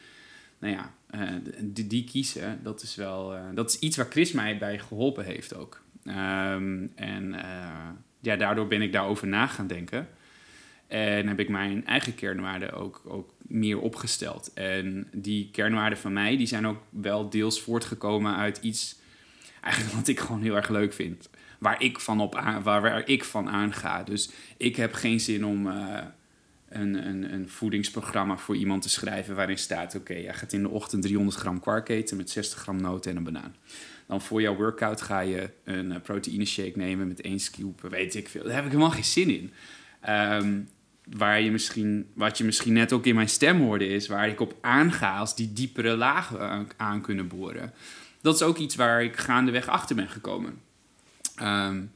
nou 0.58 0.74
ja, 0.74 0.92
eh, 1.10 1.20
die, 1.60 1.86
die 1.86 2.04
kiezen, 2.04 2.60
dat 2.62 2.82
is 2.82 2.94
wel 2.94 3.34
eh, 3.34 3.40
dat 3.54 3.70
is 3.70 3.78
iets 3.78 3.96
waar 3.96 4.10
Chris 4.10 4.32
mij 4.32 4.58
bij 4.58 4.78
geholpen 4.78 5.24
heeft 5.24 5.54
ook. 5.54 5.80
Ehm, 6.04 6.86
en 6.94 7.34
eh, 7.34 7.88
ja, 8.20 8.36
daardoor 8.36 8.66
ben 8.66 8.82
ik 8.82 8.92
daarover 8.92 9.26
na 9.26 9.46
gaan 9.46 9.66
denken. 9.66 10.08
En 10.86 11.28
heb 11.28 11.40
ik 11.40 11.48
mijn 11.48 11.86
eigen 11.86 12.14
kernwaarden 12.14 12.72
ook, 12.72 13.02
ook 13.04 13.34
meer 13.40 13.80
opgesteld. 13.80 14.52
En 14.54 15.08
die 15.12 15.48
kernwaarden 15.52 15.98
van 15.98 16.12
mij, 16.12 16.36
die 16.36 16.46
zijn 16.46 16.66
ook 16.66 16.82
wel 16.90 17.30
deels 17.30 17.60
voortgekomen 17.60 18.36
uit 18.36 18.58
iets... 18.62 18.96
Eigenlijk 19.60 19.94
wat 19.98 20.08
ik 20.08 20.20
gewoon 20.20 20.42
heel 20.42 20.56
erg 20.56 20.68
leuk 20.68 20.92
vind. 20.92 21.30
Waar 21.58 21.82
ik 21.82 22.00
van, 22.00 22.20
op 22.20 22.34
aan, 22.34 22.62
waar, 22.62 22.82
waar 22.82 23.08
ik 23.08 23.24
van 23.24 23.48
aanga. 23.48 24.02
Dus 24.02 24.30
ik 24.56 24.76
heb 24.76 24.92
geen 24.92 25.20
zin 25.20 25.44
om 25.44 25.70
eh, 25.70 25.98
een, 26.68 27.06
een, 27.08 27.32
een 27.32 27.48
voedingsprogramma 27.48 28.36
voor 28.36 28.56
iemand 28.56 28.82
te 28.82 28.88
schrijven... 28.88 29.34
waarin 29.34 29.58
staat, 29.58 29.94
oké, 29.94 30.14
jij 30.14 30.34
gaat 30.34 30.52
in 30.52 30.62
de 30.62 30.68
ochtend 30.68 31.02
300 31.02 31.36
gram 31.36 31.60
kwark 31.60 31.88
eten... 31.88 32.16
met 32.16 32.30
60 32.30 32.58
gram 32.58 32.80
noten 32.80 33.10
en 33.10 33.16
een 33.16 33.24
banaan. 33.24 33.54
Dan 34.06 34.20
voor 34.20 34.40
jouw 34.40 34.56
workout 34.56 35.02
ga 35.02 35.20
je 35.20 35.50
een 35.64 35.90
uh, 35.90 36.00
proteïne 36.02 36.44
shake 36.44 36.78
nemen 36.78 37.08
met 37.08 37.20
één 37.20 37.40
scoop, 37.40 37.80
weet 37.80 38.14
ik 38.14 38.28
veel. 38.28 38.42
Daar 38.42 38.54
heb 38.54 38.64
ik 38.64 38.70
helemaal 38.70 38.90
geen 38.90 39.04
zin 39.04 39.30
in. 39.30 39.52
Ehm, 40.00 40.60
waar 41.12 41.40
je 41.40 41.50
misschien, 41.50 42.06
wat 42.14 42.38
je 42.38 42.44
misschien 42.44 42.72
net 42.72 42.92
ook 42.92 43.06
in 43.06 43.14
mijn 43.14 43.28
stem 43.28 43.60
hoorde, 43.60 43.88
is 43.88 44.08
waar 44.08 44.28
ik 44.28 44.40
op 44.40 44.56
aanga 44.60 45.18
als 45.18 45.36
die 45.36 45.52
diepere 45.52 45.96
lagen 45.96 46.40
aan, 46.40 46.68
aan 46.76 47.00
kunnen 47.00 47.28
boren. 47.28 47.72
Dat 48.20 48.34
is 48.34 48.42
ook 48.42 48.58
iets 48.58 48.74
waar 48.74 49.04
ik 49.04 49.16
gaandeweg 49.16 49.68
achter 49.68 49.96
ben 49.96 50.08
gekomen. 50.08 50.60
Um, 51.42 51.90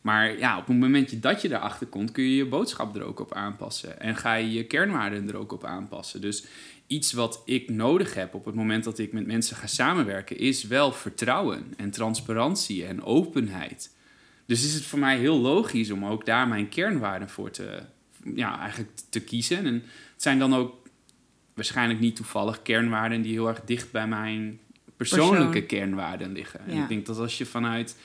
maar 0.00 0.38
ja, 0.38 0.58
op 0.58 0.66
het 0.66 0.78
moment 0.78 1.22
dat 1.22 1.42
je 1.42 1.48
daarachter 1.48 1.86
komt, 1.86 2.10
kun 2.10 2.24
je 2.24 2.36
je 2.36 2.46
boodschap 2.46 2.96
er 2.96 3.02
ook 3.02 3.20
op 3.20 3.34
aanpassen. 3.34 4.00
En 4.00 4.16
ga 4.16 4.34
je 4.34 4.52
je 4.52 4.64
kernwaarden 4.64 5.28
er 5.28 5.36
ook 5.36 5.52
op 5.52 5.64
aanpassen. 5.64 6.20
Dus 6.20 6.44
iets 6.86 7.12
wat 7.12 7.42
ik 7.44 7.70
nodig 7.70 8.14
heb 8.14 8.34
op 8.34 8.44
het 8.44 8.54
moment 8.54 8.84
dat 8.84 8.98
ik 8.98 9.12
met 9.12 9.26
mensen 9.26 9.56
ga 9.56 9.66
samenwerken, 9.66 10.38
is 10.38 10.64
wel 10.64 10.92
vertrouwen 10.92 11.74
en 11.76 11.90
transparantie 11.90 12.84
en 12.84 13.02
openheid. 13.02 13.94
Dus 14.46 14.64
is 14.64 14.74
het 14.74 14.84
voor 14.84 14.98
mij 14.98 15.18
heel 15.18 15.38
logisch 15.38 15.90
om 15.90 16.04
ook 16.04 16.26
daar 16.26 16.48
mijn 16.48 16.68
kernwaarden 16.68 17.28
voor 17.28 17.50
te, 17.50 17.82
ja, 18.34 18.58
eigenlijk 18.58 18.90
te 19.08 19.20
kiezen. 19.20 19.66
En 19.66 19.74
het 19.74 20.22
zijn 20.22 20.38
dan 20.38 20.54
ook 20.54 20.88
waarschijnlijk 21.54 22.00
niet 22.00 22.16
toevallig 22.16 22.62
kernwaarden 22.62 23.22
die 23.22 23.32
heel 23.32 23.48
erg 23.48 23.60
dicht 23.64 23.92
bij 23.92 24.06
mijn 24.06 24.60
persoonlijke 24.96 25.50
Persoon. 25.50 25.66
kernwaarden 25.66 26.32
liggen. 26.32 26.60
Ja. 26.66 26.72
En 26.72 26.82
ik 26.82 26.88
denk 26.88 27.06
dat 27.06 27.18
als 27.18 27.38
je 27.38 27.46
vanuit, 27.46 27.96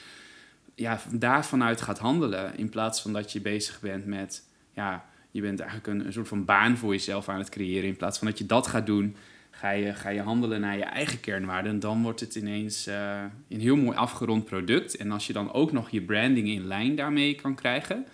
ja, 0.76 1.02
daar 1.12 1.46
vanuit 1.46 1.82
gaat 1.82 2.00
handelen, 2.00 2.58
in 2.58 2.70
plaats 2.70 3.02
van 3.02 3.14
dat 3.14 3.32
je 3.32 3.42
bezig 3.42 3.80
bent 3.80 4.06
met, 4.06 4.44
ja, 4.74 5.06
je 5.32 5.42
bent 5.42 5.60
eigenlijk 5.60 5.90
een, 5.90 6.06
een 6.06 6.14
soort 6.14 6.28
van 6.28 6.46
baan 6.46 6.78
voor 6.78 6.92
jezelf 6.92 7.30
aan 7.30 7.38
het 7.38 7.50
creëren. 7.50 7.90
In 7.90 7.98
plaats 7.98 8.18
van 8.18 8.28
dat 8.28 8.38
je 8.38 8.46
dat 8.46 8.68
gaat 8.68 8.86
doen, 8.86 9.16
ga 9.52 9.70
je, 9.70 9.94
ga 9.94 10.10
je 10.10 10.22
handelen 10.22 10.62
naar 10.62 10.78
je 10.78 10.84
eigen 10.84 11.20
kernwaarden. 11.20 11.72
En 11.72 11.80
dan 11.80 12.02
wordt 12.04 12.20
het 12.20 12.36
ineens 12.36 12.88
uh, 12.88 13.24
een 13.50 13.60
heel 13.60 13.76
mooi 13.76 13.98
afgerond 13.98 14.46
product. 14.46 14.96
En 14.96 15.12
als 15.12 15.28
je 15.28 15.34
dan 15.34 15.54
ook 15.54 15.72
nog 15.72 15.90
je 15.90 16.02
branding 16.02 16.48
in 16.48 16.68
lijn 16.68 16.96
daarmee 16.96 17.36
kan 17.36 17.56
krijgen, 17.56 18.06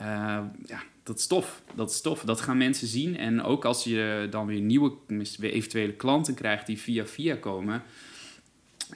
uh, 0.00 0.06
ja, 0.66 0.82
dat 1.02 1.18
is 1.18 1.26
tof. 1.26 1.62
Dat 1.74 1.90
is 1.90 2.00
tof. 2.00 2.20
Dat 2.20 2.40
gaan 2.40 2.56
mensen 2.56 2.86
zien. 2.86 3.16
En 3.16 3.42
ook 3.42 3.64
als 3.64 3.84
je 3.84 4.26
dan 4.30 4.46
weer 4.46 4.60
nieuwe, 4.60 4.92
weer 5.38 5.52
eventuele 5.52 5.92
klanten 5.92 6.34
krijgt 6.34 6.66
die 6.66 6.78
via 6.78 7.06
via 7.06 7.36
komen. 7.36 7.82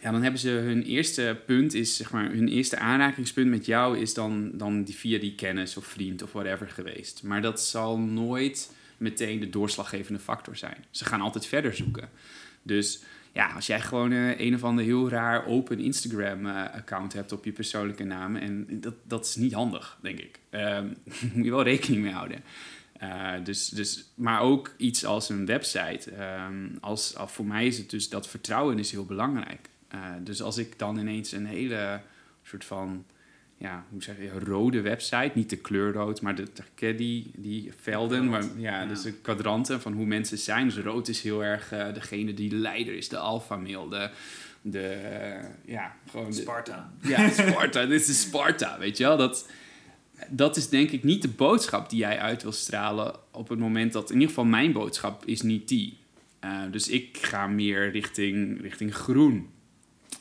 Ja, 0.03 0.11
dan 0.11 0.23
hebben 0.23 0.41
ze 0.41 0.49
hun 0.49 0.83
eerste 0.83 1.41
punt 1.47 1.75
is, 1.75 1.97
zeg 1.97 2.13
maar, 2.13 2.31
hun 2.31 2.49
eerste 2.49 2.79
aanrakingspunt 2.79 3.51
met 3.51 3.67
jou 3.67 3.99
is 3.99 4.15
dan, 4.15 4.51
dan 4.55 4.85
die 4.85 4.95
via 4.95 5.19
die 5.19 5.35
kennis 5.35 5.77
of 5.77 5.85
vriend 5.85 6.23
of 6.23 6.33
whatever 6.33 6.69
geweest. 6.69 7.23
Maar 7.23 7.43
dat 7.43 7.61
zal 7.61 7.99
nooit 7.99 8.73
meteen 8.97 9.41
de 9.41 9.51
doorslaggevende 9.51 10.21
factor 10.21 10.57
zijn. 10.57 10.85
Ze 10.91 11.05
gaan 11.05 11.21
altijd 11.21 11.47
verder 11.47 11.75
zoeken. 11.75 12.09
Dus 12.63 13.01
ja, 13.37 13.53
als 13.53 13.67
jij 13.67 13.81
gewoon 13.81 14.13
uh, 14.13 14.41
een 14.41 14.55
of 14.55 14.65
ander 14.65 14.85
heel 14.85 15.09
raar 15.09 15.47
open 15.47 15.79
Instagram-account 15.79 17.13
uh, 17.13 17.19
hebt 17.19 17.33
op 17.33 17.45
je 17.45 17.53
persoonlijke 17.53 18.05
naam, 18.05 18.37
en 18.37 18.81
dat, 18.81 18.95
dat 19.03 19.25
is 19.25 19.37
niet 19.37 19.53
handig, 19.53 19.99
denk 20.03 20.19
ik. 20.19 20.39
Daar 20.51 20.85
moet 21.35 21.45
je 21.45 21.51
wel 21.51 21.63
rekening 21.63 22.03
mee 22.03 22.13
houden. 22.13 22.43
Uh, 23.03 23.33
dus, 23.45 23.69
dus, 23.69 24.05
maar 24.15 24.41
ook 24.41 24.75
iets 24.77 25.05
als 25.05 25.29
een 25.29 25.47
website. 25.47 26.11
Um, 26.49 26.79
als, 26.81 27.15
voor 27.17 27.45
mij 27.45 27.67
is 27.67 27.79
het 27.79 27.91
dus 27.91 28.09
dat 28.09 28.29
vertrouwen 28.29 28.79
is 28.79 28.91
heel 28.91 29.05
belangrijk. 29.05 29.69
Dus 30.21 30.43
als 30.43 30.59
ik 30.59 30.79
dan 30.79 30.99
ineens 30.99 31.33
een 31.33 31.47
hele 31.47 32.01
soort 32.43 32.65
van 32.65 33.05
ja, 33.59 33.85
hoe 33.91 34.03
zeg 34.03 34.17
je, 34.17 34.31
rode 34.39 34.81
website. 34.81 35.31
Niet 35.35 35.51
de 35.51 35.57
kleurrood, 35.57 36.21
maar 36.21 36.35
de, 36.35 36.95
die, 36.97 37.31
die 37.37 37.73
velden. 37.81 38.31
Waar, 38.31 38.45
ja, 38.57 38.87
dus 38.87 39.03
de 39.03 39.13
kwadranten 39.13 39.81
van 39.81 39.93
hoe 39.93 40.07
mensen 40.07 40.39
zijn. 40.39 40.65
Dus 40.65 40.77
rood 40.77 41.09
is 41.09 41.23
heel 41.23 41.45
erg 41.45 41.73
uh, 41.73 41.95
degene 41.95 42.35
die 42.35 42.49
de 42.49 42.57
leider 42.57 42.95
is, 42.95 43.09
de 43.09 43.19
alfameel. 43.19 43.89
De, 43.89 44.11
de, 44.63 44.99
uh, 45.35 45.75
ja, 45.75 45.95
gewoon... 46.11 46.31
De, 46.31 46.37
Sparta. 46.37 46.93
Ja, 47.01 47.29
Sparta. 47.29 47.87
dit 47.87 48.09
is 48.09 48.21
Sparta, 48.21 48.79
weet 48.79 48.97
je 48.97 49.05
wel. 49.05 49.17
Dat, 49.17 49.49
dat 50.29 50.57
is 50.57 50.69
denk 50.69 50.91
ik 50.91 51.03
niet 51.03 51.23
de 51.23 51.29
boodschap 51.29 51.91
die 51.91 51.99
jij 51.99 52.19
uit 52.19 52.43
wil 52.43 52.53
stralen 52.53 53.15
op 53.31 53.49
het 53.49 53.59
moment 53.59 53.93
dat... 53.93 54.09
In 54.09 54.15
ieder 54.15 54.29
geval 54.29 54.45
mijn 54.45 54.73
boodschap 54.73 55.25
is 55.25 55.43
niet 55.43 55.69
die. 55.69 55.99
Uh, 56.45 56.63
dus 56.71 56.89
ik 56.89 57.19
ga 57.21 57.47
meer 57.47 57.91
richting, 57.91 58.61
richting 58.61 58.95
groen. 58.95 59.51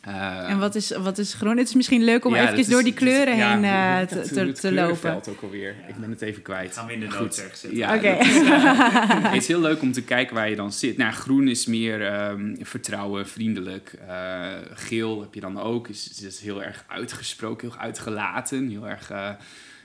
Uh, 0.08 0.50
en 0.50 0.60
wat 0.60 0.76
is, 0.76 0.92
wat 0.92 1.18
is 1.18 1.34
groen? 1.34 1.58
Het 1.58 1.68
is 1.68 1.74
misschien 1.74 2.04
leuk 2.04 2.26
om 2.26 2.36
ja, 2.36 2.54
even 2.54 2.72
door 2.72 2.84
die 2.84 2.94
kleuren 2.94 3.34
heen 3.34 3.64
uh, 3.64 4.00
te, 4.00 4.22
te, 4.22 4.52
te 4.52 4.74
lopen. 4.74 5.16
ook 5.16 5.42
alweer. 5.42 5.76
Ik 5.88 5.96
ben 5.96 6.10
het 6.10 6.22
even 6.22 6.42
kwijt. 6.42 6.74
Gaan 6.74 6.88
we 6.88 6.94
in 6.94 7.00
de 7.00 7.08
notes 7.08 7.38
zetten. 7.38 7.76
Ja, 7.76 7.96
Oké. 7.96 8.08
het 9.28 9.42
is 9.42 9.48
heel 9.48 9.60
leuk 9.60 9.82
om 9.82 9.92
te 9.92 10.02
kijken 10.04 10.36
waar 10.36 10.50
je 10.50 10.56
dan 10.56 10.72
zit. 10.72 10.98
Nou, 10.98 11.14
groen 11.14 11.48
is 11.48 11.66
meer 11.66 12.30
um, 12.30 12.58
vertrouwen, 12.62 13.28
vriendelijk. 13.28 13.94
Uh, 14.08 14.54
geel 14.74 15.22
heb 15.22 15.34
je 15.34 15.40
dan 15.40 15.60
ook. 15.60 15.88
Is, 15.88 16.22
is 16.22 16.40
heel 16.40 16.64
erg 16.64 16.86
uitgesproken, 16.88 17.70
heel 17.70 17.80
uitgelaten. 17.80 18.70
Heel 18.70 18.88
erg... 18.88 19.10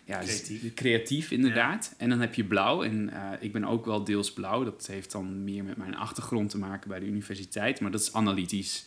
ja, 0.05 0.19
creatief. 0.19 0.75
Creatief 0.75 1.31
inderdaad. 1.31 1.89
Ja. 1.91 2.05
En 2.05 2.09
dan 2.09 2.21
heb 2.21 2.35
je 2.35 2.45
blauw. 2.45 2.83
En 2.83 3.11
ik 3.41 3.53
ben 3.53 3.65
ook 3.65 3.85
wel 3.85 4.05
deels 4.05 4.33
blauw. 4.33 4.65
Dat 4.65 4.87
heeft 4.87 5.13
dan 5.13 5.45
meer 5.45 5.65
met 5.65 5.77
mijn 5.77 5.97
achtergrond 5.97 6.51
te 6.51 6.59
maken 6.59 6.89
bij 6.89 7.01
de 7.01 7.07
universiteit. 7.07 7.81
Maar 7.81 7.91
dat 7.91 8.01
is 8.01 8.13
analytisch. 8.13 8.85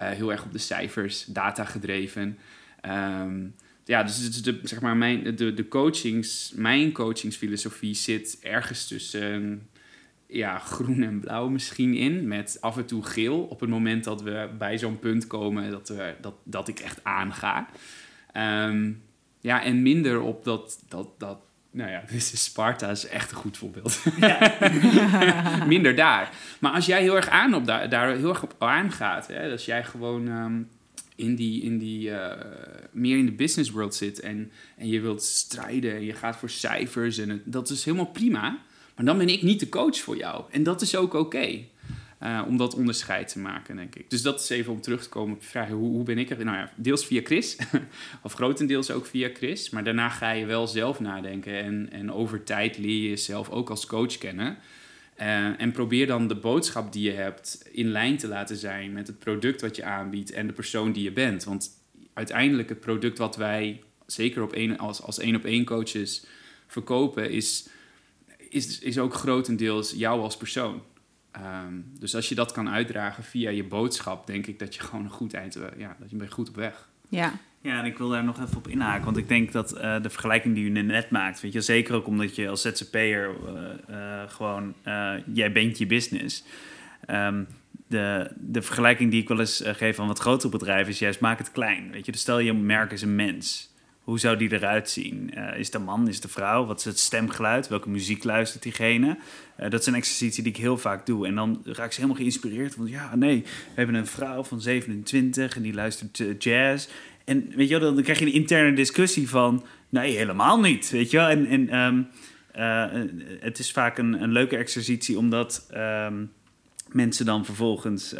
Uh, 0.00 0.08
heel 0.08 0.32
erg 0.32 0.44
op 0.44 0.52
de 0.52 0.58
cijfers, 0.58 1.24
data 1.24 1.64
gedreven. 1.64 2.38
Um, 2.88 3.54
ja, 3.84 4.02
dus 4.02 4.42
de, 4.42 4.60
zeg 4.62 4.80
maar 4.80 4.96
mijn, 4.96 5.36
de, 5.36 5.54
de 5.54 5.68
coachings, 5.68 6.52
mijn 6.54 6.92
coachingsfilosofie 6.92 7.94
zit 7.94 8.38
ergens 8.40 8.86
tussen 8.86 9.68
ja, 10.26 10.58
groen 10.58 11.02
en 11.02 11.20
blauw 11.20 11.48
misschien 11.48 11.94
in. 11.94 12.28
Met 12.28 12.58
af 12.60 12.76
en 12.76 12.86
toe 12.86 13.02
geel 13.02 13.42
op 13.42 13.60
het 13.60 13.70
moment 13.70 14.04
dat 14.04 14.22
we 14.22 14.48
bij 14.58 14.78
zo'n 14.78 14.98
punt 14.98 15.26
komen 15.26 15.70
dat, 15.70 15.88
we, 15.88 16.14
dat, 16.20 16.34
dat 16.44 16.68
ik 16.68 16.78
echt 16.78 17.04
aanga. 17.04 17.68
Um, 18.68 19.02
ja, 19.40 19.62
en 19.62 19.82
minder 19.82 20.20
op 20.20 20.44
dat, 20.44 20.84
dat, 20.88 21.08
dat 21.18 21.38
nou 21.76 21.90
ja, 21.90 22.04
dus 22.12 22.44
Sparta 22.44 22.90
is 22.90 23.06
echt 23.06 23.30
een 23.30 23.36
goed 23.36 23.56
voorbeeld. 23.56 24.02
Ja. 24.20 24.56
Minder 25.66 25.94
daar. 25.94 26.30
Maar 26.58 26.72
als 26.72 26.86
jij 26.86 27.02
heel 27.02 27.16
erg 27.16 27.28
aan 27.28 27.54
op 27.54 27.66
daar, 27.66 27.88
daar 27.88 28.16
heel 28.16 28.28
erg 28.28 28.42
op 28.42 28.54
aangaat, 28.58 29.26
hè, 29.26 29.50
als 29.50 29.64
jij 29.64 29.84
gewoon 29.84 30.28
ehm, 30.28 30.62
in 31.14 31.34
die, 31.34 31.62
in 31.62 31.78
die 31.78 32.08
uh, 32.08 32.32
meer 32.90 33.18
in 33.18 33.26
de 33.26 33.32
business 33.32 33.70
world 33.70 33.94
zit 33.94 34.20
en, 34.20 34.50
en 34.76 34.88
je 34.88 35.00
wilt 35.00 35.22
strijden 35.22 35.94
en 35.94 36.04
je 36.04 36.12
gaat 36.12 36.36
voor 36.36 36.50
cijfers 36.50 37.18
en 37.18 37.28
het, 37.28 37.40
dat 37.44 37.70
is 37.70 37.84
helemaal 37.84 38.06
prima. 38.06 38.58
Maar 38.94 39.04
dan 39.04 39.18
ben 39.18 39.28
ik 39.28 39.42
niet 39.42 39.60
de 39.60 39.68
coach 39.68 39.98
voor 39.98 40.16
jou. 40.16 40.44
En 40.50 40.62
dat 40.62 40.82
is 40.82 40.96
ook 40.96 41.14
oké. 41.14 41.64
Uh, 42.22 42.42
om 42.46 42.56
dat 42.56 42.74
onderscheid 42.74 43.28
te 43.28 43.38
maken, 43.38 43.76
denk 43.76 43.94
ik. 43.94 44.10
Dus 44.10 44.22
dat 44.22 44.40
is 44.40 44.48
even 44.48 44.72
om 44.72 44.80
terug 44.80 45.02
te 45.02 45.08
komen 45.08 45.34
op 45.34 45.42
je 45.42 45.48
vraag: 45.48 45.68
hoe, 45.68 45.90
hoe 45.90 46.04
ben 46.04 46.18
ik 46.18 46.30
er? 46.30 46.44
Nou 46.44 46.56
ja, 46.56 46.72
deels 46.76 47.06
via 47.06 47.20
Chris, 47.24 47.56
of 48.22 48.32
grotendeels 48.32 48.90
ook 48.90 49.06
via 49.06 49.30
Chris. 49.34 49.70
Maar 49.70 49.84
daarna 49.84 50.08
ga 50.08 50.30
je 50.30 50.46
wel 50.46 50.66
zelf 50.66 51.00
nadenken. 51.00 51.62
En, 51.62 51.88
en 51.92 52.12
over 52.12 52.42
tijd 52.42 52.78
leer 52.78 53.02
je 53.02 53.08
jezelf 53.08 53.50
ook 53.50 53.70
als 53.70 53.86
coach 53.86 54.18
kennen. 54.18 54.58
Uh, 55.20 55.60
en 55.60 55.72
probeer 55.72 56.06
dan 56.06 56.28
de 56.28 56.34
boodschap 56.34 56.92
die 56.92 57.02
je 57.02 57.16
hebt 57.16 57.68
in 57.72 57.88
lijn 57.88 58.16
te 58.16 58.28
laten 58.28 58.56
zijn 58.56 58.92
met 58.92 59.06
het 59.06 59.18
product 59.18 59.60
wat 59.60 59.76
je 59.76 59.84
aanbiedt 59.84 60.32
en 60.32 60.46
de 60.46 60.52
persoon 60.52 60.92
die 60.92 61.02
je 61.02 61.12
bent. 61.12 61.44
Want 61.44 61.70
uiteindelijk 62.14 62.68
het 62.68 62.80
product 62.80 63.18
wat 63.18 63.36
wij, 63.36 63.82
zeker 64.06 64.42
op 64.42 64.54
een, 64.54 64.78
als, 64.78 65.02
als 65.02 65.18
één 65.18 65.36
op 65.36 65.44
één 65.44 65.64
coaches, 65.64 66.26
verkopen, 66.66 67.30
is, 67.30 67.68
is, 68.48 68.78
is 68.78 68.98
ook 68.98 69.14
grotendeels 69.14 69.90
jou 69.90 70.20
als 70.20 70.36
persoon. 70.36 70.82
Um, 71.64 71.84
dus 71.98 72.14
als 72.14 72.28
je 72.28 72.34
dat 72.34 72.52
kan 72.52 72.68
uitdragen 72.68 73.24
via 73.24 73.50
je 73.50 73.64
boodschap, 73.64 74.26
denk 74.26 74.46
ik 74.46 74.58
dat 74.58 74.74
je 74.74 74.80
gewoon 74.80 75.04
een 75.04 75.10
goed 75.10 75.34
eind, 75.34 75.56
uh, 75.56 75.64
ja, 75.76 75.96
dat 76.00 76.10
je 76.10 76.16
bent 76.16 76.32
goed 76.32 76.48
op 76.48 76.56
weg. 76.56 76.88
Ja. 77.08 77.32
Ja, 77.60 77.78
en 77.78 77.84
ik 77.84 77.98
wil 77.98 78.08
daar 78.08 78.24
nog 78.24 78.40
even 78.40 78.56
op 78.56 78.68
inhaken, 78.68 79.04
want 79.04 79.16
ik 79.16 79.28
denk 79.28 79.52
dat 79.52 79.74
uh, 79.76 80.02
de 80.02 80.10
vergelijking 80.10 80.54
die 80.54 80.64
u 80.64 80.68
net 80.68 81.10
maakt, 81.10 81.40
weet 81.40 81.52
je, 81.52 81.60
zeker 81.60 81.94
ook 81.94 82.06
omdat 82.06 82.34
je 82.34 82.48
als 82.48 82.62
ZZP'er 82.62 83.30
uh, 83.90 84.22
gewoon, 84.26 84.74
jij 85.32 85.52
bent 85.52 85.78
je 85.78 85.86
business. 85.86 86.44
Um, 87.10 87.46
de, 87.86 88.30
de 88.36 88.62
vergelijking 88.62 89.10
die 89.10 89.22
ik 89.22 89.28
wel 89.28 89.40
eens 89.40 89.62
geef 89.64 89.98
aan 89.98 90.06
wat 90.06 90.18
grotere 90.18 90.48
bedrijven 90.48 90.92
is 90.92 90.98
juist 90.98 91.20
maak 91.20 91.38
het 91.38 91.52
klein. 91.52 91.90
Weet 91.90 92.06
je, 92.06 92.12
dus 92.12 92.20
stel 92.20 92.38
je 92.38 92.52
merk 92.52 92.92
is 92.92 93.02
een 93.02 93.14
mens. 93.14 93.74
Hoe 94.06 94.18
zou 94.18 94.36
die 94.36 94.52
eruit 94.52 94.90
zien? 94.90 95.30
Uh, 95.34 95.58
is 95.58 95.70
de 95.70 95.78
man, 95.78 96.08
is 96.08 96.20
de 96.20 96.28
vrouw? 96.28 96.66
Wat 96.66 96.78
is 96.78 96.84
het 96.84 96.98
stemgeluid? 96.98 97.68
Welke 97.68 97.88
muziek 97.88 98.24
luistert 98.24 98.62
diegene? 98.62 99.06
Uh, 99.60 99.70
dat 99.70 99.80
is 99.80 99.86
een 99.86 99.94
exercitie 99.94 100.42
die 100.42 100.52
ik 100.52 100.58
heel 100.58 100.78
vaak 100.78 101.06
doe. 101.06 101.26
En 101.26 101.34
dan 101.34 101.62
raak 101.64 101.86
ik 101.86 101.92
ze 101.92 102.00
helemaal 102.00 102.20
geïnspireerd. 102.20 102.76
Want 102.76 102.90
ja, 102.90 103.16
nee, 103.16 103.42
we 103.42 103.72
hebben 103.74 103.94
een 103.94 104.06
vrouw 104.06 104.44
van 104.44 104.60
27 104.60 105.56
en 105.56 105.62
die 105.62 105.74
luistert 105.74 106.18
uh, 106.18 106.34
jazz. 106.38 106.88
En 107.24 107.52
weet 107.56 107.68
je 107.68 107.78
wel, 107.78 107.94
dan 107.94 108.02
krijg 108.02 108.18
je 108.18 108.26
een 108.26 108.32
interne 108.32 108.72
discussie 108.72 109.28
van... 109.28 109.64
Nee, 109.88 110.16
helemaal 110.16 110.60
niet, 110.60 110.90
weet 110.90 111.10
je 111.10 111.16
wel. 111.16 111.28
En, 111.28 111.46
en 111.46 111.78
um, 111.78 112.08
het 113.40 113.58
is 113.58 113.72
vaak 113.72 113.98
een, 113.98 114.22
een 114.22 114.32
leuke 114.32 114.56
exercitie 114.56 115.18
omdat... 115.18 115.70
Um, 115.76 116.32
mensen 116.86 117.26
dan 117.26 117.44
vervolgens 117.44 118.14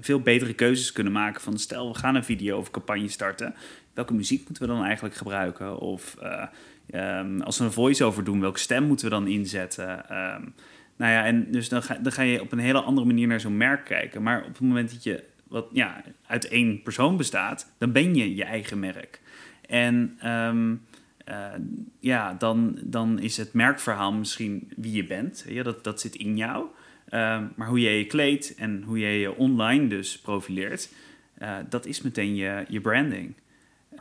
veel 0.00 0.20
betere 0.20 0.52
keuzes 0.52 0.92
kunnen 0.92 1.12
maken 1.12 1.40
van 1.40 1.58
stel 1.58 1.92
we 1.92 1.98
gaan 1.98 2.14
een 2.14 2.24
video 2.24 2.58
of 2.58 2.70
campagne 2.70 3.08
starten 3.08 3.54
welke 3.94 4.14
muziek 4.14 4.44
moeten 4.44 4.62
we 4.62 4.72
dan 4.72 4.84
eigenlijk 4.84 5.14
gebruiken? 5.14 5.78
Of 5.78 6.16
uh, 6.22 7.18
um, 7.18 7.40
als 7.40 7.58
we 7.58 7.64
een 7.64 7.72
voice-over 7.72 8.24
doen, 8.24 8.40
welke 8.40 8.58
stem 8.58 8.84
moeten 8.84 9.06
we 9.06 9.14
dan 9.14 9.26
inzetten? 9.26 9.88
Um, 9.88 10.54
nou 10.96 11.12
ja, 11.12 11.24
en 11.24 11.50
dus 11.50 11.68
dan 11.68 11.82
ga, 11.82 11.94
dan 11.94 12.12
ga 12.12 12.22
je 12.22 12.40
op 12.40 12.52
een 12.52 12.58
hele 12.58 12.80
andere 12.80 13.06
manier 13.06 13.26
naar 13.26 13.40
zo'n 13.40 13.56
merk 13.56 13.84
kijken. 13.84 14.22
Maar 14.22 14.38
op 14.40 14.48
het 14.48 14.60
moment 14.60 14.90
dat 14.90 15.02
je 15.02 15.24
wat, 15.48 15.66
ja, 15.72 16.02
uit 16.26 16.48
één 16.48 16.82
persoon 16.82 17.16
bestaat, 17.16 17.72
dan 17.78 17.92
ben 17.92 18.14
je 18.14 18.34
je 18.34 18.44
eigen 18.44 18.78
merk. 18.78 19.20
En 19.66 20.18
um, 20.30 20.82
uh, 21.28 21.46
ja, 21.98 22.34
dan, 22.34 22.78
dan 22.82 23.18
is 23.18 23.36
het 23.36 23.52
merkverhaal 23.52 24.12
misschien 24.12 24.72
wie 24.76 24.92
je 24.92 25.06
bent. 25.06 25.44
Ja, 25.48 25.62
dat, 25.62 25.84
dat 25.84 26.00
zit 26.00 26.14
in 26.14 26.36
jou. 26.36 26.66
maar 27.56 27.68
hoe 27.68 27.80
jij 27.80 27.98
je 27.98 28.06
kleedt 28.06 28.54
en 28.54 28.82
hoe 28.82 28.98
jij 28.98 29.18
je 29.18 29.36
online 29.36 29.86
dus 29.86 30.18
profileert, 30.18 30.92
uh, 31.42 31.56
dat 31.68 31.86
is 31.86 32.02
meteen 32.02 32.34
je, 32.34 32.64
je 32.68 32.80
branding. 32.80 33.34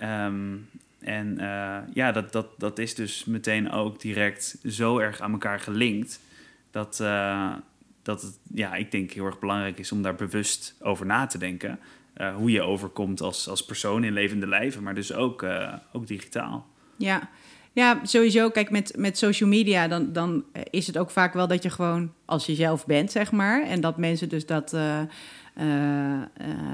Um, 0.03 0.69
en 0.99 1.37
uh, 1.39 1.77
ja, 1.93 2.11
dat, 2.11 2.31
dat, 2.31 2.47
dat 2.57 2.79
is 2.79 2.95
dus 2.95 3.25
meteen 3.25 3.71
ook 3.71 4.01
direct 4.01 4.57
zo 4.67 4.97
erg 4.97 5.21
aan 5.21 5.31
elkaar 5.31 5.59
gelinkt. 5.59 6.19
Dat, 6.71 6.99
uh, 7.01 7.53
dat 8.01 8.21
het, 8.21 8.39
ja, 8.53 8.75
ik 8.75 8.91
denk 8.91 9.11
heel 9.11 9.25
erg 9.25 9.39
belangrijk 9.39 9.79
is 9.79 9.91
om 9.91 10.01
daar 10.01 10.15
bewust 10.15 10.75
over 10.79 11.05
na 11.05 11.25
te 11.25 11.37
denken. 11.37 11.79
Uh, 12.17 12.35
hoe 12.35 12.51
je 12.51 12.61
overkomt 12.61 13.21
als, 13.21 13.47
als 13.47 13.65
persoon 13.65 14.03
in 14.03 14.13
levende 14.13 14.47
lijven, 14.47 14.83
maar 14.83 14.95
dus 14.95 15.13
ook, 15.13 15.45
ook 15.91 16.07
digitaal. 16.07 16.67
Ja. 16.97 17.29
ja, 17.71 17.99
sowieso. 18.03 18.49
Kijk, 18.49 18.69
met, 18.69 18.93
met 18.97 19.17
social 19.17 19.49
media, 19.49 19.87
dan, 19.87 20.13
dan 20.13 20.43
is 20.69 20.87
het 20.87 20.97
ook 20.97 21.09
vaak 21.09 21.33
wel 21.33 21.47
dat 21.47 21.63
je 21.63 21.69
gewoon 21.69 22.13
als 22.25 22.45
jezelf 22.45 22.85
bent, 22.85 23.11
zeg 23.11 23.31
maar. 23.31 23.63
En 23.63 23.81
dat 23.81 23.97
mensen 23.97 24.29
dus 24.29 24.45
dat 24.45 24.77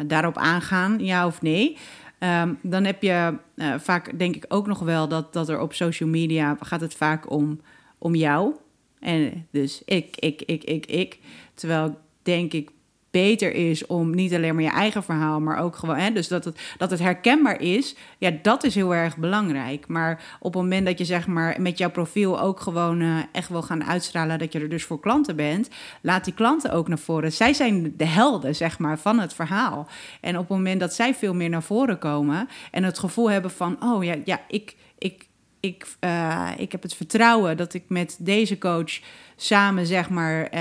daarop 0.06 0.38
aangaan, 0.38 1.00
ja 1.00 1.26
of 1.26 1.42
nee. 1.42 1.78
Um, 2.20 2.60
dan 2.62 2.84
heb 2.84 3.02
je 3.02 3.38
uh, 3.56 3.74
vaak, 3.80 4.20
denk 4.20 4.36
ik 4.36 4.46
ook 4.48 4.68
nog 4.68 4.80
wel, 4.80 5.08
dat, 5.08 5.34
dat 5.34 5.50
er 5.50 5.60
op 5.60 5.74
social 5.74 6.10
media 6.10 6.58
gaat 6.60 6.82
het 6.82 6.94
vaak 6.94 7.32
om, 7.32 7.62
om 7.98 8.16
jou. 8.16 8.56
En 9.00 9.48
dus 9.52 9.82
ik, 9.86 10.18
ik, 10.18 10.42
ik, 10.42 10.64
ik, 10.64 10.86
ik. 10.86 11.20
Terwijl 11.54 11.98
denk 12.22 12.54
ik 12.54 12.70
beter 13.16 13.54
is 13.54 13.86
om 13.86 14.16
niet 14.16 14.34
alleen 14.34 14.56
maar 14.56 14.64
je 14.64 14.70
eigen 14.70 15.04
verhaal, 15.04 15.40
maar 15.40 15.60
ook 15.60 15.76
gewoon, 15.76 15.96
hè, 15.98 16.12
dus 16.12 16.28
dat 16.28 16.46
het, 16.46 16.60
dat 16.78 16.90
het 16.90 17.00
herkenbaar 17.00 17.62
is, 17.62 17.96
ja, 18.18 18.32
dat 18.42 18.64
is 18.64 18.76
heel 18.76 18.96
erg 18.96 19.18
belangrijk. 19.18 19.88
Maar 19.88 20.38
op 20.40 20.54
het 20.54 20.62
moment 20.62 20.86
dat 20.86 20.98
je 20.98 21.06
zeg 21.06 21.28
maar 21.28 21.62
met 21.62 21.78
jouw 21.78 21.90
profiel 21.90 22.42
ook 22.42 22.60
gewoon 22.60 23.02
uh, 23.02 23.18
echt 23.32 23.50
wil 23.50 23.62
gaan 23.62 23.84
uitstralen 23.84 24.40
dat 24.40 24.54
je 24.54 24.60
er 24.60 24.70
dus 24.70 24.84
voor 24.84 25.00
klanten 25.00 25.36
bent, 25.36 25.70
laat 26.02 26.24
die 26.24 26.34
klanten 26.34 26.72
ook 26.72 26.88
naar 26.88 27.00
voren. 27.00 27.32
Zij 27.32 27.54
zijn 27.54 27.94
de 27.98 28.06
helden, 28.06 28.56
zeg 28.56 28.80
maar, 28.80 29.00
van 29.00 29.20
het 29.20 29.34
verhaal. 29.34 29.88
En 30.22 30.34
op 30.34 30.48
het 30.48 30.58
moment 30.58 30.80
dat 30.80 30.94
zij 30.94 31.16
veel 31.16 31.34
meer 31.34 31.50
naar 31.50 31.64
voren 31.64 31.98
komen 31.98 32.48
en 32.72 32.84
het 32.84 33.00
gevoel 33.00 33.30
hebben 33.30 33.52
van, 33.52 33.78
oh 33.84 34.04
ja, 34.04 34.16
ja, 34.26 34.42
ik, 34.48 34.76
ik, 34.98 35.28
ik, 35.60 35.86
uh, 36.04 36.52
ik 36.58 36.72
heb 36.72 36.82
het 36.82 36.96
vertrouwen 36.96 37.58
dat 37.58 37.74
ik 37.74 37.84
met 37.88 38.18
deze 38.20 38.58
coach 38.58 39.00
samen, 39.36 39.86
zeg 39.86 40.10
maar, 40.10 40.54
uh, 40.54 40.60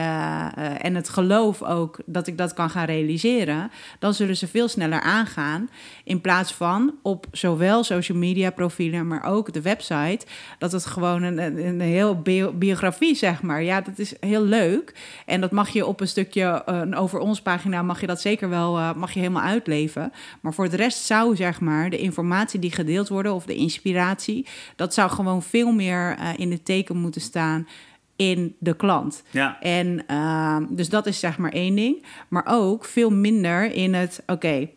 uh, 0.58 0.84
en 0.84 0.94
het 0.94 1.08
geloof 1.08 1.62
ook 1.62 1.98
dat 2.06 2.26
ik 2.26 2.38
dat 2.38 2.54
kan 2.54 2.70
gaan 2.70 2.84
realiseren, 2.84 3.70
dan 3.98 4.14
zullen 4.14 4.36
ze 4.36 4.46
veel 4.46 4.68
sneller 4.68 5.00
aangaan. 5.00 5.70
In 6.04 6.20
plaats 6.20 6.52
van 6.52 6.94
op 7.02 7.26
zowel 7.32 7.84
social 7.84 8.18
media 8.18 8.50
profielen, 8.50 9.06
maar 9.06 9.24
ook 9.24 9.52
de 9.52 9.62
website, 9.62 10.26
dat 10.58 10.72
het 10.72 10.86
gewoon 10.86 11.22
een, 11.22 11.66
een, 11.66 11.80
heel 11.80 12.20
bio 12.20 12.52
biografie, 12.52 13.14
zeg 13.14 13.42
maar. 13.42 13.62
Ja, 13.62 13.80
dat 13.80 13.98
is 13.98 14.14
heel 14.20 14.44
leuk. 14.44 14.94
En 15.26 15.40
dat 15.40 15.50
mag 15.50 15.68
je 15.68 15.86
op 15.86 16.00
een 16.00 16.08
stukje, 16.08 16.62
een 16.64 16.96
over 16.96 17.18
ons 17.18 17.42
pagina, 17.42 17.82
mag 17.82 18.00
je 18.00 18.06
dat 18.06 18.20
zeker 18.20 18.48
wel, 18.48 18.94
mag 18.94 19.12
je 19.12 19.20
helemaal 19.20 19.42
uitleven. 19.42 20.12
Maar 20.40 20.54
voor 20.54 20.68
de 20.68 20.76
rest 20.76 21.04
zou, 21.04 21.36
zeg 21.36 21.60
maar, 21.60 21.90
de 21.90 21.98
informatie 21.98 22.60
die 22.60 22.72
gedeeld 22.72 23.08
wordt 23.08 23.28
of 23.28 23.44
de 23.44 23.54
inspiratie, 23.54 24.46
dat 24.76 24.94
zou 24.94 25.10
gewoon 25.10 25.42
veel 25.42 25.72
meer 25.72 26.18
in 26.36 26.50
het 26.50 26.64
teken 26.64 26.96
moeten 26.96 27.20
staan 27.20 27.66
in 28.16 28.56
de 28.58 28.76
klant. 28.76 29.22
Ja. 29.30 29.60
En 29.60 30.04
uh, 30.10 30.56
dus 30.68 30.88
dat 30.88 31.06
is 31.06 31.18
zeg 31.18 31.38
maar 31.38 31.52
één 31.52 31.74
ding. 31.74 32.04
Maar 32.28 32.44
ook 32.46 32.84
veel 32.84 33.10
minder 33.10 33.72
in 33.72 33.94
het, 33.94 34.22
oké, 34.22 34.32
okay, 34.32 34.74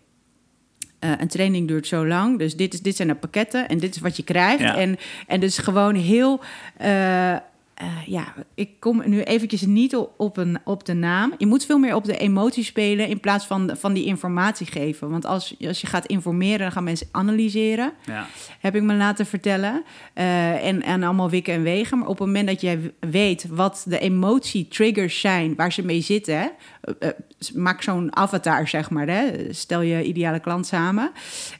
uh, 1.00 1.12
een 1.18 1.28
training 1.28 1.68
duurt 1.68 1.88
zo 1.88 2.08
lang, 2.08 2.40
dus 2.40 2.56
dit, 2.56 2.74
is, 2.74 2.82
dit 2.82 2.96
zijn 2.96 3.08
de 3.08 3.16
pakketten 3.16 3.68
en 3.68 3.78
dit 3.78 3.96
is 3.96 4.02
wat 4.02 4.18
je 4.18 4.24
krijgt. 4.24 4.62
Ja. 4.62 4.76
En, 4.76 4.98
en 5.28 5.40
dus 5.40 5.58
gewoon 5.58 5.96
heel... 5.96 6.42
Uh, 6.82 7.36
uh, 7.82 7.88
ja, 8.06 8.34
ik 8.56 8.70
kom 8.80 9.04
nu 9.06 9.22
eventjes 9.22 9.62
niet 9.62 9.96
op, 10.18 10.38
een, 10.38 10.60
op 10.64 10.86
de 10.86 10.94
naam. 10.94 11.34
Je 11.38 11.46
moet 11.46 11.66
veel 11.66 11.78
meer 11.78 11.96
op 11.96 12.06
de 12.06 12.18
emotie 12.18 12.64
spelen 12.64 13.08
in 13.08 13.20
plaats 13.20 13.46
van, 13.46 13.72
van 13.78 13.94
die 13.94 14.06
informatie 14.06 14.66
geven. 14.66 15.10
Want 15.10 15.26
als, 15.26 15.56
als 15.68 15.82
je 15.82 15.88
gaat 15.88 16.06
informeren, 16.06 16.60
dan 16.60 16.72
gaan 16.72 16.84
mensen 16.84 17.08
analyseren. 17.12 17.94
Ja. 18.06 18.28
Heb 18.60 18.76
ik 18.76 18.82
me 18.82 18.94
laten 18.94 19.26
vertellen. 19.26 19.84
Uh, 20.16 20.66
en, 20.66 20.84
en 20.84 21.04
allemaal 21.04 21.30
wikken 21.30 21.54
en 21.54 21.64
wegen. 21.64 21.98
Maar 21.98 22.08
op 22.08 22.18
het 22.18 22.28
moment 22.28 22.48
dat 22.48 22.62
jij 22.62 22.94
weet 23.00 23.48
wat 23.50 23.86
de 23.88 24.00
emotie-triggers 24.00 25.20
zijn 25.20 25.56
waar 25.56 25.74
ze 25.74 25.86
mee 25.86 26.02
zitten. 26.02 26.52
Uh, 27.00 27.10
maak 27.54 27.82
zo'n 27.82 28.16
avatar, 28.16 28.68
zeg 28.68 28.90
maar. 28.90 29.08
Hè? 29.08 29.54
Stel 29.54 29.82
je 29.82 30.04
ideale 30.04 30.40
klant 30.40 30.66
samen. 30.66 31.12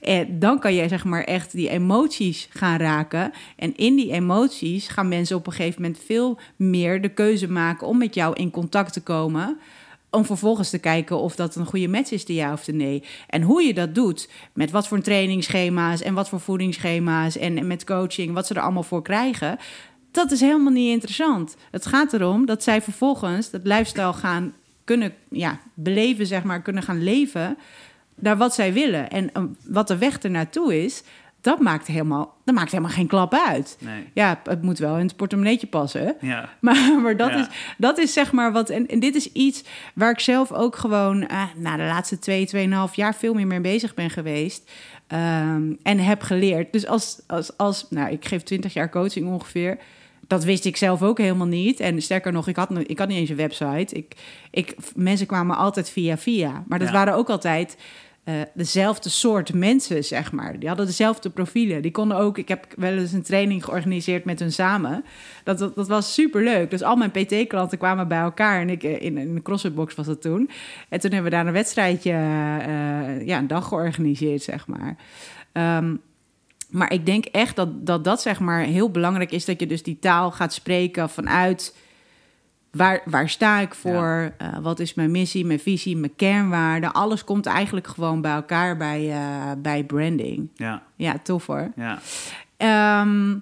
En 0.02 0.40
dan 0.40 0.60
kan 0.60 0.74
je 0.74 0.88
zeg 0.88 1.04
maar 1.04 1.24
echt 1.24 1.52
die 1.52 1.70
emoties 1.70 2.48
gaan 2.50 2.78
raken. 2.78 3.32
En 3.56 3.76
in 3.76 3.96
die 3.96 4.12
emoties 4.12 4.88
gaan 4.88 5.08
mensen 5.08 5.36
op 5.36 5.48
een 5.48 5.54
gegeven 5.54 5.82
moment 5.82 6.06
veel 6.08 6.40
meer 6.56 7.02
de 7.02 7.10
keuze 7.10 7.52
maken 7.52 7.88
om 7.88 7.98
met 7.98 8.14
jou 8.14 8.36
in 8.36 8.52
contact 8.52 8.94
te 8.94 9.02
komen. 9.02 9.58
Om 10.10 10.26
vervolgens 10.26 10.70
te 10.70 10.80
kijken 10.80 11.18
of 11.18 11.36
dat 11.36 11.56
een 11.56 11.66
goede 11.66 11.88
match 11.88 12.12
is, 12.12 12.26
de 12.26 12.34
ja 12.34 12.54
of 12.54 12.64
de 12.64 12.74
nee. 12.74 13.04
En 13.28 13.42
hoe 13.42 13.62
je 13.62 13.74
dat 13.74 13.96
doet, 13.96 14.30
met 14.54 14.72
wat 14.72 14.88
voor 14.88 15.02
trainingsschema's 15.02 16.02
en 16.02 16.14
wat 16.14 16.30
voor 16.30 16.40
voedingsschema's 16.40 17.38
en, 17.38 17.68
met 17.68 17.84
coaching, 17.84 18.34
wat 18.34 18.48
ze 18.48 18.54
er 18.54 18.62
allemaal 18.62 18.84
voor 18.84 19.02
krijgen. 19.02 19.58
Dat 20.12 20.32
is 20.32 20.40
helemaal 20.40 20.74
niet 20.74 20.92
interessant. 20.92 21.56
Het 21.72 21.86
gaat 21.86 22.14
erom 22.14 22.46
dat 22.46 22.64
zij 22.64 22.82
vervolgens 22.82 23.50
dat 23.50 23.62
lifestyle 23.64 24.14
gaan 24.14 24.54
kunnen 24.84 25.14
ja, 25.30 25.60
beleven, 25.74 26.26
zeg 26.26 26.44
maar, 26.44 26.62
kunnen 26.62 26.84
gaan 26.84 27.04
leven 27.04 27.58
naar 28.16 28.38
wat 28.38 28.54
zij 28.54 28.74
willen. 28.74 29.10
En 29.10 29.30
um, 29.34 29.58
wat 29.66 29.88
de 29.88 29.98
weg 29.98 30.18
ernaartoe 30.18 30.84
is, 30.84 31.04
dat 31.48 31.60
maakt 31.60 31.88
helemaal, 31.88 32.36
dat 32.44 32.56
maakt 32.56 32.72
helemaal 32.72 32.92
geen 32.92 33.08
klap 33.08 33.34
uit. 33.48 33.78
Nee. 33.80 34.04
Ja, 34.14 34.40
het 34.44 34.62
moet 34.62 34.78
wel 34.80 34.98
in 34.98 35.06
het 35.06 35.16
portemonneetje 35.16 35.68
passen. 35.68 36.16
Ja. 36.22 36.50
Maar, 36.62 37.00
maar 37.02 37.18
dat, 37.18 37.30
Ja. 37.30 37.40
is, 37.40 37.48
dat 37.78 37.98
is 37.98 38.14
zeg 38.14 38.32
maar 38.32 38.52
wat. 38.52 38.70
En, 38.70 38.88
en 38.88 39.00
dit 39.00 39.16
is 39.16 39.32
iets 39.32 39.64
waar 39.96 40.12
ik 40.12 40.20
zelf 40.20 40.52
ook 40.52 40.76
gewoon 40.76 41.28
eh, 41.28 41.44
na 41.56 41.76
de 41.78 41.84
laatste 41.84 42.20
twee, 42.20 42.46
tweeënhalf 42.46 42.96
jaar 42.96 43.16
veel 43.16 43.34
meer 43.34 43.48
mee 43.48 43.62
bezig 43.62 43.94
ben 43.94 44.10
geweest. 44.10 44.72
ehm, 45.08 45.74
en 45.84 46.00
heb 46.00 46.22
geleerd. 46.22 46.72
Dus 46.74 46.88
als, 46.88 47.22
als, 47.28 47.58
als, 47.58 47.86
nou, 47.90 48.12
ik 48.12 48.26
geef 48.26 48.44
20 48.44 48.74
jaar 48.74 48.90
coaching 48.90 49.28
ongeveer. 49.28 49.78
Dat 50.28 50.44
wist 50.44 50.66
ik 50.66 50.78
zelf 50.78 51.04
ook 51.04 51.18
helemaal 51.18 51.48
niet. 51.48 51.80
En 51.80 52.02
sterker 52.02 52.32
nog, 52.32 52.48
ik 52.48 52.56
had, 52.56 52.70
ik 52.86 53.00
had 53.00 53.08
niet 53.08 53.18
eens 53.18 53.30
een 53.30 53.36
website. 53.36 53.96
Ik, 53.96 54.16
ik, 54.52 54.76
mensen 54.96 55.28
kwamen 55.28 55.58
altijd 55.58 55.90
via 55.90 56.18
via. 56.18 56.64
Maar 56.68 56.80
dat 56.80 56.88
Ja. 56.88 56.94
waren 56.94 57.14
ook 57.14 57.30
altijd 57.30 57.78
eh, 58.28 58.34
dezelfde 58.54 59.10
soort 59.10 59.54
mensen, 59.54 60.04
zeg 60.04 60.32
maar. 60.32 60.60
Die 60.60 60.68
hadden 60.68 60.86
dezelfde 60.86 61.30
profielen. 61.30 61.82
Die 61.82 61.92
konden 61.92 62.18
ook... 62.18 62.38
Ik 62.38 62.48
heb 62.48 62.66
wel 62.76 62.98
eens 62.98 63.12
een 63.12 63.24
training 63.24 63.64
georganiseerd 63.64 64.26
met 64.26 64.40
hun 64.40 64.52
samen. 64.52 65.04
Dat, 65.44 65.58
dat, 65.58 65.76
dat 65.76 65.88
was 65.88 66.14
super 66.14 66.44
leuk. 66.44 66.70
Dus 66.70 66.84
al 66.84 66.96
mijn 66.96 67.12
PT-klanten 67.12 67.78
kwamen 67.78 68.08
bij 68.08 68.20
elkaar. 68.20 68.62
En 68.62 68.70
ik, 68.70 68.84
eh, 68.84 69.02
in, 69.02 69.18
in 69.18 69.36
de 69.36 69.42
CrossFit-box 69.42 69.96
was 69.96 70.06
dat 70.06 70.22
toen. 70.22 70.50
En 70.90 71.00
toen 71.00 71.12
hebben 71.12 71.32
we 71.32 71.38
daar 71.38 71.48
een 71.48 71.54
wedstrijdje... 71.54 72.12
eh, 72.12 73.26
ja, 73.26 73.38
een 73.38 73.48
dag 73.48 73.68
georganiseerd, 73.68 74.42
zeg 74.42 74.68
maar. 74.68 74.96
Ehm, 75.52 75.96
maar 76.70 76.94
ik 76.94 77.06
denk 77.06 77.26
echt 77.26 77.56
dat, 77.56 77.86
dat 77.86 78.04
dat 78.04 78.22
zeg 78.22 78.40
maar 78.40 78.62
heel 78.62 78.92
belangrijk 78.92 79.32
is... 79.32 79.46
dat 79.46 79.60
je 79.60 79.68
dus 79.68 79.84
die 79.84 80.00
taal 80.00 80.32
gaat 80.32 80.54
spreken 80.54 81.10
vanuit... 81.10 81.76
Waar, 82.78 83.02
waar 83.06 83.30
sta 83.30 83.60
ik 83.60 83.74
voor? 83.74 84.34
Eh, 84.38 84.58
wat 84.62 84.80
is 84.80 84.94
mijn 84.94 85.12
missie, 85.12 85.46
mijn 85.46 85.60
visie, 85.60 85.98
mijn 85.98 86.16
kernwaarden? 86.16 86.94
Alles 86.94 87.24
komt 87.24 87.46
eigenlijk 87.46 87.88
gewoon 87.88 88.22
bij 88.22 88.32
elkaar 88.34 88.78
bij, 88.78 89.12
eh, 89.12 89.52
bij 89.58 89.84
branding. 89.84 90.50
Ja, 90.56 90.84
Ja, 90.96 91.18
tof 91.24 91.46
hoor. 91.46 91.72
ja. 91.76 92.00
Ehm, 92.58 93.36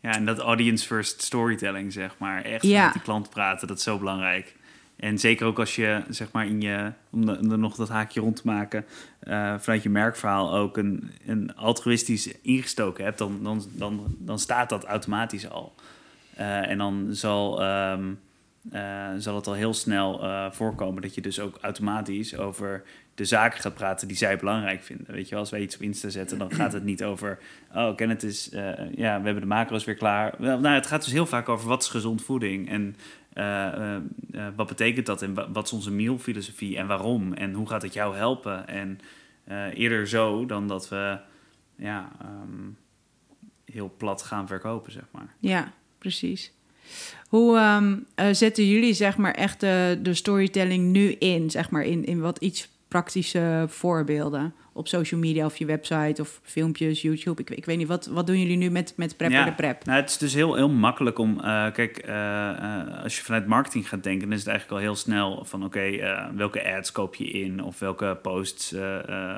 Ja, 0.00 0.10
en 0.14 0.24
dat 0.24 0.38
audience 0.38 0.86
first 0.86 1.22
storytelling, 1.22 1.92
zeg 1.92 2.14
maar. 2.18 2.42
Echt 2.42 2.62
Ja. 2.62 2.84
met 2.84 2.92
de 2.92 3.00
klant 3.00 3.30
praten, 3.30 3.68
dat 3.68 3.76
is 3.76 3.82
zo 3.82 3.98
belangrijk. 3.98 4.56
En 4.96 5.18
zeker 5.18 5.46
ook 5.46 5.58
als 5.58 5.76
je, 5.76 6.02
zeg 6.08 6.32
maar, 6.32 6.46
in 6.46 6.60
je, 6.60 6.92
om, 7.10 7.26
de- 7.26 7.38
om 7.38 7.50
er 7.50 7.58
nog 7.58 7.74
dat 7.76 7.88
haakje 7.88 8.20
rond 8.20 8.36
te 8.36 8.42
maken, 8.44 8.84
eh, 9.20 9.54
vanuit 9.58 9.82
je 9.82 9.88
merkverhaal 9.88 10.54
ook 10.54 10.76
een, 10.76 11.10
een 11.26 11.56
altruïstisch 11.56 12.40
ingestoken 12.42 13.04
hebt, 13.04 13.18
dan, 13.18 13.38
dan, 13.42 13.64
dan, 13.72 14.14
dan 14.18 14.38
staat 14.38 14.68
dat 14.68 14.84
automatisch 14.84 15.50
al. 15.50 15.74
Eh, 16.36 16.70
en 16.70 16.78
dan 16.78 17.06
zal, 17.10 17.62
ehm, 17.62 18.12
eh, 18.70 19.08
zal 19.16 19.34
het 19.36 19.46
al 19.46 19.52
heel 19.52 19.74
snel 19.74 20.22
eh, 20.22 20.50
voorkomen 20.50 21.02
dat 21.02 21.14
je 21.14 21.20
dus 21.20 21.40
ook 21.40 21.58
automatisch 21.60 22.36
over 22.36 22.82
de 23.14 23.24
zaken 23.24 23.60
gaat 23.60 23.74
praten 23.74 24.08
die 24.08 24.16
zij 24.16 24.36
belangrijk 24.36 24.82
vinden. 24.82 25.14
Weet 25.14 25.28
je, 25.28 25.36
als 25.36 25.50
wij 25.50 25.60
iets 25.60 25.74
op 25.74 25.82
Insta 25.82 26.08
zetten, 26.08 26.38
dan 26.38 26.52
gaat 26.52 26.72
het 26.72 26.84
niet 26.84 27.04
over... 27.04 27.38
Oh, 27.74 27.96
Kenneth 27.96 28.22
is... 28.22 28.48
ja, 28.94 29.18
we 29.18 29.24
hebben 29.24 29.40
de 29.40 29.46
macro's 29.46 29.84
weer 29.84 29.94
klaar. 29.94 30.34
Nou, 30.38 30.66
het 30.68 30.86
gaat 30.86 31.04
dus 31.04 31.12
heel 31.12 31.26
vaak 31.26 31.48
over 31.48 31.68
wat 31.68 31.82
is 31.82 31.88
gezond 31.88 32.22
voeding 32.22 32.68
en 32.68 32.96
wat 34.56 34.66
betekent 34.66 35.06
dat 35.06 35.22
en 35.22 35.34
wa- 35.34 35.50
wat 35.50 35.64
is 35.64 35.72
onze 35.72 35.90
mealfilosofie 35.90 36.76
en 36.76 36.86
waarom 36.86 37.32
en 37.32 37.52
hoe 37.52 37.68
gaat 37.68 37.82
het 37.82 37.92
jou 37.92 38.16
helpen. 38.16 38.68
En 38.68 38.98
eerder 39.74 40.08
zo 40.08 40.46
dan 40.46 40.68
dat 40.68 40.88
we 40.88 41.18
ja, 41.76 42.10
ehm, 42.20 42.70
heel 43.64 43.94
plat 43.96 44.22
gaan 44.22 44.46
verkopen, 44.46 44.92
zeg 44.92 45.04
maar. 45.10 45.34
ja, 45.38 45.72
precies. 46.04 46.52
Hoe 47.28 47.56
ehm, 47.56 47.96
eh, 48.14 48.26
zetten 48.32 48.68
jullie 48.68 48.94
zeg 48.94 49.16
maar 49.16 49.34
echt 49.34 49.60
de, 49.60 49.98
de 50.02 50.14
storytelling 50.14 50.92
nu 50.92 51.10
in? 51.12 51.50
Zeg 51.50 51.70
maar 51.70 51.84
in, 51.84 52.04
in 52.04 52.20
wat 52.20 52.38
iets 52.38 52.68
praktische 52.88 53.64
voorbeelden 53.68 54.54
op 54.76 54.88
social 54.88 55.20
media 55.20 55.44
of 55.44 55.56
je 55.56 55.66
website 55.66 56.20
of 56.22 56.40
filmpjes, 56.42 57.02
YouTube. 57.02 57.40
Ik, 57.40 57.50
ik 57.50 57.64
weet 57.64 57.76
niet, 57.76 57.86
wat, 57.88 58.06
wat 58.06 58.26
doen 58.26 58.38
jullie 58.40 58.56
nu 58.56 58.70
met, 58.70 58.92
met 58.96 59.16
Prepper 59.16 59.38
Ja. 59.38 59.44
de 59.44 59.52
Prep? 59.52 59.84
Nou, 59.84 60.00
het 60.00 60.10
is 60.10 60.18
dus 60.18 60.34
heel, 60.34 60.54
heel 60.54 60.68
makkelijk 60.68 61.18
om... 61.18 61.40
eh, 61.40 61.72
kijk, 61.72 61.98
eh, 61.98 62.48
eh, 62.50 63.02
als 63.02 63.16
je 63.16 63.22
vanuit 63.22 63.46
marketing 63.46 63.88
gaat 63.88 64.02
denken... 64.02 64.22
dan 64.28 64.32
is 64.32 64.38
het 64.38 64.48
eigenlijk 64.48 64.80
al 64.80 64.86
heel 64.86 64.96
snel 64.96 65.44
van... 65.44 65.64
oké, 65.64 65.90
welke 66.36 66.74
ads 66.76 66.92
koop 66.92 67.14
je 67.14 67.24
in? 67.24 67.62
Of 67.62 67.78
welke 67.78 68.18
posts 68.22 68.74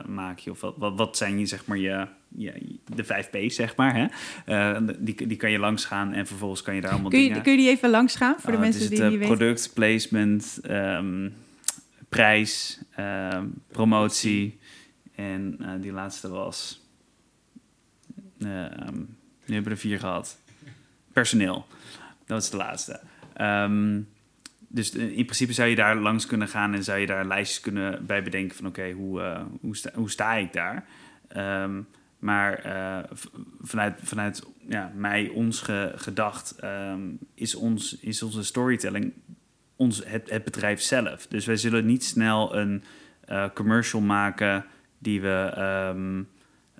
maak 0.07 0.39
je? 0.39 0.51
Of 0.51 0.61
wat, 0.61 0.74
wat, 0.76 0.93
wat 0.97 1.16
zijn 1.16 1.39
je, 1.39 1.47
zeg 1.47 1.66
maar, 1.66 1.78
je, 1.78 2.07
je, 2.28 2.53
de 2.95 3.05
5 3.05 3.30
P's, 3.30 3.55
zeg 3.55 3.76
maar. 3.76 4.11
Hè? 4.45 4.84
Die, 4.99 5.26
die 5.26 5.37
kan 5.37 5.51
je 5.51 5.59
langs 5.59 5.84
gaan 5.84 6.12
en 6.12 6.26
vervolgens 6.26 6.62
kan 6.62 6.74
je 6.74 6.80
daar 6.80 6.91
allemaal 6.93 7.11
Kun 7.11 7.20
je, 7.20 7.26
dingen... 7.26 7.43
kun 7.43 7.53
je 7.53 7.59
die 7.59 7.68
even 7.68 7.91
langs 7.91 8.16
gaan 8.16 8.34
voor 8.39 8.51
de 8.51 8.57
Oh, 8.57 8.62
het 8.64 8.72
mensen 8.72 8.82
is 8.82 8.89
die 8.89 8.99
het, 9.03 9.12
het 9.12 9.20
niet 9.20 9.28
weten? 9.28 9.37
product, 9.37 9.70
placement, 9.74 10.59
ehm, 10.62 11.28
prijs, 12.09 12.80
ehm, 12.95 13.45
promotie. 13.72 14.59
En 15.17 15.57
eh, 15.61 15.71
die 15.81 15.93
laatste 15.93 16.29
was... 16.29 16.81
ehm, 18.39 18.97
nu 19.47 19.55
hebben 19.55 19.64
we 19.64 19.71
er 19.71 19.77
vier 19.77 19.99
gehad. 19.99 20.39
Personeel. 21.12 21.67
Dat 22.27 22.39
was 22.39 22.51
de 22.51 22.57
laatste. 22.57 23.01
Ehm, 23.33 24.01
dus 24.69 24.91
in 24.91 25.25
principe 25.25 25.53
zou 25.53 25.69
je 25.69 25.77
daar 25.77 25.97
langs 25.97 26.27
kunnen 26.27 26.49
gaan 26.49 26.75
en 26.75 26.85
zou 26.85 26.99
je 26.99 27.07
daar 27.07 27.27
lijstjes 27.27 27.61
kunnen 27.61 28.07
bij 28.07 28.23
bedenken 28.23 28.57
van 28.57 28.67
oké, 28.67 28.91
hoe, 28.91 29.23
eh, 29.23 29.43
hoe, 29.61 29.77
sta, 29.77 29.91
hoe 29.95 30.41
ik 30.41 30.53
daar? 30.53 30.87
Ehm, 31.29 31.83
maar 32.19 32.59
eh, 32.59 33.11
vanuit, 33.61 34.01
vanuit 34.03 34.43
ja, 34.69 34.93
mij, 34.95 35.29
ons 35.29 35.61
ge- 35.61 35.93
gedacht, 35.97 36.57
is, 37.35 37.55
ons, 37.55 37.97
is 37.99 38.23
onze 38.23 38.45
storytelling 38.45 39.12
ons, 39.77 40.03
het, 40.05 40.31
het 40.31 40.45
bedrijf 40.45 40.81
zelf. 40.81 41.27
Dus 41.27 41.47
wij 41.47 41.57
zullen 41.57 41.87
niet 41.87 42.05
snel 42.05 42.57
een 42.57 42.85
eh, 43.25 43.49
commercial 43.55 44.03
maken 44.03 44.64
die 44.99 45.20
we, 45.20 45.51
ehm, 45.55 46.22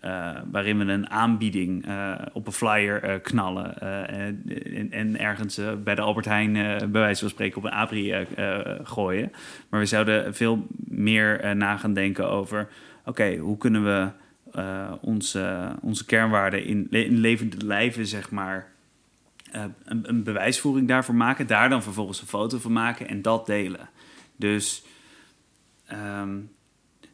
eh, 0.01 0.41
waarin 0.51 0.79
we 0.79 0.85
een 0.85 1.11
aanbieding 1.11 1.87
eh, 1.87 2.15
op 2.33 2.47
een 2.47 2.53
flyer 2.53 3.03
eh, 3.03 3.23
knallen. 3.23 3.81
en, 4.09 4.89
en 4.91 5.19
ergens 5.19 5.61
bij 5.85 5.95
de 5.95 6.01
Albert 6.01 6.27
Heijn, 6.27 6.53
bij 6.93 7.01
wijze 7.01 7.21
van 7.21 7.29
spreken, 7.29 7.57
op 7.59 7.65
een 7.65 7.71
abri 7.71 8.27
gooien. 8.83 9.33
Maar 9.69 9.81
we 9.81 9.87
zouden 9.87 10.35
veel 10.35 10.67
meer 10.85 11.57
na 11.57 11.77
gaan 11.77 11.93
denken 11.93 12.31
over: 12.31 12.69
oké, 13.05 13.37
hoe 13.37 13.59
kunnen 13.59 13.85
we 13.85 14.09
onze, 15.01 15.75
onze 15.81 16.05
kernwaarden 16.05 16.65
in, 16.65 16.87
le- 16.91 17.07
levende 17.11 17.67
lijven, 17.67 18.07
zeg 18.07 18.31
maar, 18.31 18.73
een, 19.85 20.09
een 20.09 20.23
bewijsvoering 20.23 20.89
daarvoor 20.89 21.15
maken. 21.15 21.47
Daar 21.47 21.69
dan 21.69 21.83
vervolgens 21.83 22.21
een 22.21 22.27
foto 22.27 22.59
van 22.59 22.73
maken 22.73 23.09
en 23.09 23.23
dat 23.23 23.47
delen. 23.47 23.89
Dus, 24.37 24.85
ehm, 25.87 26.39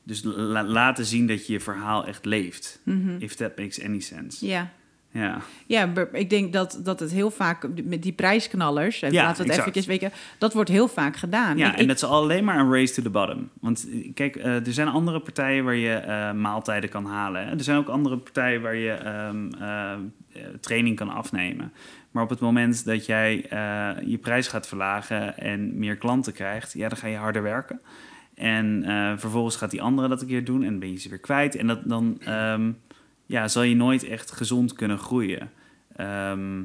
dus 0.05 0.23
la- 0.25 0.65
laten 0.65 1.05
zien 1.05 1.27
dat 1.27 1.47
je 1.47 1.53
je 1.53 1.61
verhaal 1.61 2.07
echt 2.07 2.25
leeft. 2.25 2.81
Mhm. 2.83 3.17
If 3.19 3.35
that 3.35 3.57
makes 3.57 3.83
any 3.85 4.01
sense. 4.01 4.47
Ja. 4.47 4.71
Ja, 5.15 5.41
Ja, 5.67 5.87
maar 5.87 6.09
ik 6.13 6.31
denk 6.31 6.53
dat, 6.53 6.81
dat 6.85 7.01
het 7.01 7.11
heel 7.11 7.31
vaak 7.31 7.69
met 7.85 8.03
die 8.03 8.13
prijsknallers, 8.13 9.01
Ja, 9.01 9.11
laten 9.13 9.45
we 9.45 9.51
het 9.51 9.59
eventjes 9.61 9.87
weten, 9.87 10.11
dat 10.39 10.53
wordt 10.53 10.71
heel 10.71 10.89
vaak 10.89 11.17
gedaan. 11.17 11.57
ja 11.59 11.67
Ik- 11.69 11.75
en 11.75 11.81
ik- 11.81 11.87
dat 11.89 11.97
is 11.97 12.05
alleen 12.05 12.45
maar 12.45 12.59
een 12.59 12.73
race 12.73 12.95
to 12.95 13.03
the 13.03 13.11
bottom. 13.11 13.49
Want 13.61 13.89
eh, 13.93 14.11
kijk, 14.15 14.37
eh, 14.37 14.67
er 14.67 14.73
zijn 14.73 14.89
andere 14.89 15.21
partijen 15.21 15.65
waar 15.65 15.75
je 15.75 15.93
eh, 15.95 16.33
maaltijden 16.33 16.91
kan 16.91 17.05
halen. 17.07 17.45
Hè? 17.47 17.51
Er 17.51 17.63
zijn 17.65 17.79
ook 17.79 17.89
andere 17.89 18.17
partijen 18.17 18.63
waar 18.63 18.77
je 18.77 18.91
ehm, 18.91 19.53
eh, 19.61 19.93
eh, 19.93 19.99
training 20.61 20.97
kan 20.97 21.09
afnemen. 21.09 21.73
Maar 22.11 22.23
op 22.23 22.31
het 22.31 22.41
moment 22.41 22.85
dat 22.85 23.07
jij 23.07 23.35
je 24.07 24.19
prijs 24.21 24.49
gaat 24.49 24.69
verlagen 24.69 25.39
en 25.39 25.79
meer 25.79 25.97
klanten 25.97 26.33
krijgt, 26.33 26.73
ja, 26.73 26.89
dan 26.89 26.99
ga 26.99 27.07
je 27.07 27.17
harder 27.17 27.43
werken. 27.43 27.81
En 28.43 28.85
eh, 28.85 29.13
vervolgens 29.17 29.57
gaat 29.57 29.71
die 29.71 29.83
andere 29.83 30.09
dat 30.09 30.21
een 30.21 30.27
keer 30.27 30.45
doen 30.45 30.63
en 30.63 30.79
ben 30.79 30.91
je 30.91 30.99
ze 30.99 31.09
weer 31.09 31.19
kwijt. 31.19 31.57
En 31.57 31.67
dat, 31.67 31.81
dan 31.85 32.21
ehm, 32.21 32.73
ja, 33.27 33.49
zal 33.49 33.63
je 33.63 33.75
nooit 33.75 34.05
echt 34.05 34.31
gezond 34.31 34.73
kunnen 34.73 34.99
groeien. 34.99 35.51
Ehm, 35.97 36.63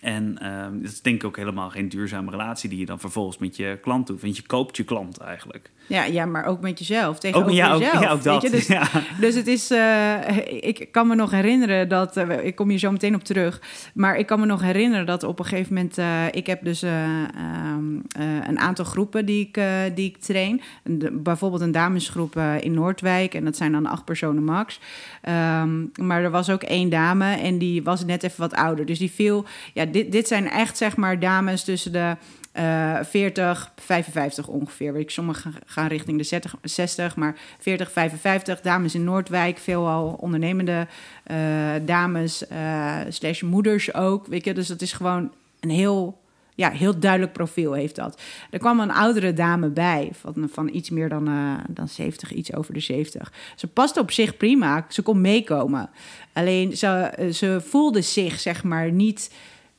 en 0.00 0.38
ehm, 0.38 0.80
dat 0.80 0.90
is 0.90 1.02
denk 1.02 1.16
ik 1.16 1.24
ook 1.24 1.36
helemaal 1.36 1.70
geen 1.70 1.88
duurzame 1.88 2.30
relatie 2.30 2.68
die 2.68 2.78
je 2.78 2.86
dan 2.86 3.00
vervolgens 3.00 3.38
met 3.38 3.56
je 3.56 3.78
klant 3.82 4.06
doet. 4.06 4.20
Want 4.20 4.36
je 4.36 4.46
koopt 4.46 4.76
je 4.76 4.84
klant 4.84 5.18
eigenlijk. 5.18 5.70
Ja, 5.92 6.04
ja, 6.04 6.24
maar 6.24 6.44
ook 6.44 6.60
met 6.60 6.78
jezelf, 6.78 7.18
tegenover 7.18 7.50
Ook, 7.50 7.56
ja, 7.56 7.72
ook, 7.72 7.80
jezelf. 7.80 8.02
ja, 8.02 8.10
ook 8.10 8.20
weet 8.22 8.32
dat. 8.32 8.42
je? 8.42 8.50
Dus, 8.50 8.66
ja. 8.76 8.88
dus 9.20 9.34
het 9.34 9.46
is, 9.46 9.70
eh, 9.70 10.36
ik 10.60 10.88
kan 10.90 11.06
me 11.06 11.14
nog 11.14 11.30
herinneren 11.30 11.88
dat, 11.88 12.16
eh, 12.16 12.44
ik 12.44 12.54
kom 12.54 12.68
hier 12.68 12.78
zo 12.78 12.90
meteen 12.90 13.14
op 13.14 13.24
terug, 13.24 13.60
maar 13.94 14.16
ik 14.16 14.26
kan 14.26 14.40
me 14.40 14.46
nog 14.46 14.60
herinneren 14.62 15.06
dat 15.06 15.22
op 15.22 15.38
een 15.38 15.44
gegeven 15.44 15.74
moment, 15.74 15.98
eh, 15.98 16.26
ik 16.30 16.46
heb 16.46 16.64
dus 16.64 16.82
eh, 16.82 17.02
ehm, 17.22 17.96
eh, 18.08 18.24
een 18.48 18.58
aantal 18.58 18.84
groepen 18.84 19.26
die 19.26 19.40
ik, 19.52 19.60
die 19.94 20.08
ik 20.08 20.16
train. 20.18 20.60
De- 20.82 21.10
bijvoorbeeld 21.12 21.62
een 21.62 21.72
damesgroep 21.72 22.36
in 22.60 22.74
Noordwijk 22.74 23.34
en 23.34 23.44
dat 23.44 23.56
zijn 23.56 23.72
dan 23.72 23.86
acht 23.86 24.04
personen 24.04 24.44
max. 24.44 24.80
Ehm, 25.22 25.80
maar 26.00 26.22
er 26.22 26.30
was 26.30 26.50
ook 26.50 26.62
één 26.62 26.88
dame 26.90 27.34
en 27.34 27.58
die 27.58 27.82
was 27.82 28.04
net 28.04 28.22
even 28.22 28.40
wat 28.40 28.54
ouder. 28.54 28.86
Dus 28.86 28.98
die 28.98 29.10
viel, 29.10 29.44
ja, 29.74 29.84
dit, 29.84 30.12
dit 30.12 30.28
zijn 30.28 30.50
echt 30.50 30.76
zeg 30.76 30.96
maar 30.96 31.18
dames 31.20 31.64
tussen 31.64 31.92
de 31.92 32.16
eh 32.52 32.98
40, 33.02 33.72
55 33.76 34.46
ongeveer. 34.48 34.92
Weet 34.92 35.02
ik, 35.02 35.10
sommigen 35.10 35.54
richting 35.88 36.18
de 36.18 36.24
60, 36.24 36.54
60, 36.62 37.16
maar 37.16 37.36
40, 37.58 37.92
55. 37.92 38.60
Dames 38.60 38.94
in 38.94 39.04
Noordwijk, 39.04 39.58
veelal 39.58 40.16
ondernemende 40.20 40.86
eh, 41.24 41.36
dames, 41.82 42.46
eh 42.46 42.98
slash 43.08 43.42
moeders 43.42 43.94
ook. 43.94 44.26
Weet 44.26 44.44
je, 44.44 44.54
dus 44.54 44.66
dat 44.66 44.80
is 44.80 44.92
gewoon 44.92 45.32
een 45.60 45.70
heel, 45.70 46.20
ja, 46.54 46.70
heel 46.70 46.98
duidelijk 46.98 47.32
profiel 47.32 47.72
heeft 47.72 47.96
dat. 47.96 48.20
Er 48.50 48.58
kwam 48.58 48.80
een 48.80 48.92
oudere 48.92 49.32
dame 49.32 49.68
bij, 49.68 50.10
van, 50.12 50.48
van 50.52 50.68
iets 50.68 50.90
meer 50.90 51.08
dan, 51.08 51.28
eh, 51.28 51.54
dan 51.68 51.88
70, 51.88 52.32
iets 52.32 52.54
over 52.54 52.74
de 52.74 52.80
70. 52.80 53.32
Ze 53.56 53.66
paste 53.66 54.00
op 54.00 54.10
zich 54.10 54.36
prima, 54.36 54.86
ze 54.88 55.02
kon 55.02 55.20
meekomen. 55.20 55.90
Alleen 56.32 56.76
ze, 56.76 57.12
ze 57.32 57.60
voelde 57.64 58.00
zich, 58.00 58.40
zeg 58.40 58.64
maar, 58.64 58.92
niet 58.92 59.30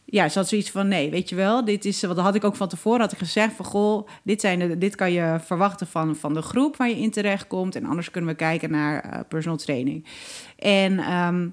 ja, 0.05 0.29
ze 0.29 0.39
had 0.39 0.47
zoiets 0.47 0.71
van: 0.71 0.87
nee, 0.87 1.09
weet 1.09 1.29
je 1.29 1.35
wel, 1.35 1.65
dit 1.65 1.85
is. 1.85 2.03
Wat 2.03 2.17
had 2.17 2.35
ik 2.35 2.43
ook 2.43 2.55
van 2.55 2.67
tevoren 2.67 2.99
had 2.99 3.11
ik 3.11 3.17
gezegd: 3.17 3.53
van 3.55 3.65
goh, 3.65 4.07
dit, 4.23 4.41
zijn 4.41 4.59
de, 4.59 4.77
dit 4.77 4.95
kan 4.95 5.11
je 5.11 5.37
verwachten 5.39 5.87
van, 5.87 6.15
van 6.15 6.33
de 6.33 6.41
groep 6.41 6.77
waar 6.77 6.89
je 6.89 6.99
in 6.99 7.11
terecht 7.11 7.47
komt. 7.47 7.75
En 7.75 7.85
anders 7.85 8.11
kunnen 8.11 8.29
we 8.29 8.35
kijken 8.35 8.71
naar 8.71 9.03
eh, 9.03 9.19
personal 9.27 9.57
training. 9.57 10.05
En. 10.57 10.99
ehm, 10.99 11.47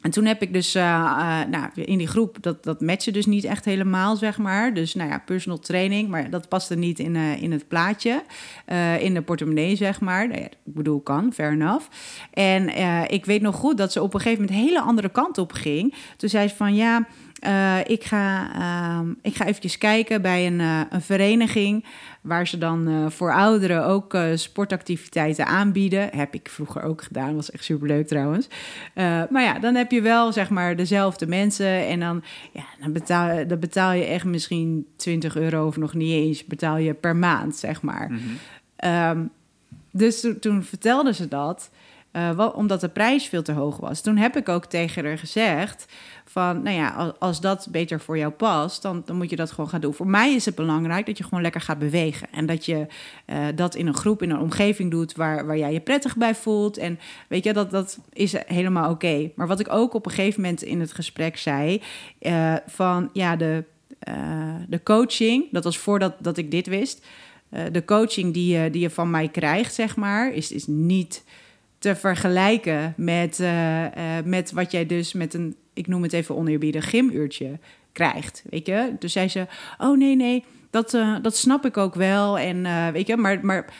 en 0.00 0.12
toen 0.12 0.24
heb 0.24 0.42
ik 0.42 0.52
dus 0.52 0.74
eh, 0.74 0.82
eh, 0.82 1.48
nou, 1.48 1.70
in 1.74 1.98
die 1.98 2.06
groep, 2.06 2.36
dat, 2.40 2.64
dat 2.64 2.80
matchte 2.80 3.10
dus 3.10 3.26
niet 3.26 3.44
echt 3.44 3.64
helemaal, 3.64 4.16
zeg 4.16 4.38
maar. 4.38 4.74
Dus 4.74 4.94
nou 4.94 5.10
ja, 5.10 5.18
personal 5.18 5.58
training, 5.58 6.08
maar 6.08 6.30
dat 6.30 6.48
paste 6.48 6.74
niet 6.74 6.98
in, 6.98 7.16
in 7.16 7.52
het 7.52 7.68
plaatje, 7.68 8.22
in 9.00 9.14
de 9.14 9.22
portemonnee, 9.22 9.76
zeg 9.76 10.00
maar. 10.00 10.28
Nou 10.28 10.40
ja, 10.40 10.46
ik 10.46 10.56
bedoel, 10.64 11.00
kan, 11.00 11.32
fair 11.32 11.52
enough. 11.52 11.86
En 12.32 12.68
ik 13.10 13.24
weet 13.24 13.42
nog 13.42 13.54
goed 13.54 13.78
dat 13.78 13.92
ze 13.92 14.02
op 14.02 14.14
een 14.14 14.20
gegeven 14.20 14.44
moment 14.44 14.60
hele 14.60 14.80
andere 14.80 15.08
kant 15.08 15.38
op 15.38 15.52
ging. 15.52 15.94
Toen 16.16 16.28
zei 16.28 16.48
ze 16.48 16.56
van, 16.56 16.74
ja, 16.74 17.06
eh, 17.38 17.78
ik, 17.86 18.04
ga, 18.04 18.54
ehm, 18.54 19.10
ik 19.22 19.34
ga 19.36 19.46
eventjes 19.46 19.78
kijken 19.78 20.22
bij 20.22 20.46
een, 20.46 20.60
eh, 20.60 20.80
een 20.90 21.02
vereniging... 21.02 21.84
waar 22.20 22.46
ze 22.46 22.58
dan 22.58 22.88
eh, 22.88 23.10
voor 23.10 23.32
ouderen 23.32 23.84
ook 23.84 24.16
sportactiviteiten 24.34 25.46
aanbieden. 25.46 26.08
Heb 26.16 26.34
ik 26.34 26.48
vroeger 26.48 26.82
ook 26.82 27.02
gedaan, 27.02 27.34
was 27.34 27.50
echt 27.50 27.64
superleuk 27.64 28.06
trouwens. 28.06 28.48
Maar 29.30 29.42
ja, 29.42 29.58
dan 29.58 29.74
heb 29.74 29.90
je 29.90 30.00
wel 30.00 30.32
zeg 30.32 30.50
maar 30.50 30.76
dezelfde 30.76 31.26
mensen... 31.26 31.86
en 31.86 32.00
dan, 32.00 32.22
ja, 32.52 32.64
dan, 32.80 32.92
betaal, 32.92 33.46
dan 33.46 33.58
betaal 33.58 33.92
je 33.92 34.04
echt 34.04 34.24
misschien 34.24 34.86
20 34.96 35.36
euro 35.36 35.66
of 35.66 35.76
nog 35.76 35.94
niet 35.94 36.12
eens... 36.12 36.44
betaal 36.44 36.76
je 36.76 36.94
per 36.94 37.16
maand, 37.16 37.56
zeg 37.56 37.82
maar. 37.82 38.10
Mhm. 38.10 38.20
Ehm, 38.76 39.24
dus 39.90 40.20
toen, 40.20 40.38
toen 40.38 40.62
vertelde 40.62 41.14
ze 41.14 41.28
dat, 41.28 41.70
omdat 42.54 42.80
de 42.80 42.88
prijs 42.88 43.26
veel 43.26 43.42
te 43.42 43.52
hoog 43.52 43.76
was. 43.76 44.00
Toen 44.00 44.16
heb 44.16 44.36
ik 44.36 44.48
ook 44.48 44.64
tegen 44.64 45.04
haar 45.04 45.18
gezegd 45.18 45.86
van, 46.36 46.62
nou 46.62 46.76
ja, 46.76 47.14
als, 47.18 47.40
dat 47.40 47.68
beter 47.70 48.00
voor 48.00 48.18
jou 48.18 48.32
past, 48.32 48.82
dan, 48.82 49.02
dan 49.04 49.16
moet 49.16 49.30
je 49.30 49.36
dat 49.36 49.50
gewoon 49.50 49.68
gaan 49.68 49.80
doen. 49.80 49.94
Voor 49.94 50.06
mij 50.06 50.34
is 50.34 50.44
het 50.44 50.54
belangrijk 50.54 51.06
dat 51.06 51.18
je 51.18 51.24
gewoon 51.24 51.42
lekker 51.42 51.60
gaat 51.60 51.78
bewegen. 51.78 52.28
En 52.32 52.46
dat 52.46 52.64
je 52.64 52.86
eh, 53.24 53.44
dat 53.54 53.74
in 53.74 53.86
een 53.86 53.94
groep, 53.94 54.22
in 54.22 54.30
een 54.30 54.40
omgeving 54.40 54.90
doet 54.90 55.14
waar, 55.14 55.46
waar 55.46 55.58
jij 55.58 55.72
je 55.72 55.80
prettig 55.80 56.16
bij 56.16 56.34
voelt. 56.34 56.76
En 56.76 56.98
weet 57.28 57.44
je, 57.44 57.52
dat, 57.52 57.70
dat 57.70 57.98
is 58.12 58.34
helemaal 58.46 58.90
oké. 58.90 59.30
Maar 59.34 59.46
wat 59.46 59.60
ik 59.60 59.72
ook 59.72 59.94
op 59.94 60.06
een 60.06 60.12
gegeven 60.12 60.40
moment 60.40 60.62
in 60.62 60.80
het 60.80 60.92
gesprek 60.92 61.36
zei, 61.36 61.82
eh, 62.18 62.54
van 62.66 63.10
ja, 63.12 63.36
de, 63.36 63.64
eh, 63.98 64.54
de 64.68 64.82
coaching, 64.82 65.44
dat 65.50 65.64
was 65.64 65.78
voordat 65.78 66.14
dat 66.18 66.36
ik 66.36 66.50
dit 66.50 66.66
wist. 66.66 67.06
De 67.72 67.84
coaching 67.84 68.34
die 68.34 68.58
je, 68.58 68.70
die 68.70 68.80
je 68.80 68.90
van 68.90 69.10
mij 69.10 69.28
krijgt, 69.28 69.74
zeg 69.74 69.96
maar, 69.96 70.32
is, 70.32 70.52
is 70.52 70.66
niet 70.66 71.24
te 71.78 71.94
vergelijken 71.94 72.94
met, 72.96 73.42
met 74.24 74.52
wat 74.52 74.70
jij 74.70 74.86
dus 74.86 75.12
met 75.12 75.34
een, 75.34 75.56
ik 75.76 75.86
noem 75.86 76.02
het 76.02 76.12
even 76.12 76.36
oneerbiedig, 76.36 76.90
gymuurtje 76.90 77.58
krijgt. 77.92 78.42
Weet 78.50 78.66
je? 78.66 78.92
Dus 78.98 79.12
zei 79.12 79.28
ze: 79.28 79.46
Oh 79.78 79.96
nee, 79.98 80.16
nee, 80.16 80.44
dat, 80.70 80.94
eh, 80.94 81.16
dat 81.22 81.36
snap 81.36 81.64
ik 81.66 81.76
ook 81.76 81.94
wel. 81.94 82.38
En 82.38 82.66
eh, 82.66 82.88
weet 82.88 83.06
je, 83.06 83.16
maar. 83.16 83.38
maar 83.42 83.72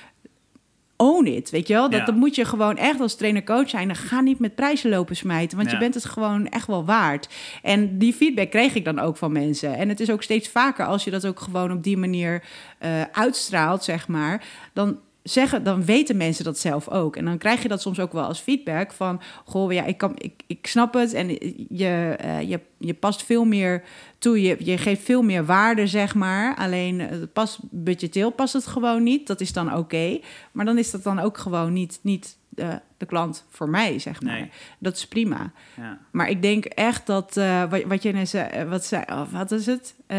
Own 0.99 1.27
it, 1.27 1.51
weet 1.51 1.67
je 1.69 1.75
wel? 1.75 1.91
Dat, 1.91 1.99
Ja. 1.99 2.05
dat 2.07 2.15
moet 2.15 2.35
je 2.35 2.45
gewoon 2.45 2.77
echt 2.77 3.01
als 3.01 3.15
trainer-coach 3.17 3.69
zijn. 3.69 3.87
Dan 3.87 3.97
ga 3.97 4.21
niet 4.21 4.39
met 4.39 4.55
prijzen 4.55 4.91
lopen 4.91 5.17
smijten, 5.17 5.57
want 5.57 5.71
Ja. 5.71 5.75
je 5.77 5.83
bent 5.83 5.95
het 5.95 6.05
gewoon 6.05 6.47
echt 6.49 6.67
wel 6.67 6.85
waard. 6.85 7.29
En 7.63 7.99
die 7.99 8.13
feedback 8.13 8.51
kreeg 8.51 8.75
ik 8.75 8.85
dan 8.85 8.99
ook 8.99 9.17
van 9.17 9.33
mensen. 9.33 9.77
En 9.77 9.89
het 9.89 10.01
is 10.01 10.11
ook 10.11 10.23
steeds 10.23 10.49
vaker 10.49 10.87
als 10.87 11.05
je 11.05 11.11
dat 11.11 11.27
ook 11.27 11.41
gewoon 11.41 11.73
op 11.73 11.83
die 11.83 11.97
manier 11.97 12.43
eh, 12.79 12.91
uitstraalt, 13.13 13.85
zeg 13.85 14.09
maar. 14.09 14.45
Dan, 14.73 14.99
zeggen, 15.29 15.65
dan 15.65 15.85
weten 15.85 16.17
mensen 16.17 16.45
dat 16.45 16.59
zelf 16.59 16.89
ook. 16.89 17.17
En 17.17 17.25
dan 17.25 17.39
krijg 17.39 17.63
je 17.63 17.69
dat 17.69 17.81
soms 17.81 18.01
ook 18.01 18.13
wel 18.13 18.25
als 18.25 18.41
feedback 18.41 18.93
van... 18.93 19.21
goh, 19.45 19.73
ja, 19.73 19.85
ik, 19.85 19.99
kan, 19.99 20.13
ik, 20.19 20.43
ik 20.47 20.67
snap 20.67 20.95
het 20.95 21.13
en 21.13 21.29
je, 21.69 22.17
eh, 22.19 22.49
je, 22.49 22.61
je 22.79 22.95
past 22.95 23.25
veel 23.25 23.45
meer 23.45 23.83
toe. 24.19 24.43
Je, 24.43 24.57
je 24.59 24.79
geeft 24.79 25.03
veel 25.03 25.23
meer 25.23 25.45
waarde, 25.45 25.87
zeg 25.87 26.15
maar. 26.15 26.57
Alleen 26.57 27.01
eh, 27.01 27.11
het 27.11 27.33
past, 27.33 27.59
budgeteel 27.71 28.31
past 28.31 28.53
het 28.53 28.67
gewoon 28.67 29.03
niet. 29.03 29.27
Dat 29.27 29.41
is 29.41 29.53
dan 29.53 29.77
oké. 29.77 30.19
Maar 30.53 30.65
dan 30.65 30.79
is 30.79 30.91
dat 30.91 31.03
dan 31.03 31.19
ook 31.19 31.39
gewoon 31.39 31.73
niet, 31.73 31.99
niet 32.03 32.37
eh, 32.55 32.75
de 32.97 33.07
klant 33.07 33.45
voor 33.51 33.69
mij, 33.69 33.99
zeg 33.99 34.23
maar. 34.23 34.33
Nee. 34.33 34.51
Dat 34.79 34.97
is 34.97 35.07
prima. 35.07 35.53
Ja. 35.77 35.99
Maar 36.11 36.31
ik 36.31 36.43
denk 36.43 36.65
echt 36.65 37.07
dat, 37.07 37.37
eh, 37.37 37.71
wat, 37.71 37.83
wat 37.83 38.03
je 38.03 38.13
net 38.13 38.29
zei, 38.29 38.49
eh, 38.49 38.69
wat, 38.69 38.85
zei 38.85 39.03
oh, 39.11 39.23
wat 39.33 39.51
is 39.51 39.67
het? 39.67 39.95
Eh, 40.07 40.19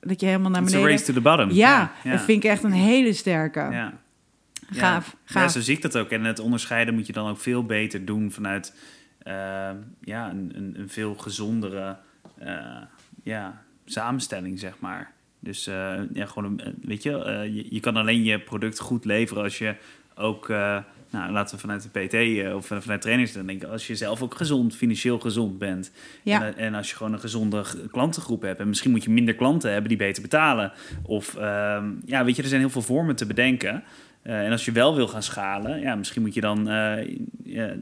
dat 0.00 0.20
je 0.20 0.26
helemaal 0.26 0.50
naar 0.50 0.62
It's 0.62 0.72
a 0.72 0.76
beneden... 0.76 0.96
race 0.96 1.04
to 1.04 1.12
the 1.12 1.20
bottom. 1.20 1.50
Ja, 1.50 1.92
ja. 2.02 2.10
dat 2.10 2.20
vind 2.20 2.44
ik 2.44 2.50
echt 2.50 2.62
een 2.62 2.72
hele 2.72 3.12
sterke. 3.12 3.60
Ja. 3.60 3.92
Gaaf, 4.72 5.06
Ja. 5.06 5.18
gaaf. 5.24 5.42
Ja, 5.42 5.48
zo 5.48 5.60
zie 5.60 5.76
ik 5.76 5.82
dat 5.82 5.96
ook. 5.98 6.10
En 6.10 6.24
het 6.24 6.38
onderscheiden 6.38 6.94
moet 6.94 7.06
je 7.06 7.12
dan 7.12 7.28
ook 7.28 7.38
veel 7.40 7.64
beter 7.66 8.04
doen 8.04 8.30
vanuit 8.32 8.74
eh, 9.18 9.70
ja, 10.00 10.30
een, 10.30 10.52
een, 10.54 10.74
een 10.78 10.88
veel 10.88 11.14
gezondere 11.14 11.96
eh, 12.38 12.76
ja, 13.22 13.62
samenstelling, 13.84 14.58
zeg 14.58 14.78
maar. 14.78 15.12
Dus 15.40 15.66
eh, 15.66 15.94
ja, 16.12 16.26
gewoon, 16.26 16.60
een- 16.60 16.74
weet 16.82 17.02
je, 17.02 17.10
je, 17.52 17.66
je 17.74 17.80
kan 17.80 17.96
alleen 17.96 18.22
je 18.24 18.40
product 18.40 18.78
goed 18.80 19.04
leveren 19.04 19.42
als 19.42 19.58
je 19.58 19.74
ook, 20.14 20.48
nou, 21.10 21.32
laten 21.32 21.54
we 21.54 21.60
vanuit 21.60 21.88
de 21.92 22.00
PT 22.06 22.54
of 22.54 22.66
vanuit 22.66 23.00
trainers 23.00 23.32
dan 23.32 23.46
denken, 23.46 23.70
als 23.70 23.86
je 23.86 23.96
zelf 23.96 24.22
ook 24.22 24.34
gezond, 24.34 24.76
financieel 24.76 25.18
gezond 25.18 25.58
bent. 25.58 25.92
Ja. 26.22 26.44
En, 26.46 26.56
en 26.56 26.74
als 26.74 26.90
je 26.90 26.96
gewoon 26.96 27.12
een 27.12 27.20
gezonde 27.20 27.64
klantengroep 27.90 28.42
hebt. 28.42 28.60
En 28.60 28.68
misschien 28.68 28.90
moet 28.90 29.04
je 29.04 29.10
minder 29.10 29.34
klanten 29.34 29.70
hebben 29.70 29.88
die 29.88 29.98
beter 29.98 30.22
betalen. 30.22 30.72
Of 31.02 31.34
ehm, 31.36 31.90
ja, 32.04 32.24
weet 32.24 32.36
je, 32.36 32.42
er 32.42 32.48
zijn 32.48 32.60
heel 32.60 32.70
veel 32.70 32.82
vormen 32.82 33.16
te 33.16 33.26
bedenken. 33.26 33.82
Eh, 34.22 34.44
en 34.44 34.50
als 34.50 34.64
je 34.64 34.72
wel 34.72 34.94
wil 34.94 35.08
gaan 35.08 35.22
schalen, 35.22 35.80
ja, 35.80 35.94
misschien 35.94 36.22
moet 36.22 36.34
je 36.34 36.40
dan 36.40 36.68
eh, 36.68 37.06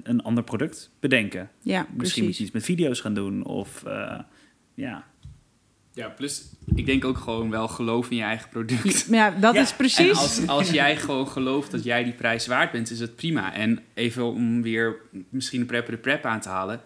een 0.02 0.22
ander 0.22 0.44
product 0.44 0.90
bedenken. 1.00 1.50
Ja, 1.60 1.86
Misschien 1.96 2.24
moet 2.24 2.36
je 2.36 2.42
iets 2.42 2.52
met 2.52 2.64
video's 2.64 3.00
gaan 3.00 3.14
doen. 3.14 3.44
Of 3.44 3.84
eh, 3.84 4.18
ja, 4.74 5.04
Ja, 5.92 6.08
plus 6.08 6.44
ik 6.74 6.86
denk 6.86 7.04
ook 7.04 7.18
gewoon 7.18 7.50
wel 7.50 7.68
geloof 7.68 8.10
in 8.10 8.16
je 8.16 8.22
eigen 8.22 8.48
product. 8.48 9.06
Ja, 9.10 9.30
dat 9.30 9.54
Ja, 9.54 9.60
is 9.60 9.70
En 9.70 9.76
precies. 9.76 10.18
als, 10.18 10.46
als 10.56 10.70
jij 10.70 10.96
gewoon 10.96 11.28
gelooft 11.28 11.70
dat 11.70 11.84
jij 11.84 12.04
die 12.04 12.12
prijs 12.12 12.46
waard 12.46 12.72
bent, 12.72 12.90
is 12.90 13.00
het 13.00 13.16
prima. 13.16 13.54
En 13.54 13.78
even 13.94 14.24
om 14.24 14.62
weer 14.62 14.96
misschien 15.28 15.60
de 15.60 15.66
prepper 15.66 15.92
de 15.92 15.98
prep 15.98 16.24
aan 16.24 16.40
te 16.40 16.48
halen. 16.48 16.80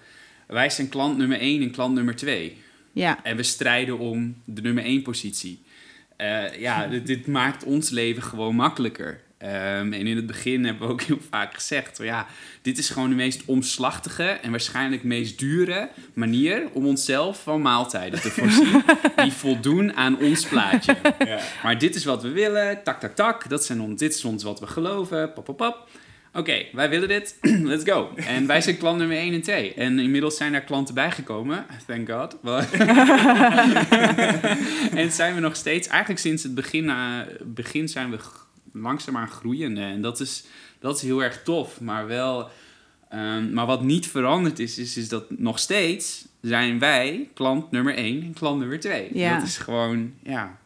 Wij 0.47 0.71
zijn 0.71 0.89
klant 0.89 1.17
nummer 1.19 1.39
1 1.39 1.63
en 1.63 1.71
klant 1.71 1.95
nummer 1.95 2.17
2. 2.17 2.57
Ja, 2.93 3.23
En 3.23 3.37
we 3.37 3.43
strijden 3.43 3.99
om 3.99 4.37
de 4.45 4.63
nummer 4.63 4.85
1 4.85 5.03
positie. 5.03 5.63
Eh, 6.17 6.61
ja, 6.61 6.87
dit, 6.87 7.07
dit 7.07 7.27
maakt 7.27 7.65
ons 7.65 7.91
leven 7.91 8.23
gewoon 8.23 8.55
makkelijker. 8.55 9.21
Ehm, 9.41 9.93
en 9.93 10.07
in 10.07 10.17
het 10.17 10.27
begin 10.27 10.65
hebben 10.65 10.87
we 10.87 10.93
ook 10.93 11.03
heel 11.03 11.21
vaak 11.31 11.55
gezegd: 11.55 11.97
van, 11.97 12.07
ja, 12.07 12.27
dit 12.63 12.79
is 12.79 12.91
gewoon 12.91 13.09
de 13.09 13.15
meest 13.15 13.45
omslachtige 13.45 14.25
en 14.25 14.51
waarschijnlijk 14.51 15.03
meest 15.03 15.39
dure 15.39 15.89
manier 16.15 16.69
om 16.73 16.87
onszelf 16.87 17.43
van 17.43 17.63
maaltijden 17.63 18.21
te 18.21 18.31
voorzien. 18.31 18.83
die 19.25 19.33
voldoen 19.33 19.95
aan 19.95 20.19
ons 20.19 20.47
plaatje. 20.47 20.97
Maar 21.63 21.79
dit 21.79 21.95
is 21.95 22.05
wat 22.05 22.23
we 22.23 22.29
willen, 22.29 22.83
tak, 22.83 23.01
tak, 23.01 23.15
tak. 23.15 23.49
Dat 23.49 23.65
zijn 23.65 23.81
on, 23.81 23.97
dit 23.97 24.15
is 24.15 24.25
ons 24.25 24.43
wat 24.43 24.61
we 24.61 24.67
geloven, 24.67 25.33
pap, 25.33 25.45
pap, 25.45 25.57
pap. 25.57 25.89
Oké, 26.33 26.67
wij 26.73 26.91
willen 26.91 27.09
dit, 27.09 27.39
let's 27.71 27.85
go. 27.85 28.11
En 28.17 28.47
wij 28.47 28.61
zijn 28.61 28.79
klant 28.79 28.99
nummer 28.99 29.17
1 29.17 29.35
en 29.35 29.43
2. 29.43 29.75
En 29.75 29.99
inmiddels 29.99 30.37
zijn 30.37 30.55
er 30.55 30.63
klanten 30.63 30.95
bijgekomen, 30.95 31.67
thank 31.87 32.11
god. 32.11 32.37
en 35.03 35.13
zijn 35.13 35.35
we 35.35 35.41
nog 35.41 35.57
steeds, 35.57 35.89
eigenlijk 35.89 36.21
sinds 36.21 36.43
het 36.43 36.55
begin, 36.55 36.89
eh, 36.89 37.19
begin 37.45 37.89
zijn 37.89 38.11
we 38.11 38.19
langzaamaan 38.73 39.29
groeiende. 39.29 39.81
En 39.81 40.03
dat 40.03 40.21
is, 40.21 40.45
dat 40.79 40.97
is 40.97 41.03
heel 41.03 41.23
erg 41.23 41.43
tof, 41.43 41.81
maar 41.81 42.07
wel... 42.07 42.51
ehm, 43.09 43.53
maar 43.53 43.67
wat 43.67 43.83
niet 43.83 44.07
veranderd 44.07 44.59
is, 44.59 44.79
is, 44.79 44.97
is 44.97 45.09
dat 45.09 45.25
nog 45.31 45.59
steeds 45.59 46.29
zijn 46.41 46.79
wij 46.79 47.29
klant 47.35 47.71
nummer 47.71 47.95
1 47.95 48.23
en 48.23 48.33
klant 48.33 48.59
nummer 48.59 48.81
2. 48.81 49.11
Ja. 49.13 49.35
Dat 49.35 49.47
is 49.47 49.59
gewoon, 49.59 50.13
ja... 50.23 50.59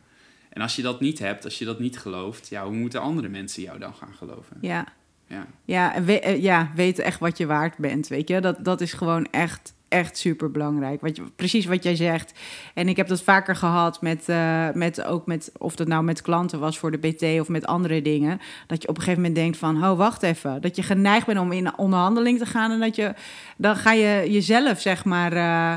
En 0.49 0.63
als 0.63 0.77
je 0.77 0.83
dat 0.83 1.01
niet 1.01 1.19
hebt, 1.19 1.45
als 1.45 1.59
je 1.59 1.65
dat 1.65 1.79
niet 1.79 1.99
gelooft, 1.99 2.49
ja, 2.49 2.65
hoe 2.65 2.75
moeten 2.75 3.01
andere 3.01 3.29
mensen 3.29 3.63
jou 3.63 3.79
dan 3.79 3.95
gaan 3.95 4.15
geloven? 4.15 4.57
ja. 4.61 4.93
Ja. 5.29 5.47
Ja, 5.65 6.03
we, 6.03 6.21
eh, 6.21 6.43
ja, 6.43 6.71
weet 6.75 6.99
echt 6.99 7.21
wat 7.21 7.39
je 7.39 7.47
waard 7.47 7.77
bent, 7.77 8.09
weet 8.09 8.29
je. 8.29 8.41
Dat, 8.41 8.65
dat 8.65 8.81
is 8.81 8.93
gewoon 8.93 9.27
echt, 9.31 9.75
echt 9.95 10.19
super 10.19 10.51
belangrijk. 10.51 11.01
Wat 11.01 11.17
je, 11.17 11.23
precies 11.37 11.65
wat 11.65 11.83
jij 11.83 11.97
zegt. 11.97 12.33
En 12.75 12.89
ik 12.89 12.97
heb 12.97 13.09
dat 13.09 13.23
vaker 13.23 13.57
gehad 13.57 14.03
met, 14.03 14.29
eh, 14.29 14.71
met 14.73 15.05
ook 15.05 15.27
met, 15.27 15.53
of 15.59 15.77
dat 15.77 15.89
nou 15.89 16.05
met 16.05 16.23
klanten 16.23 16.61
was 16.61 16.79
voor 16.79 16.91
de 16.91 16.99
BT 16.99 17.41
of 17.41 17.49
met 17.49 17.67
andere 17.67 18.03
dingen. 18.03 18.41
Dat 18.67 18.83
je 18.83 18.89
op 18.89 18.97
een 18.97 19.03
gegeven 19.03 19.23
moment 19.23 19.41
denkt 19.41 19.57
van, 19.57 19.85
oh, 19.85 19.97
wacht 19.97 20.23
even. 20.23 20.61
Dat 20.61 20.77
je 20.77 20.83
geneigd 20.83 21.27
bent 21.27 21.39
om 21.39 21.53
in 21.53 21.79
onderhandeling 21.79 22.39
te 22.39 22.47
gaan 22.47 22.71
en 22.71 22.81
dat 22.81 22.97
je, 22.97 23.15
dan 23.57 23.77
ga 23.77 23.93
je 23.93 24.31
jezelf, 24.31 24.81
zeg 24.81 25.05
maar... 25.05 25.33
eh, 25.33 25.75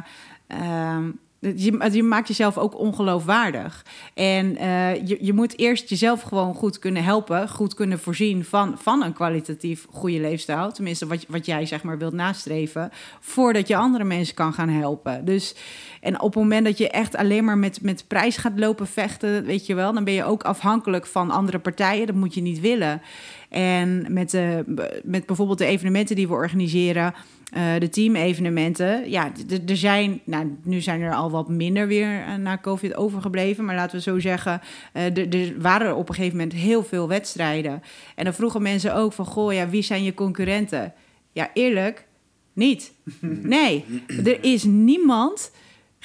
ehm, 0.48 1.10
je, 1.40 1.90
je 1.92 2.04
maakt 2.04 2.28
jezelf 2.28 2.58
ook 2.58 2.80
ongeloofwaardig. 2.80 3.86
En 4.14 4.58
eh, 4.58 5.08
je, 5.08 5.18
je 5.22 5.34
moet 5.34 5.60
eerst 5.60 5.90
jezelf 5.90 6.22
gewoon 6.22 6.54
goed 6.54 6.80
kunnen 6.80 7.04
helpen, 7.04 7.50
goed 7.50 7.74
kunnen 7.74 8.00
voorzien 8.00 8.46
van, 8.46 8.78
van 8.78 9.04
een 9.04 9.14
kwalitatief 9.14 9.86
goede 9.90 10.20
leefstijl. 10.20 10.72
Tenminste, 10.72 11.08
wat, 11.08 11.26
wat 11.28 11.46
jij 11.46 11.66
zeg 11.66 11.84
maar 11.84 11.98
wilt 11.98 12.14
nastreven, 12.14 12.92
voordat 13.20 13.68
je 13.68 13.76
andere 13.76 14.04
mensen 14.04 14.36
kan 14.36 14.54
gaan 14.54 14.70
helpen. 14.70 15.26
Dus, 15.26 15.56
en 16.02 16.22
op 16.22 16.34
het 16.34 16.44
moment 16.44 16.66
dat 16.66 16.78
je 16.78 16.90
echt 16.90 17.16
alleen 17.16 17.46
maar 17.46 17.58
met, 17.58 17.82
met 17.82 18.08
prijs 18.08 18.38
gaat 18.38 18.60
lopen 18.60 18.88
vechten, 18.88 19.44
weet 19.44 19.66
je 19.66 19.76
wel, 19.76 19.94
dan 19.94 20.04
ben 20.04 20.14
je 20.14 20.24
ook 20.24 20.44
afhankelijk 20.44 21.06
van 21.06 21.32
andere 21.32 21.60
partijen. 21.60 22.08
Dat 22.08 22.16
moet 22.16 22.34
je 22.34 22.42
niet 22.42 22.60
willen. 22.60 23.02
En 23.50 24.06
met, 24.14 24.32
de, 24.32 24.64
met 25.04 25.26
bijvoorbeeld 25.26 25.58
de 25.58 25.66
evenementen 25.66 26.16
die 26.16 26.28
we 26.28 26.34
organiseren, 26.34 27.14
eh, 27.54 27.64
de 27.80 27.90
team-evenementen. 27.90 29.10
Ja, 29.10 29.32
er 29.68 29.78
zijn, 29.78 30.20
nou, 30.24 30.56
nu 30.64 30.82
zijn 30.82 31.02
er 31.02 31.14
al 31.14 31.32
wat 31.32 31.50
minder 31.50 31.88
weer 31.88 32.22
eh, 32.24 32.36
na 32.36 32.58
COVID 32.58 32.96
overgebleven. 32.96 33.66
Maar 33.66 33.76
laten 33.76 33.96
we 33.98 34.02
zo 34.04 34.20
zeggen, 34.20 34.62
eh, 34.94 35.18
er- 35.18 35.36
er 35.36 35.54
waren 35.62 35.96
op 35.96 36.10
een 36.10 36.16
gegeven 36.16 36.38
moment 36.38 36.56
heel 36.56 36.84
veel 36.84 37.08
wedstrijden. 37.08 37.82
En 38.16 38.24
dan 38.24 38.34
vroegen 38.34 38.62
mensen 38.62 38.96
ook 38.96 39.14
van, 39.14 39.26
goh, 39.26 39.54
ja, 39.54 39.70
wie 39.70 39.82
zijn 39.82 40.04
je 40.04 40.14
concurrenten? 40.14 40.94
Ja, 41.32 41.50
eerlijk, 41.54 42.06
niet. 42.54 42.94
Nee, 43.42 43.86
er 44.26 44.44
is 44.44 44.64
niemand 44.64 45.52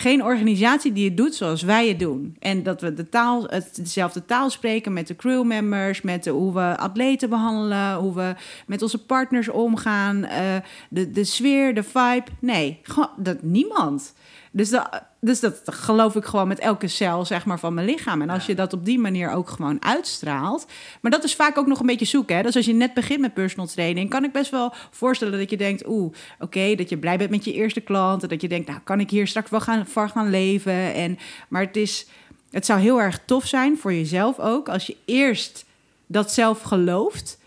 geen 0.03 0.24
organisatie 0.24 0.92
die 0.92 1.05
het 1.05 1.16
doet 1.16 1.34
zoals 1.34 1.62
wij 1.62 1.88
het 1.88 1.98
doen. 1.98 2.36
En 2.38 2.62
dat 2.62 2.80
we 2.80 2.94
de 2.94 3.09
taal, 3.09 3.44
het, 3.46 3.76
dezelfde 3.76 4.24
taal 4.24 4.50
spreken 4.50 4.92
met 4.92 5.07
de 5.07 5.16
crewmembers, 5.16 6.00
met 6.00 6.24
de, 6.24 6.30
hoe 6.30 6.55
we 6.55 6.76
atleten 6.76 7.28
behandelen, 7.28 7.94
hoe 7.94 8.14
we 8.14 8.34
met 8.66 8.82
onze 8.82 9.05
partners 9.05 9.48
omgaan, 9.48 10.24
eh, 10.24 10.57
de, 10.90 11.11
de 11.11 11.24
sfeer, 11.24 11.74
de 11.74 11.82
vibe. 11.82 12.24
Nee, 12.38 12.78
gewoon 12.82 13.11
dat 13.16 13.42
niemand. 13.42 14.14
Dus 14.55 14.70
dat, 14.70 15.03
dus 15.20 15.40
dat 15.40 15.61
geloof 15.64 16.16
ik 16.16 16.24
gewoon 16.24 16.48
met 16.48 16.59
elke 16.59 16.88
cel 16.88 17.24
zeg 17.24 17.44
maar, 17.44 17.59
van 17.59 17.74
mijn 17.74 17.86
lichaam. 17.86 18.22
En 18.22 18.30
als 18.30 18.46
je 18.46 18.55
dat 18.55 18.72
op 18.72 18.84
die 18.84 18.98
manier 18.98 19.30
ook 19.30 19.48
gewoon 19.48 19.84
uitstraalt. 19.84 20.66
Maar 21.00 21.11
dat 21.11 21.24
is 21.24 21.34
vaak 21.34 21.59
ook 21.59 21.66
nog 21.66 21.80
een 21.80 21.86
beetje 21.86 22.05
zoeken. 22.05 22.36
Hè? 22.36 22.42
Dus 22.42 22.57
als 22.57 22.66
je 22.66 22.72
net 22.72 22.94
begint 22.94 23.20
met 23.20 23.34
personal 23.34 23.66
training, 23.66 24.11
kan 24.11 24.24
ik 24.24 24.32
best 24.32 24.50
wel 24.50 24.72
voorstellen 24.90 25.38
dat 25.38 25.50
je 25.50 25.57
denkt: 25.57 25.86
oeh, 25.86 26.14
oké, 26.38 26.74
dat 26.74 26.88
je 26.88 26.98
blij 26.98 27.18
bent 27.18 27.30
met 27.30 27.44
je 27.44 27.53
eerste 27.53 27.80
klant. 27.80 28.22
En 28.22 28.28
dat 28.28 28.40
je 28.40 28.48
denkt: 28.48 28.68
nou, 28.68 28.80
kan 28.84 29.00
ik 29.00 29.11
hier 29.11 29.26
straks 29.26 29.50
wel 29.50 29.61
gaan, 29.61 29.86
voor 29.86 30.09
gaan 30.09 30.30
leven? 30.30 30.94
En, 30.94 31.18
maar 31.48 31.62
het, 31.62 31.76
is, 31.76 32.07
het 32.50 32.66
zou 32.66 32.80
heel 32.80 33.00
erg 33.00 33.20
tof 33.24 33.46
zijn 33.46 33.78
voor 33.78 33.92
jezelf 33.92 34.38
ook 34.38 34.68
als 34.68 34.86
je 34.86 34.96
eerst 35.05 35.64
dat 36.07 36.32
zelf 36.32 36.62
gelooft. 36.62 37.40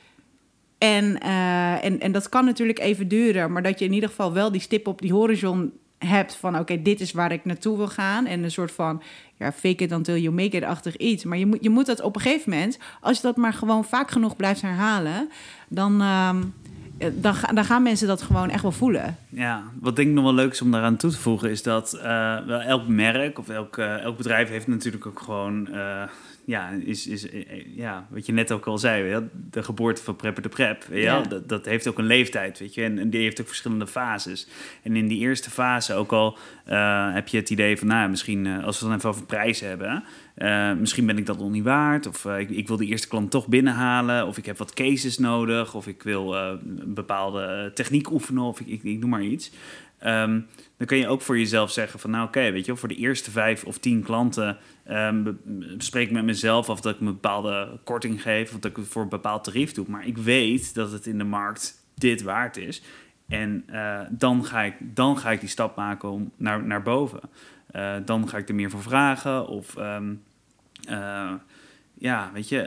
En, 0.78 1.20
eh, 1.20 1.84
en, 1.84 2.00
en 2.00 2.12
dat 2.12 2.30
kan 2.30 2.46
natuurlijk 2.46 2.80
even 2.80 3.08
duren, 3.08 3.52
maar 3.52 3.64
dat 3.64 3.80
je 3.80 3.86
in 3.86 3.94
ieder 3.94 4.10
geval 4.10 4.34
wel 4.34 4.52
die 4.52 4.62
stip 4.62 4.88
op 4.88 5.02
die 5.02 5.14
horizon 5.14 5.74
hebt 5.98 6.36
van 6.36 6.60
oké, 6.60 6.82
dit 6.82 7.00
is 7.00 7.12
waar 7.12 7.32
ik 7.32 7.46
naartoe 7.46 7.78
wil 7.78 7.88
gaan. 7.88 8.26
En 8.26 8.44
een 8.44 8.52
soort 8.52 8.72
van 8.72 9.02
ja, 9.38 9.52
fake 9.52 9.84
it 9.84 9.92
until 9.92 10.18
you 10.18 10.34
make 10.34 10.58
it-achtig 10.58 10.98
iets. 10.98 11.24
Maar 11.24 11.38
je 11.38 11.46
moet, 11.46 11.58
je 11.62 11.70
moet 11.70 11.86
dat 11.86 12.02
op 12.02 12.16
een 12.16 12.22
gegeven 12.22 12.50
moment, 12.52 12.80
als 13.02 13.16
je 13.18 13.24
dat 13.24 13.36
maar 13.38 13.54
gewoon 13.54 13.86
vaak 13.86 14.12
genoeg 14.12 14.36
blijft 14.36 14.62
herhalen, 14.62 15.30
dan, 15.68 16.02
ehm, 16.02 16.44
eh, 16.98 17.10
dan, 17.14 17.36
dan 17.54 17.66
gaan 17.66 17.84
mensen 17.84 18.08
dat 18.08 18.22
gewoon 18.22 18.50
echt 18.50 18.62
wel 18.62 18.72
voelen. 18.72 19.18
Ja, 19.30 19.64
wat 19.80 19.96
denk 19.96 20.08
ik 20.08 20.14
nog 20.14 20.24
wel 20.24 20.34
leuk 20.34 20.52
is 20.52 20.62
om 20.62 20.72
daaraan 20.72 20.98
toe 20.98 21.12
te 21.12 21.18
voegen, 21.18 21.50
is 21.50 21.64
dat 21.64 21.94
eh, 21.94 22.38
wel 22.46 22.62
elk 22.62 22.88
merk 22.88 23.40
of 23.40 23.50
elk, 23.50 23.78
elk 23.78 24.18
bedrijf 24.18 24.50
heeft 24.50 24.68
natuurlijk 24.68 25.06
ook 25.06 25.20
gewoon, 25.20 25.68
eh, 25.68 26.04
ja, 26.46 26.70
is, 26.70 27.08
is, 27.08 27.30
eh, 27.30 27.52
eh, 27.52 27.66
ja, 27.76 28.08
wat 28.10 28.26
je 28.26 28.32
net 28.32 28.52
ook 28.52 28.66
al 28.66 28.78
zei, 28.78 29.02
weet 29.02 29.12
je 29.12 29.20
wel, 29.20 29.30
de 29.50 29.64
geboorte 29.64 30.04
van 30.04 30.16
Prepper 30.16 30.44
de 30.44 30.50
Prep, 30.50 30.84
weet 30.84 31.04
je 31.04 31.10
wel, 31.10 31.22
Ja. 31.22 31.28
dat, 31.28 31.50
dat 31.50 31.66
heeft 31.66 31.88
ook 31.88 31.98
een 31.98 32.06
leeftijd, 32.06 32.60
weet 32.60 32.74
je, 32.74 32.84
en, 32.84 33.00
en 33.00 33.10
die 33.10 33.22
heeft 33.22 33.42
ook 33.42 33.48
verschillende 33.48 33.88
fases. 33.88 34.48
En 34.84 34.96
in 34.96 35.08
die 35.08 35.20
eerste 35.20 35.50
fase 35.50 35.94
ook 35.94 36.12
al 36.12 36.38
eh, 36.66 37.14
heb 37.14 37.28
je 37.28 37.38
het 37.38 37.50
idee 37.50 37.78
van, 37.78 37.88
nou, 37.88 38.10
misschien 38.10 38.48
als 38.48 38.62
we 38.62 38.72
het 38.72 38.80
dan 38.80 38.94
even 38.94 39.10
over 39.10 39.26
prijzen 39.26 39.68
hebben, 39.68 40.04
misschien 40.80 41.06
ben 41.06 41.18
ik 41.18 41.26
dat 41.26 41.40
nog 41.40 41.52
niet 41.52 41.64
waard, 41.64 42.08
of 42.08 42.26
ik, 42.26 42.50
ik 42.50 42.68
wil 42.68 42.78
de 42.78 42.86
eerste 42.86 43.08
klant 43.08 43.32
toch 43.32 43.48
binnenhalen, 43.48 44.28
of 44.28 44.38
ik 44.38 44.46
heb 44.46 44.58
wat 44.58 44.74
cases 44.74 45.18
nodig, 45.18 45.74
of 45.76 45.88
ik 45.88 46.04
wil 46.04 46.36
een 46.36 46.94
bepaalde 46.94 47.72
techniek 47.74 48.12
oefenen, 48.12 48.44
of 48.44 48.60
ik, 48.60 48.68
ik, 48.68 48.84
ik 48.84 49.00
noem 49.00 49.10
maar 49.10 49.24
iets. 49.24 49.52
Ehm, 50.00 50.40
dan 50.78 50.88
kun 50.88 50.98
je 50.98 51.08
ook 51.08 51.22
voor 51.22 51.38
jezelf 51.38 51.72
zeggen 51.72 52.00
van, 52.00 52.10
nou 52.10 52.28
oké, 52.28 52.52
weet 52.52 52.66
je 52.66 52.76
voor 52.76 52.90
de 52.90 52.96
eerste 52.96 53.32
vijf 53.32 53.64
of 53.64 53.78
tien 53.78 54.04
klanten 54.04 54.58
be- 54.86 55.36
bespreek 55.78 56.08
ik 56.08 56.14
met 56.14 56.26
mezelf 56.26 56.70
of 56.70 56.82
dat 56.82 56.94
ik 56.94 57.00
een 57.00 57.06
bepaalde 57.06 57.80
korting 57.84 58.22
geef, 58.22 58.54
of 58.54 58.60
dat 58.60 58.72
ik 58.72 58.78
het 58.78 58.88
voor 58.88 59.02
een 59.02 59.10
bepaald 59.10 59.44
tarief 59.44 59.72
doe. 59.72 59.86
Maar 59.90 60.08
ik 60.08 60.18
weet 60.18 60.74
dat 60.74 60.92
het 60.92 61.06
in 61.06 61.18
de 61.18 61.24
markt 61.24 61.84
dit 61.94 62.22
waard 62.22 62.58
is. 62.58 62.82
En 63.28 63.64
eh, 63.68 64.02
dan, 64.10 64.46
ga 64.46 64.62
ik, 64.62 64.76
dan 64.80 65.18
ga 65.18 65.32
ik 65.32 65.40
die 65.40 65.50
stap 65.50 65.76
maken 65.76 66.10
om 66.10 66.32
naar, 66.38 66.64
naar 66.64 66.82
boven. 66.82 67.20
Eh, 67.72 67.96
dan 68.06 68.30
ga 68.30 68.38
ik 68.38 68.50
er 68.50 68.56
meer 68.56 68.70
voor 68.70 68.82
vragen. 68.82 69.48
Of 69.48 69.76
ehm, 69.76 70.14
eh, 70.88 71.34
ja, 71.94 72.32
weet 72.34 72.50
je, 72.50 72.60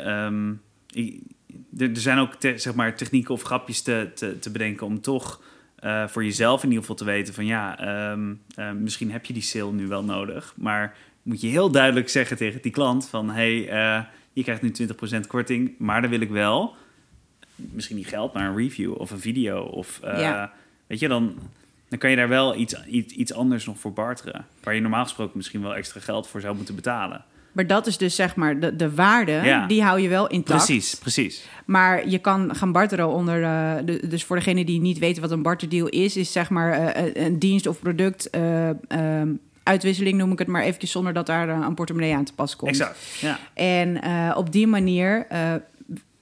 er, 1.78 1.90
zijn 1.92 2.18
ook 2.18 2.32
zeg 2.38 2.74
maar, 2.74 2.96
technieken 2.96 3.34
of 3.34 3.42
grapjes 3.42 3.82
te, 3.82 4.10
te, 4.14 4.38
te 4.38 4.50
bedenken 4.50 4.86
om 4.86 5.00
toch 5.00 5.42
eh, 5.80 6.08
voor 6.08 6.24
jezelf 6.24 6.62
in 6.62 6.68
ieder 6.68 6.80
geval 6.80 6.96
te 6.96 7.04
weten 7.04 7.34
van 7.34 7.46
ja, 7.46 7.78
ehm, 7.78 8.34
eh, 8.54 8.70
misschien 8.72 9.10
heb 9.10 9.24
je 9.24 9.32
die 9.32 9.42
sale 9.42 9.72
nu 9.72 9.86
wel 9.86 10.04
nodig. 10.04 10.54
Maar 10.56 10.96
moet 11.22 11.40
je 11.40 11.46
heel 11.48 11.70
duidelijk 11.70 12.08
zeggen 12.08 12.36
tegen 12.36 12.62
die 12.62 12.72
klant 12.72 13.08
van 13.08 13.30
hey, 13.30 13.68
eh, 13.68 14.02
je 14.32 14.42
krijgt 14.42 14.62
nu 14.62 14.70
20% 14.70 15.26
korting, 15.26 15.74
maar 15.78 16.00
dan 16.00 16.10
wil 16.10 16.20
ik 16.20 16.30
wel 16.30 16.74
misschien 17.56 17.96
niet 17.96 18.06
geld, 18.06 18.32
maar 18.32 18.48
een 18.48 18.56
review 18.56 18.94
of 19.00 19.10
een 19.10 19.20
video. 19.20 19.62
Of 19.62 20.00
eh, 20.02 20.20
Ja. 20.20 20.52
weet 20.86 20.98
je, 20.98 21.08
dan, 21.08 21.38
dan 21.88 21.98
kan 21.98 22.10
je 22.10 22.16
daar 22.16 22.28
wel 22.28 22.56
iets, 22.56 22.84
iets, 22.84 23.14
iets 23.14 23.32
anders 23.32 23.66
nog 23.66 23.78
voor 23.78 23.92
barteren. 23.92 24.46
Waar 24.62 24.74
je 24.74 24.80
normaal 24.80 25.02
gesproken 25.02 25.36
misschien 25.36 25.62
wel 25.62 25.74
extra 25.74 26.00
geld 26.00 26.26
voor 26.28 26.40
zou 26.40 26.56
moeten 26.56 26.74
betalen. 26.74 27.24
Maar 27.52 27.66
dat 27.66 27.86
is 27.86 27.96
dus 27.98 28.14
zeg 28.14 28.36
maar 28.36 28.60
de, 28.60 28.76
de 28.76 28.94
waarde, 28.94 29.32
Ja. 29.32 29.66
die 29.66 29.82
hou 29.82 30.00
je 30.00 30.08
wel 30.08 30.26
intact. 30.26 30.64
Precies, 30.64 30.94
precies. 30.94 31.44
Maar 31.64 32.08
je 32.08 32.18
kan 32.18 32.54
gaan 32.54 32.72
barteren 32.72 33.08
onder. 33.08 33.42
eh, 33.42 33.72
de, 33.84 34.06
dus 34.08 34.24
voor 34.24 34.36
degene 34.36 34.64
die 34.64 34.80
niet 34.80 34.98
weten 34.98 35.22
wat 35.22 35.30
een 35.30 35.42
barterdeal 35.42 35.86
is, 35.88 36.16
is 36.16 36.32
zeg 36.32 36.50
maar 36.50 36.72
eh, 36.72 37.04
een- 37.04 37.24
een 37.24 37.38
dienst 37.38 37.66
of 37.66 37.78
product. 37.80 38.30
eh, 38.30 38.68
ehm, 38.68 39.28
uitwisseling 39.62 40.18
noem 40.18 40.32
ik 40.32 40.38
het 40.38 40.48
maar 40.48 40.62
eventjes 40.62 40.90
zonder 40.90 41.12
dat 41.12 41.26
daar 41.26 41.48
eh, 41.48 41.58
een 41.66 41.74
portemonnee 41.74 42.14
aan 42.14 42.24
te 42.24 42.34
pas 42.34 42.56
komt. 42.56 42.70
Exact. 42.70 42.98
Ja. 43.20 43.38
En 43.54 44.02
eh, 44.02 44.34
op 44.36 44.52
die 44.52 44.66
manier 44.66 45.26
eh, 45.28 45.54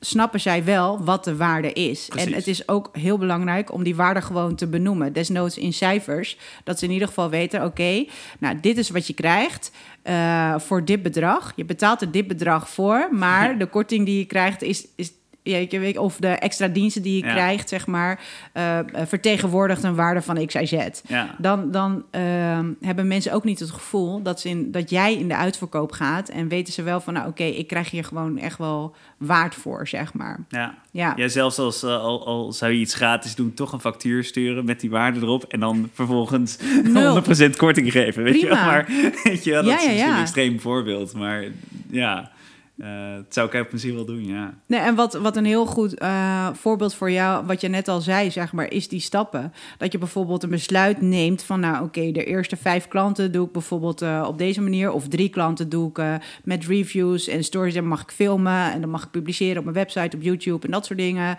snappen 0.01 0.40
zij 0.40 0.64
wel 0.64 1.05
wat 1.05 1.24
de 1.24 1.36
waarde 1.36 1.72
is. 1.72 2.07
Precies. 2.07 2.26
En 2.26 2.34
het 2.34 2.47
is 2.47 2.68
ook 2.68 2.88
heel 2.92 3.18
belangrijk 3.18 3.72
om 3.72 3.82
die 3.82 3.97
waarde 3.97 4.20
gewoon 4.20 4.55
te 4.55 4.66
benoemen. 4.66 5.12
Desnoods 5.12 5.59
in 5.59 5.72
cijfers. 5.72 6.38
Dat 6.64 6.78
ze 6.78 6.84
in 6.84 6.90
ieder 6.90 7.09
geval 7.09 7.30
weten: 7.30 7.64
oké, 7.64 8.05
nou, 8.38 8.61
dit 8.61 8.78
is 8.78 8.90
wat 8.90 9.07
je 9.07 9.14
krijgt 9.14 9.70
eh, 10.03 10.59
voor 10.59 10.84
dit 10.84 11.03
bedrag. 11.03 11.53
Je 11.57 11.64
betaalt 11.64 12.01
er 12.01 12.11
dit 12.11 12.26
bedrag 12.26 12.68
voor, 12.70 13.09
maar 13.12 13.51
Ja. 13.51 13.59
de 13.62 13.66
korting 13.66 14.07
die 14.07 14.18
je 14.18 14.24
krijgt 14.24 14.62
is. 14.62 14.86
is 14.97 15.12
weet, 15.55 15.99
of 15.99 16.16
de 16.16 16.28
extra 16.28 16.68
diensten 16.68 17.03
die 17.03 17.16
je 17.20 17.24
Ja. 17.26 17.32
krijgt, 17.32 17.68
zeg 17.68 17.86
maar, 17.86 18.20
eh, 18.53 18.78
eh, 18.78 18.84
vertegenwoordigt 19.07 19.82
een 19.82 19.94
waarde 19.94 20.22
van 20.22 20.47
X, 20.47 20.55
Y, 20.55 20.64
Z. 20.66 20.76
Ja. 21.09 21.34
Dan, 21.38 21.70
dan 21.70 22.05
ehm, 22.11 22.66
hebben 22.80 23.07
mensen 23.07 23.32
ook 23.32 23.44
niet 23.44 23.59
het 23.59 23.70
gevoel 23.70 24.22
dat, 24.22 24.40
ze 24.40 24.49
in, 24.49 24.70
dat 24.70 24.90
jij 24.90 25.14
in 25.14 25.28
de 25.28 25.36
uitverkoop 25.36 25.92
gaat. 25.92 26.28
En 26.28 26.49
weten 26.49 26.72
ze 26.72 26.82
wel 26.82 27.01
van, 27.01 27.14
nou 27.14 27.28
oké, 27.28 27.44
ik 27.44 27.66
krijg 27.66 27.90
hier 27.90 28.05
gewoon 28.05 28.38
echt 28.38 28.59
wel 28.59 28.94
waard 29.16 29.55
voor, 29.55 29.88
zeg 29.88 30.14
maar. 30.14 30.44
Ja. 30.49 30.74
Ja, 30.90 31.12
Ja, 31.16 31.28
zelfs 31.28 31.59
als 31.59 31.82
eh, 31.82 32.01
al, 32.03 32.26
al 32.26 32.53
zou 32.53 32.72
je 32.72 32.78
iets 32.78 32.94
gratis 32.94 33.34
doen, 33.34 33.55
toch 33.55 33.72
een 33.72 33.80
factuur 33.80 34.24
sturen 34.24 34.64
met 34.64 34.80
die 34.80 34.90
waarde 34.90 35.20
erop 35.20 35.44
en 35.44 35.61
dan 35.61 35.90
vervolgens 35.92 36.59
Nul. 36.92 37.22
100% 37.51 37.57
korting 37.57 37.92
geven. 37.92 38.22
Weet 38.22 38.40
je 38.40 38.47
wel? 38.47 38.57
Prima. 38.57 38.70
Maar 38.70 38.86
weet 39.24 39.44
je 39.44 39.51
wel, 39.51 39.62
dat 39.62 39.82
Ja, 39.82 39.90
is 39.90 40.01
een 40.03 40.16
extreem 40.16 40.61
voorbeeld, 40.61 41.14
maar 41.14 41.44
ja, 41.90 42.30
eh 42.79 43.14
dat 43.14 43.35
zou 43.35 43.49
ik 43.49 43.61
op 43.61 43.68
principe 43.68 43.95
wel 43.95 44.05
doen, 44.05 44.24
ja. 44.24 44.55
Nee, 44.66 44.81
en 44.81 44.95
wat, 44.95 45.14
wat 45.14 45.37
een 45.37 45.45
heel 45.45 45.66
goed 45.66 45.95
eh, 45.95 46.49
voorbeeld 46.53 46.95
voor 46.95 47.11
jou, 47.11 47.47
wat 47.47 47.61
je 47.61 47.68
net 47.68 47.89
al 47.89 48.01
zei, 48.01 48.31
zeg 48.31 48.53
maar, 48.53 48.70
is 48.72 48.89
die 48.89 49.01
stappen. 49.01 49.53
Dat 49.79 49.93
je 49.93 49.99
bijvoorbeeld 49.99 50.43
een 50.43 50.51
besluit 50.51 51.01
neemt 51.01 51.43
van, 51.43 51.61
nou 51.61 51.85
oké, 51.85 52.12
de 52.12 52.24
eerste 52.24 52.57
vijf 52.57 52.89
klanten 52.89 53.33
doe 53.33 53.47
ik 53.47 53.53
bijvoorbeeld 53.53 54.03
eh, 54.03 54.24
op 54.29 54.39
deze 54.39 54.61
manier. 54.61 54.91
Of 54.91 55.09
drie 55.09 55.29
klanten 55.29 55.68
doe 55.68 55.89
ik 55.89 55.99
eh, 55.99 56.14
met 56.45 56.66
reviews 56.66 57.29
en 57.29 57.45
stories. 57.45 57.74
En 57.74 57.87
mag 57.87 58.03
ik 58.03 58.11
filmen 58.11 58.72
en 58.72 58.81
dan 58.81 58.91
mag 58.91 59.05
ik 59.05 59.11
publiceren 59.11 59.59
op 59.59 59.64
mijn 59.64 59.77
website, 59.77 60.16
op 60.16 60.22
YouTube 60.22 60.66
en 60.66 60.72
dat 60.72 60.87
soort 60.87 60.99
dingen. 60.99 61.37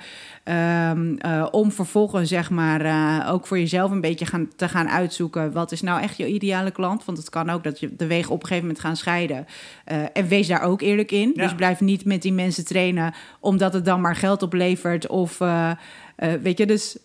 Ehm, 0.47 1.15
eh, 1.17 1.47
om 1.51 1.71
vervolgens, 1.71 2.29
zeg 2.29 2.49
maar, 2.49 2.81
eh, 2.81 3.33
ook 3.33 3.47
voor 3.47 3.59
jezelf 3.59 3.91
een 3.91 4.01
beetje 4.01 4.25
gaan, 4.25 4.47
te 4.55 4.69
gaan 4.69 4.89
uitzoeken. 4.89 5.51
Wat 5.51 5.71
is 5.71 5.81
nou 5.81 6.01
echt 6.01 6.17
je 6.17 6.27
ideale 6.27 6.71
klant? 6.71 7.05
Want 7.05 7.17
het 7.17 7.29
kan 7.29 7.49
ook 7.49 7.63
dat 7.63 7.79
je 7.79 7.95
de 7.95 8.07
wegen 8.07 8.31
op 8.31 8.41
een 8.41 8.47
gegeven 8.47 8.67
moment 8.67 8.85
gaan 8.85 8.95
scheiden. 8.95 9.45
Eh, 9.85 9.97
en 10.13 10.27
wees 10.27 10.47
daar 10.47 10.61
ook 10.61 10.81
eerlijk 10.81 11.11
in. 11.11 11.26
Ja. 11.35 11.43
Dus 11.43 11.55
blijf 11.55 11.81
niet 11.81 12.05
met 12.05 12.21
die 12.21 12.33
mensen 12.33 12.65
trainen 12.65 13.13
omdat 13.39 13.73
het 13.73 13.85
dan 13.85 14.01
maar 14.01 14.15
geld 14.15 14.41
oplevert. 14.41 15.07
Of 15.07 15.41
eh, 15.41 15.71
eh, 16.15 16.33
weet 16.41 16.57
je, 16.57 16.65
dus 16.65 16.97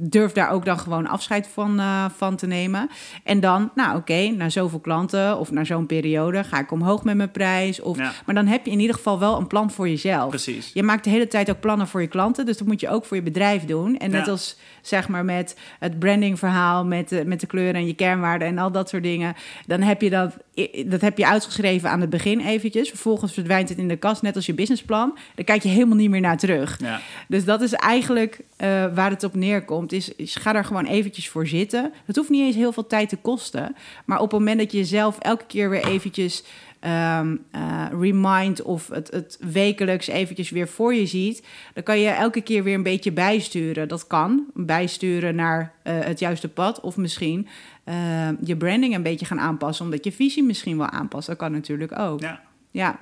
durf 0.00 0.32
daar 0.32 0.50
ook 0.50 0.64
dan 0.64 0.78
gewoon 0.78 1.06
afscheid 1.06 1.48
van, 1.52 1.78
eh, 1.80 2.04
van 2.16 2.36
te 2.36 2.46
nemen. 2.46 2.90
En 3.24 3.40
dan, 3.40 3.70
nou 3.74 3.96
oké, 3.96 4.28
na 4.36 4.48
zoveel 4.48 4.78
klanten 4.80 5.38
of 5.38 5.50
na 5.50 5.64
zo'n 5.64 5.86
periode 5.86 6.44
ga 6.44 6.58
ik 6.60 6.70
omhoog 6.72 7.04
met 7.04 7.16
mijn 7.16 7.30
prijs. 7.30 7.80
Of, 7.80 7.96
Ja. 7.98 8.12
Maar 8.26 8.34
dan 8.34 8.46
heb 8.46 8.64
je 8.64 8.70
in 8.70 8.80
ieder 8.80 8.96
geval 8.96 9.18
wel 9.18 9.38
een 9.38 9.46
plan 9.46 9.70
voor 9.70 9.88
jezelf. 9.88 10.28
Precies. 10.28 10.70
Je 10.74 10.82
maakt 10.82 11.04
de 11.04 11.10
hele 11.10 11.28
tijd 11.28 11.50
ook 11.50 11.60
plannen 11.60 11.88
voor 11.88 12.00
je 12.00 12.06
klanten, 12.06 12.46
dus 12.46 12.56
dat 12.58 12.66
moet 12.66 12.80
je 12.80 12.88
ook 12.88 13.04
voor 13.04 13.16
je 13.16 13.22
bedrijf 13.22 13.64
doen. 13.64 13.98
En 13.98 14.10
net 14.10 14.24
Ja. 14.26 14.30
als 14.32 14.56
zeg 14.82 15.08
maar 15.08 15.24
met 15.24 15.56
het 15.78 15.98
brandingverhaal, 15.98 16.84
met 16.84 17.08
de, 17.08 17.22
met 17.26 17.40
de 17.40 17.46
kleuren 17.46 17.74
en 17.74 17.86
je 17.86 17.94
kernwaarden 17.94 18.48
en 18.48 18.58
al 18.58 18.70
dat 18.72 18.88
soort 18.88 19.02
dingen, 19.02 19.34
dan 19.66 19.80
heb 19.80 20.02
je 20.02 20.10
dat, 20.10 20.36
dat 20.86 21.00
heb 21.00 21.18
je 21.18 21.26
uitgeschreven 21.26 21.90
aan 21.90 22.00
het 22.00 22.10
begin 22.10 22.40
eventjes. 22.40 22.88
Vervolgens 22.88 23.32
verdwijnt 23.32 23.68
het 23.68 23.78
in 23.78 23.88
de 23.88 23.96
kast, 23.96 24.22
net 24.22 24.36
als 24.36 24.46
je 24.46 24.54
businessplan. 24.54 25.18
Daar 25.34 25.44
kijk 25.44 25.62
je 25.62 25.68
helemaal 25.68 25.96
niet 25.96 26.10
meer 26.10 26.20
naar 26.20 26.38
terug. 26.38 26.78
Ja. 26.82 27.00
Dus 27.28 27.44
dat 27.44 27.60
is 27.60 27.72
eigenlijk 27.72 28.40
eh, 28.56 28.84
waar 28.94 29.10
het 29.10 29.24
op 29.24 29.34
neerkomt. 29.34 29.87
Is, 29.92 30.14
is 30.14 30.34
ga 30.34 30.52
daar 30.52 30.64
gewoon 30.64 30.86
eventjes 30.86 31.28
voor 31.28 31.46
zitten. 31.46 31.92
Het 32.04 32.16
hoeft 32.16 32.30
niet 32.30 32.42
eens 32.42 32.56
heel 32.56 32.72
veel 32.72 32.86
tijd 32.86 33.08
te 33.08 33.16
kosten. 33.16 33.76
Maar 34.04 34.20
op 34.20 34.30
het 34.30 34.38
moment 34.38 34.58
dat 34.58 34.72
je 34.72 34.78
jezelf 34.78 35.18
elke 35.18 35.46
keer 35.46 35.70
weer 35.70 35.84
eventjes 35.84 36.44
eh, 36.80 37.20
remind 38.00 38.62
of 38.62 38.88
het, 38.88 39.10
het 39.10 39.38
wekelijks 39.40 40.06
eventjes 40.06 40.50
weer 40.50 40.68
voor 40.68 40.94
je 40.94 41.06
ziet, 41.06 41.46
dan 41.74 41.82
kan 41.82 41.98
je 41.98 42.08
elke 42.08 42.40
keer 42.40 42.62
weer 42.62 42.74
een 42.74 42.82
beetje 42.82 43.12
bijsturen. 43.12 43.88
Dat 43.88 44.06
kan, 44.06 44.46
bijsturen 44.54 45.34
naar 45.34 45.72
eh, 45.82 45.98
het 45.98 46.18
juiste 46.18 46.48
pad. 46.48 46.80
Of 46.80 46.96
misschien 46.96 47.48
eh, 47.84 48.28
je 48.44 48.56
branding 48.56 48.94
een 48.94 49.02
beetje 49.02 49.26
gaan 49.26 49.40
aanpassen, 49.40 49.84
omdat 49.84 50.04
je 50.04 50.12
visie 50.12 50.42
misschien 50.42 50.78
wel 50.78 50.88
aanpast. 50.88 51.26
Dat 51.26 51.36
kan 51.36 51.52
natuurlijk 51.52 51.98
ook. 51.98 52.20
Ja. 52.20 52.40
Ja. 52.70 53.00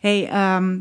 Hey, 0.00 0.28
ehm, 0.28 0.78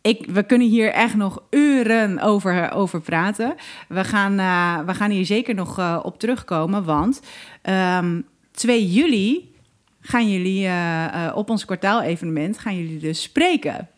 ik, 0.00 0.26
we 0.26 0.42
kunnen 0.42 0.68
hier 0.68 0.92
echt 0.92 1.14
nog 1.14 1.42
uren 1.50 2.20
over, 2.20 2.72
over 2.72 3.00
praten. 3.00 3.54
We 3.88 4.04
gaan, 4.04 4.38
eh, 4.38 4.86
we 4.86 4.94
gaan 4.94 5.10
hier 5.10 5.26
zeker 5.26 5.54
nog 5.54 5.78
eh, 5.78 6.00
op 6.02 6.18
terugkomen, 6.18 6.84
want 6.84 7.20
ehm 7.62 8.20
2 8.50 8.90
juli 8.90 9.54
gaan 10.00 10.30
jullie 10.30 10.66
eh, 10.66 11.32
op 11.34 11.50
ons 11.50 11.64
kwartaalevenement 11.64 12.58
gaan 12.58 12.76
jullie 12.76 12.98
dus 12.98 13.22
spreken. 13.22 13.88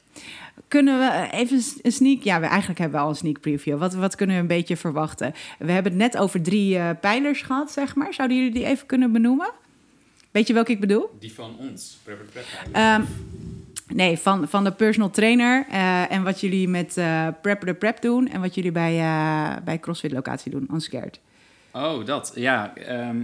Kunnen 0.69 0.99
we 0.99 1.29
even 1.31 1.63
een 1.83 1.93
sneak... 1.93 2.23
Ja, 2.23 2.41
we, 2.41 2.47
eigenlijk 2.47 2.79
hebben 2.79 2.99
we 2.99 3.05
al 3.05 3.11
een 3.11 3.17
sneak 3.17 3.41
preview. 3.41 3.79
Wat, 3.79 3.95
wat 3.95 4.15
kunnen 4.15 4.37
we 4.37 4.43
een 4.43 4.49
beetje 4.49 4.77
verwachten? 4.77 5.35
We 5.59 5.73
hebben 5.73 5.93
het 5.93 6.01
net 6.01 6.17
over 6.17 6.43
drie 6.43 6.95
pijlers 6.95 7.43
gehad, 7.43 7.73
zeg 7.73 7.95
maar. 7.95 8.15
Zouden 8.15 8.37
jullie 8.37 8.53
die 8.53 8.65
even 8.65 8.87
kunnen 8.87 9.13
benoemen? 9.13 9.53
Weet 10.31 10.47
je 10.47 10.53
welke 10.53 10.73
ik 10.73 10.81
bedoel? 10.81 11.11
Die 11.19 11.33
van 11.33 11.57
ons. 11.59 11.99
Ehm, 12.73 13.03
nee, 13.95 14.18
van, 14.18 14.49
van 14.49 14.64
de 14.64 14.72
personal 14.72 15.11
trainer. 15.11 15.66
eh, 15.70 16.12
en 16.12 16.22
wat 16.22 16.41
jullie 16.41 16.68
met 16.68 16.97
eh 16.97 17.26
Prepper 17.43 17.66
the 17.68 17.74
Prep 17.74 18.01
doen. 18.01 18.28
En 18.28 18.41
wat 18.41 18.55
jullie 18.55 18.72
bij, 18.72 18.99
eh, 18.99 19.57
bij 19.64 19.78
CrossFit 19.78 20.12
locatie 20.12 20.51
doen. 20.51 20.68
Unscared. 20.72 21.20
Oh, 21.72 22.05
dat. 22.07 22.32
Ja. 22.34 22.74
ehm, 22.76 23.20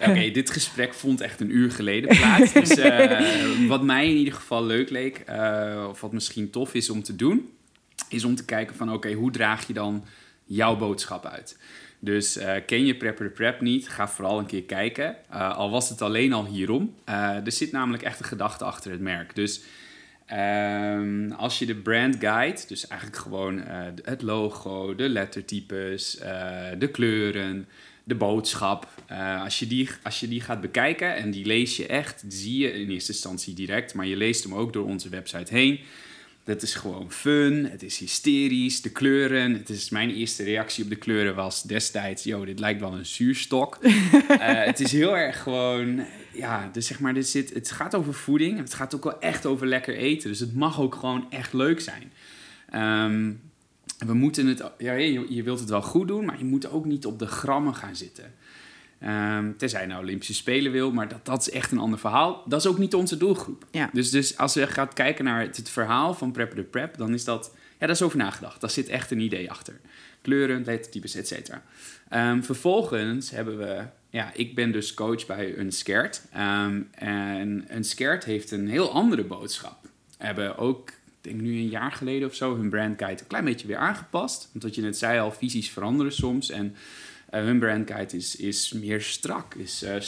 Oké, 0.08 0.30
dit 0.38 0.50
gesprek 0.50 0.94
vond 0.94 1.20
echt 1.20 1.40
een 1.40 1.56
uur 1.56 1.70
geleden 1.70 2.16
plaats. 2.16 2.52
Dus 2.52 2.74
wat 3.68 3.82
mij 3.82 4.08
in 4.08 4.16
ieder 4.16 4.34
geval 4.34 4.64
leuk 4.64 4.90
leek, 4.90 5.24
of 5.88 6.00
wat 6.00 6.12
misschien 6.12 6.50
tof 6.50 6.74
is 6.74 6.90
om 6.90 7.02
te 7.02 7.16
doen, 7.16 7.50
is 8.08 8.24
om 8.24 8.34
te 8.34 8.44
kijken 8.44 8.76
van 8.76 8.92
oké, 8.92 9.12
hoe 9.12 9.30
draag 9.30 9.66
je 9.66 9.72
dan 9.72 10.04
jouw 10.44 10.76
boodschap 10.76 11.26
uit? 11.26 11.58
Dus 12.00 12.36
eh, 12.36 12.54
ken 12.66 12.86
je 12.86 12.96
Prepper 12.96 13.30
Prep 13.30 13.60
niet, 13.60 13.88
ga 13.88 14.08
vooral 14.08 14.38
een 14.38 14.46
keer 14.46 14.62
kijken. 14.62 15.16
Eh, 15.30 15.56
al 15.56 15.70
was 15.70 15.88
het 15.88 16.02
alleen 16.02 16.32
al 16.32 16.46
hierom. 16.46 16.94
Eh, 17.04 17.46
er 17.46 17.52
zit 17.52 17.72
namelijk 17.72 18.02
echt 18.02 18.18
een 18.18 18.24
gedachte 18.24 18.64
achter 18.64 18.90
het 18.90 19.00
merk. 19.00 19.34
Dus 19.34 19.60
Ehm, 20.26 21.30
als 21.32 21.58
je 21.58 21.66
de 21.66 21.74
brand 21.74 22.16
guide, 22.18 22.60
dus 22.66 22.86
eigenlijk 22.86 23.22
gewoon 23.22 23.62
het 24.02 24.22
logo, 24.22 24.94
de 24.94 25.08
lettertypes, 25.08 26.18
de 26.78 26.88
kleuren, 26.92 27.68
de 28.04 28.14
boodschap, 28.14 28.88
als, 29.42 29.58
je 29.58 29.66
die, 29.66 29.88
als 30.02 30.20
je 30.20 30.28
die 30.28 30.40
gaat 30.40 30.60
bekijken 30.60 31.16
en 31.16 31.30
die 31.30 31.46
lees 31.46 31.76
je 31.76 31.86
echt, 31.86 32.24
zie 32.28 32.58
je 32.58 32.72
in 32.72 32.90
eerste 32.90 33.12
instantie 33.12 33.54
direct, 33.54 33.94
maar 33.94 34.06
je 34.06 34.16
leest 34.16 34.44
hem 34.44 34.54
ook 34.54 34.72
door 34.72 34.86
onze 34.86 35.08
website 35.08 35.54
heen. 35.54 35.80
Dat 36.48 36.62
is 36.62 36.74
gewoon 36.74 37.12
fun, 37.12 37.64
het 37.64 37.82
is 37.82 37.98
hysterisch, 37.98 38.82
de 38.82 38.90
kleuren. 38.90 39.52
Het 39.52 39.68
is, 39.68 39.90
mijn 39.90 40.10
eerste 40.10 40.42
reactie 40.42 40.84
op 40.84 40.90
de 40.90 40.96
kleuren 40.96 41.34
was 41.34 41.62
destijds, 41.62 42.24
yo, 42.24 42.44
dit 42.44 42.58
lijkt 42.58 42.80
wel 42.80 42.92
een 42.92 43.06
zuurstok. 43.06 43.78
Eh, 44.28 44.64
het 44.64 44.80
is 44.80 44.92
heel 44.92 45.16
erg 45.16 45.42
gewoon, 45.42 46.04
ja, 46.32 46.70
dus 46.72 46.86
zeg 46.86 47.00
maar, 47.00 47.14
dit 47.14 47.28
zit, 47.28 47.54
het 47.54 47.70
gaat 47.70 47.94
over 47.94 48.14
voeding. 48.14 48.56
en 48.56 48.62
Het 48.62 48.74
gaat 48.74 48.94
ook 48.94 49.04
wel 49.04 49.20
echt 49.20 49.46
over 49.46 49.66
lekker 49.66 49.96
eten. 49.96 50.28
Dus 50.28 50.40
het 50.40 50.54
mag 50.54 50.80
ook 50.80 50.94
gewoon 50.94 51.26
echt 51.30 51.52
leuk 51.52 51.80
zijn. 51.80 52.12
Ehm, 52.70 53.32
we 54.06 54.14
moeten 54.14 54.46
het, 54.46 54.62
ja, 54.78 54.92
je, 54.92 55.34
je 55.34 55.42
wilt 55.42 55.60
het 55.60 55.68
wel 55.68 55.82
goed 55.82 56.08
doen, 56.08 56.24
maar 56.24 56.38
je 56.38 56.44
moet 56.44 56.70
ook 56.70 56.84
niet 56.84 57.06
op 57.06 57.18
de 57.18 57.26
grammen 57.26 57.74
gaan 57.74 57.96
zitten. 57.96 58.34
Ehm 59.00 59.52
tenzij 59.56 59.80
je 59.80 59.86
nou 59.86 60.02
Olympische 60.02 60.34
Spelen 60.34 60.72
wil, 60.72 60.92
maar 60.92 61.08
dat, 61.08 61.24
dat 61.24 61.40
is 61.40 61.50
echt 61.50 61.72
een 61.72 61.78
ander 61.78 61.98
verhaal. 61.98 62.42
Dat 62.46 62.60
is 62.60 62.66
ook 62.66 62.78
niet 62.78 62.94
onze 62.94 63.16
doelgroep. 63.16 63.66
Ja. 63.70 63.90
Dus, 63.92 64.10
dus 64.10 64.36
als 64.36 64.54
je 64.54 64.66
gaat 64.66 64.92
kijken 64.92 65.24
naar 65.24 65.40
het, 65.40 65.56
het 65.56 65.70
verhaal 65.70 66.14
van 66.14 66.32
Prepper 66.32 66.56
the 66.56 66.62
Prep, 66.62 66.96
dan 66.96 67.14
is 67.14 67.24
dat, 67.24 67.54
ja, 67.54 67.86
daar 67.86 67.90
is 67.90 68.02
over 68.02 68.18
nagedacht. 68.18 68.60
Daar 68.60 68.70
zit 68.70 68.88
echt 68.88 69.10
een 69.10 69.20
idee 69.20 69.50
achter. 69.50 69.80
Kleuren, 70.22 70.64
lettertypes, 70.64 71.14
et 71.14 71.28
cetera. 71.28 71.62
Ehm, 72.08 72.42
vervolgens 72.42 73.30
hebben 73.30 73.58
we, 73.58 73.82
ja, 74.10 74.32
ik 74.34 74.54
ben 74.54 74.72
dus 74.72 74.94
coach 74.94 75.26
bij 75.26 75.58
Unscared. 75.58 76.26
Ehm 76.32 76.80
en 76.90 77.66
Unscared 77.74 78.24
heeft 78.24 78.50
een 78.50 78.68
heel 78.68 78.92
andere 78.92 79.24
boodschap. 79.24 79.88
Hebben 80.16 80.56
ook, 80.56 80.88
ik 80.88 80.94
denk 81.20 81.40
nu 81.40 81.56
een 81.56 81.68
jaar 81.68 81.92
geleden 81.92 82.28
of 82.28 82.34
zo, 82.34 82.56
hun 82.56 82.70
brandguide 82.70 83.20
een 83.20 83.26
klein 83.26 83.44
beetje 83.44 83.66
weer 83.66 83.76
aangepast. 83.76 84.48
Want 84.52 84.64
wat 84.64 84.74
je 84.74 84.82
net 84.82 84.98
zei 84.98 85.20
al, 85.20 85.32
visies 85.32 85.70
veranderen 85.70 86.12
soms. 86.12 86.50
En 86.50 86.74
hun 87.30 87.58
brandguide 87.58 88.16
is, 88.16 88.36
is 88.36 88.72
meer 88.72 89.00
strak, 89.00 89.54
is, 89.54 89.82
eh, 89.82 90.00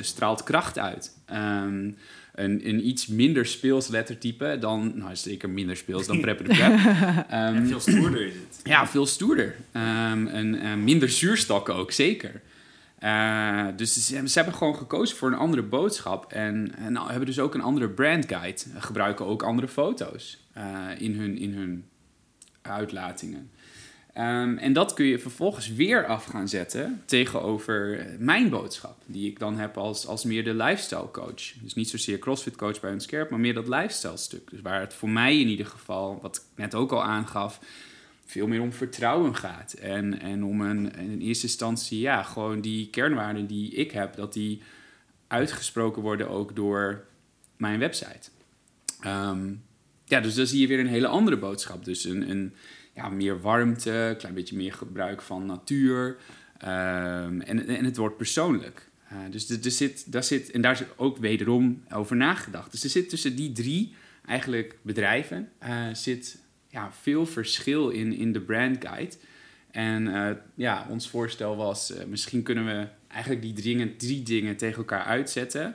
straalt 0.00 0.42
kracht 0.42 0.78
uit. 0.78 1.16
Ehm, 1.26 1.90
een, 2.34 2.68
een 2.68 2.86
iets 2.86 3.06
minder 3.06 3.46
speels 3.46 3.88
lettertype 3.88 4.56
dan, 4.60 4.92
nou 4.94 5.16
zeker 5.16 5.50
minder 5.50 5.76
speels 5.76 6.06
dan 6.06 6.20
Prepper 6.20 6.48
de 6.48 6.54
Prep. 6.54 6.78
Ehm, 7.28 7.66
veel 7.66 7.80
stoerder 7.80 8.26
is 8.26 8.32
het. 8.32 8.60
ja, 8.62 8.86
veel 8.86 9.06
stoerder. 9.06 9.56
Ehm, 9.72 10.26
en 10.26 10.60
eh, 10.60 10.74
minder 10.74 11.10
zuurstok 11.10 11.68
ook, 11.68 11.92
zeker. 11.92 12.40
Eh, 12.98 13.66
dus 13.76 14.06
ze, 14.06 14.28
ze 14.28 14.38
hebben 14.38 14.54
gewoon 14.54 14.76
gekozen 14.76 15.16
voor 15.16 15.28
een 15.28 15.38
andere 15.38 15.62
boodschap. 15.62 16.32
En, 16.32 16.72
en 16.78 16.92
nou, 16.92 17.08
hebben 17.08 17.26
dus 17.26 17.38
ook 17.38 17.54
een 17.54 17.60
andere 17.60 17.88
brandguide. 17.88 18.60
Gebruiken 18.78 19.26
ook 19.26 19.42
andere 19.42 19.68
foto's 19.68 20.38
eh, 20.52 20.88
in, 20.98 21.14
hun, 21.14 21.38
in 21.38 21.52
hun 21.52 21.84
uitlatingen. 22.62 23.50
Ehm, 24.12 24.56
en 24.56 24.72
dat 24.72 24.94
kun 24.94 25.04
je 25.04 25.18
vervolgens 25.18 25.72
weer 25.72 26.06
af 26.06 26.24
gaan 26.24 26.48
zetten 26.48 27.02
tegenover 27.04 28.06
mijn 28.18 28.48
boodschap, 28.48 29.02
die 29.06 29.30
ik 29.30 29.38
dan 29.38 29.58
heb 29.58 29.76
als, 29.76 30.06
als 30.06 30.24
meer 30.24 30.44
de 30.44 30.54
lifestyle 30.54 31.10
coach. 31.10 31.52
Dus 31.62 31.74
niet 31.74 31.88
zozeer 31.88 32.18
CrossFit 32.18 32.56
coach 32.56 32.80
bij 32.80 32.92
Unscared, 32.92 33.30
maar 33.30 33.40
meer 33.40 33.54
dat 33.54 33.68
lifestyle 33.68 34.16
stuk. 34.16 34.50
Dus 34.50 34.60
waar 34.60 34.80
het 34.80 34.94
voor 34.94 35.08
mij 35.08 35.40
in 35.40 35.48
ieder 35.48 35.66
geval, 35.66 36.18
wat 36.22 36.36
ik 36.36 36.42
net 36.54 36.74
ook 36.74 36.92
al 36.92 37.02
aangaf, 37.02 37.60
veel 38.24 38.46
meer 38.46 38.60
om 38.60 38.72
vertrouwen 38.72 39.36
gaat. 39.36 39.72
En, 39.72 40.20
en 40.20 40.44
om 40.44 40.60
een, 40.60 40.94
in 40.96 41.20
eerste 41.20 41.46
instantie, 41.46 42.00
ja, 42.00 42.22
gewoon 42.22 42.60
die 42.60 42.88
kernwaarden 42.88 43.46
die 43.46 43.72
ik 43.72 43.90
heb, 43.90 44.14
dat 44.14 44.32
die 44.32 44.62
uitgesproken 45.26 46.02
worden 46.02 46.28
ook 46.28 46.56
door 46.56 47.04
mijn 47.56 47.78
website. 47.78 48.30
Ehm, 49.00 49.52
ja, 50.04 50.20
dus 50.20 50.34
dan 50.34 50.46
zie 50.46 50.60
je 50.60 50.66
weer 50.66 50.78
een 50.78 50.86
hele 50.86 51.06
andere 51.06 51.36
boodschap. 51.36 51.84
Dus 51.84 52.04
een, 52.04 52.30
een 52.30 52.54
ja, 53.00 53.08
meer 53.08 53.40
warmte, 53.40 53.90
een 53.90 54.16
klein 54.16 54.34
beetje 54.34 54.56
meer 54.56 54.72
gebruik 54.72 55.22
van 55.22 55.46
natuur. 55.46 56.16
Ehm, 56.58 57.40
en, 57.40 57.66
en 57.66 57.84
het 57.84 57.96
wordt 57.96 58.16
persoonlijk. 58.16 58.88
Uh, 59.12 59.18
dus 59.30 59.50
er, 59.50 59.70
zit, 59.70 60.12
daar 60.12 60.24
zit, 60.24 60.50
en 60.50 60.60
daar 60.60 60.72
is 60.72 60.82
ook 60.96 61.18
wederom 61.18 61.82
over 61.92 62.16
nagedacht. 62.16 62.70
Dus 62.70 62.84
er 62.84 62.90
zit 62.90 63.08
tussen 63.08 63.36
die 63.36 63.52
drie 63.52 63.94
eigenlijk 64.26 64.78
bedrijven 64.82 65.48
uh, 65.62 65.86
zit 65.92 66.38
ja, 66.68 66.92
veel 66.92 67.26
verschil 67.26 67.88
in, 67.88 68.12
in 68.12 68.32
de 68.32 68.40
brand 68.40 68.84
guide. 68.86 69.16
En 69.70 70.06
uh, 70.06 70.30
ja, 70.54 70.86
ons 70.88 71.08
voorstel 71.08 71.56
was, 71.56 71.92
misschien 72.08 72.42
kunnen 72.42 72.66
we 72.66 72.86
eigenlijk 73.08 73.42
die 73.42 73.52
drie, 73.52 73.96
drie 73.96 74.22
dingen 74.22 74.56
tegen 74.56 74.78
elkaar 74.78 75.04
uitzetten. 75.04 75.74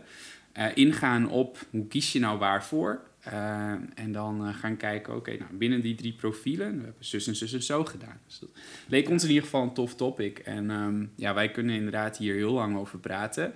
ingaan 0.73 1.29
op 1.29 1.65
hoe 1.69 1.87
kies 1.87 2.11
je 2.11 2.19
nou 2.19 2.39
waarvoor. 2.39 3.01
Uh, 3.27 3.71
en 3.95 4.11
dan 4.11 4.47
uh, 4.47 4.55
gaan 4.55 4.77
kijken, 4.77 5.15
oké, 5.15 5.37
nou, 5.37 5.53
binnen 5.53 5.81
die 5.81 5.95
drie 5.95 6.13
profielen, 6.13 6.77
we 6.77 6.83
hebben 6.83 7.05
zus 7.05 7.27
en 7.27 7.35
zus 7.35 7.53
en 7.53 7.63
zo 7.63 7.85
gedaan. 7.85 8.19
Dus 8.25 8.39
dat 8.39 8.49
leek 8.87 9.09
ons 9.09 9.23
in 9.23 9.29
ieder 9.29 9.43
geval 9.43 9.63
een 9.63 9.73
tof 9.73 9.95
topic. 9.95 10.39
En 10.39 10.69
um, 10.69 11.11
ja, 11.15 11.33
wij 11.33 11.51
kunnen 11.51 11.75
inderdaad 11.75 12.17
hier 12.17 12.35
heel 12.35 12.53
lang 12.53 12.77
over 12.77 12.99
praten. 12.99 13.53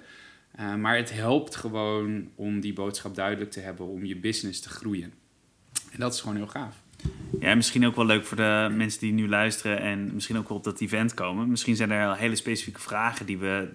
Uh, 0.59 0.75
maar 0.75 0.97
het 0.97 1.13
helpt 1.13 1.55
gewoon 1.55 2.29
om 2.35 2.59
die 2.59 2.73
boodschap 2.73 3.15
duidelijk 3.15 3.51
te 3.51 3.59
hebben, 3.59 3.85
om 3.85 4.05
je 4.05 4.15
business 4.15 4.59
te 4.59 4.69
groeien. 4.69 5.13
En 5.91 5.99
dat 5.99 6.13
is 6.13 6.21
gewoon 6.21 6.35
heel 6.35 6.47
gaaf. 6.47 6.81
Ja, 7.39 7.55
misschien 7.55 7.85
ook 7.85 7.95
wel 7.95 8.05
leuk 8.05 8.25
voor 8.25 8.37
de 8.37 8.67
mensen 8.71 8.99
die 8.99 9.13
nu 9.13 9.27
luisteren 9.27 9.79
en 9.79 10.13
misschien 10.13 10.37
ook 10.37 10.47
wel 10.47 10.57
op 10.57 10.63
dat 10.63 10.81
event 10.81 11.13
komen. 11.13 11.49
Misschien 11.49 11.75
zijn 11.75 11.91
er 11.91 12.17
hele 12.17 12.35
specifieke 12.35 12.79
vragen 12.79 13.25
die 13.25 13.37
we 13.37 13.69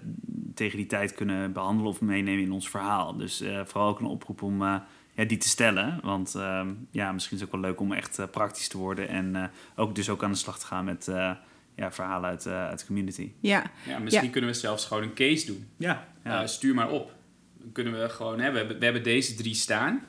tegen 0.53 0.77
die 0.77 0.87
tijd 0.87 1.13
kunnen 1.13 1.53
behandelen 1.53 1.91
of 1.91 2.01
meenemen 2.01 2.43
in 2.43 2.51
ons 2.51 2.69
verhaal. 2.69 3.17
Dus 3.17 3.43
vooral 3.65 3.89
ook 3.89 3.99
een 3.99 4.05
oproep 4.05 4.41
om 4.41 4.81
ja, 5.15 5.23
die 5.25 5.37
te 5.37 5.47
stellen. 5.47 5.99
Want 6.03 6.35
ehm, 6.35 6.69
ja, 6.91 7.11
misschien 7.11 7.35
is 7.35 7.43
het 7.43 7.53
ook 7.53 7.61
wel 7.61 7.69
leuk 7.69 7.79
om 7.79 7.93
echt 7.93 8.19
uh, 8.19 8.25
praktisch 8.31 8.67
te 8.67 8.77
worden. 8.77 9.07
En 9.07 9.35
uh, 9.35 9.43
ook 9.75 9.95
dus 9.95 10.09
ook 10.09 10.23
aan 10.23 10.31
de 10.31 10.37
slag 10.37 10.59
te 10.59 10.65
gaan 10.65 10.85
met 10.85 11.07
uh, 11.07 11.31
ja, 11.75 11.91
verhalen 11.91 12.29
uit, 12.29 12.47
uit 12.47 12.79
de 12.79 12.85
community. 12.85 13.31
Ja, 13.39 13.63
ja 13.85 13.99
misschien 13.99 14.25
ja. 14.25 14.31
kunnen 14.31 14.49
we 14.49 14.55
zelfs 14.55 14.85
gewoon 14.85 15.03
een 15.03 15.13
case 15.13 15.45
doen. 15.45 15.67
Ja. 15.77 16.07
ja. 16.23 16.47
stuur 16.47 16.73
maar 16.73 16.89
op. 16.89 17.13
Dan 17.57 17.71
kunnen 17.71 18.01
we 18.01 18.09
gewoon, 18.09 18.39
hè, 18.39 18.51
we, 18.51 18.57
hebben, 18.57 18.79
we 18.79 18.83
hebben 18.83 19.03
deze 19.03 19.35
drie 19.35 19.55
staan. 19.55 20.05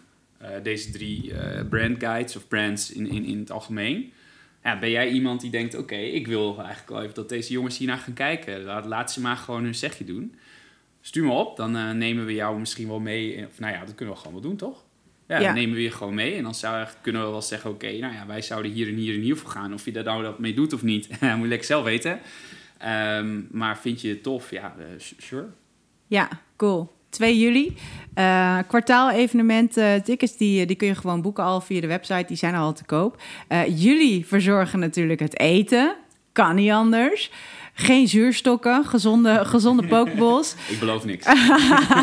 deze 0.62 0.90
drie 0.90 1.34
brand 1.68 1.98
guides 1.98 2.36
of 2.36 2.48
brands 2.48 2.92
in, 2.92 3.06
in, 3.06 3.24
in 3.24 3.38
het 3.38 3.50
algemeen. 3.50 4.12
Ja, 4.62 4.78
ben 4.78 4.90
jij 4.90 5.08
iemand 5.08 5.40
die 5.40 5.50
denkt, 5.50 5.74
oké, 5.74 5.96
ik 5.96 6.26
wil 6.26 6.56
eigenlijk 6.58 6.88
wel 6.88 7.02
even 7.02 7.14
dat 7.14 7.28
deze 7.28 7.52
jongens 7.52 7.78
hiernaar 7.78 7.98
gaan 7.98 8.14
kijken. 8.14 8.62
Laat, 8.62 8.86
laat 8.86 9.12
ze 9.12 9.20
maar 9.20 9.36
gewoon 9.36 9.64
hun 9.64 9.74
zegje 9.74 10.04
doen. 10.04 10.34
Stuur 11.00 11.24
me 11.24 11.32
op, 11.32 11.56
dan 11.56 11.98
nemen 11.98 12.26
we 12.26 12.34
jou 12.34 12.58
misschien 12.58 12.88
wel 12.88 13.00
mee. 13.00 13.46
Of, 13.46 13.58
nou 13.58 13.72
ja, 13.72 13.84
dat 13.84 13.94
kunnen 13.94 14.14
we 14.14 14.20
gewoon 14.20 14.40
wel 14.40 14.50
doen, 14.50 14.56
toch? 14.56 14.85
Ja, 15.28 15.38
dan 15.38 15.54
nemen 15.54 15.76
we 15.76 15.82
je 15.82 15.90
gewoon 15.90 16.14
mee. 16.14 16.34
En 16.34 16.42
dan 16.42 16.54
zou, 16.54 16.86
kunnen 17.00 17.24
we 17.24 17.30
wel 17.30 17.42
zeggen, 17.42 17.70
oké, 17.70 17.98
nou 17.98 18.14
ja, 18.14 18.26
wij 18.26 18.42
zouden 18.42 18.70
hier 18.70 18.88
en 18.88 18.94
hier 18.94 19.14
en 19.14 19.20
hier 19.20 19.36
voor 19.36 19.50
gaan. 19.50 19.74
Of 19.74 19.84
je 19.84 19.92
daar 19.92 20.04
nou 20.04 20.22
dat 20.22 20.38
mee 20.38 20.54
doet 20.54 20.72
of 20.72 20.82
niet, 20.82 21.08
moet 21.20 21.40
je 21.40 21.46
lekker 21.46 21.66
zelf 21.66 21.84
weten. 21.84 22.20
Um, 23.18 23.48
maar 23.50 23.78
vind 23.78 24.00
je 24.00 24.08
het 24.08 24.22
tof? 24.22 24.50
Ja, 24.50 24.74
uh, 24.78 24.84
sure. 25.18 25.46
Ja, 26.06 26.28
cool. 26.56 26.94
2 27.08 27.38
juli. 27.38 27.76
Uh, 28.14 28.58
kwartaal-evenement 28.68 29.76
uh, 29.76 29.94
tickets, 29.94 30.36
die, 30.36 30.66
die 30.66 30.76
kun 30.76 30.86
je 30.86 30.94
gewoon 30.94 31.22
boeken 31.22 31.44
al 31.44 31.60
via 31.60 31.80
de 31.80 31.86
website. 31.86 32.24
Die 32.26 32.36
zijn 32.36 32.54
al 32.54 32.72
te 32.72 32.84
koop. 32.84 33.22
Uh, 33.48 33.78
jullie 33.82 34.26
verzorgen 34.26 34.78
natuurlijk 34.78 35.20
het 35.20 35.38
eten. 35.38 35.96
Kan 36.32 36.54
niet 36.54 36.70
anders. 36.70 37.30
Geen 37.78 38.08
zuurstokken, 38.08 38.84
gezonde, 38.84 39.44
gezonde 39.44 39.86
pokeballs. 39.96 40.54
ik 40.68 40.78
beloof 40.78 41.04
niks. 41.04 41.26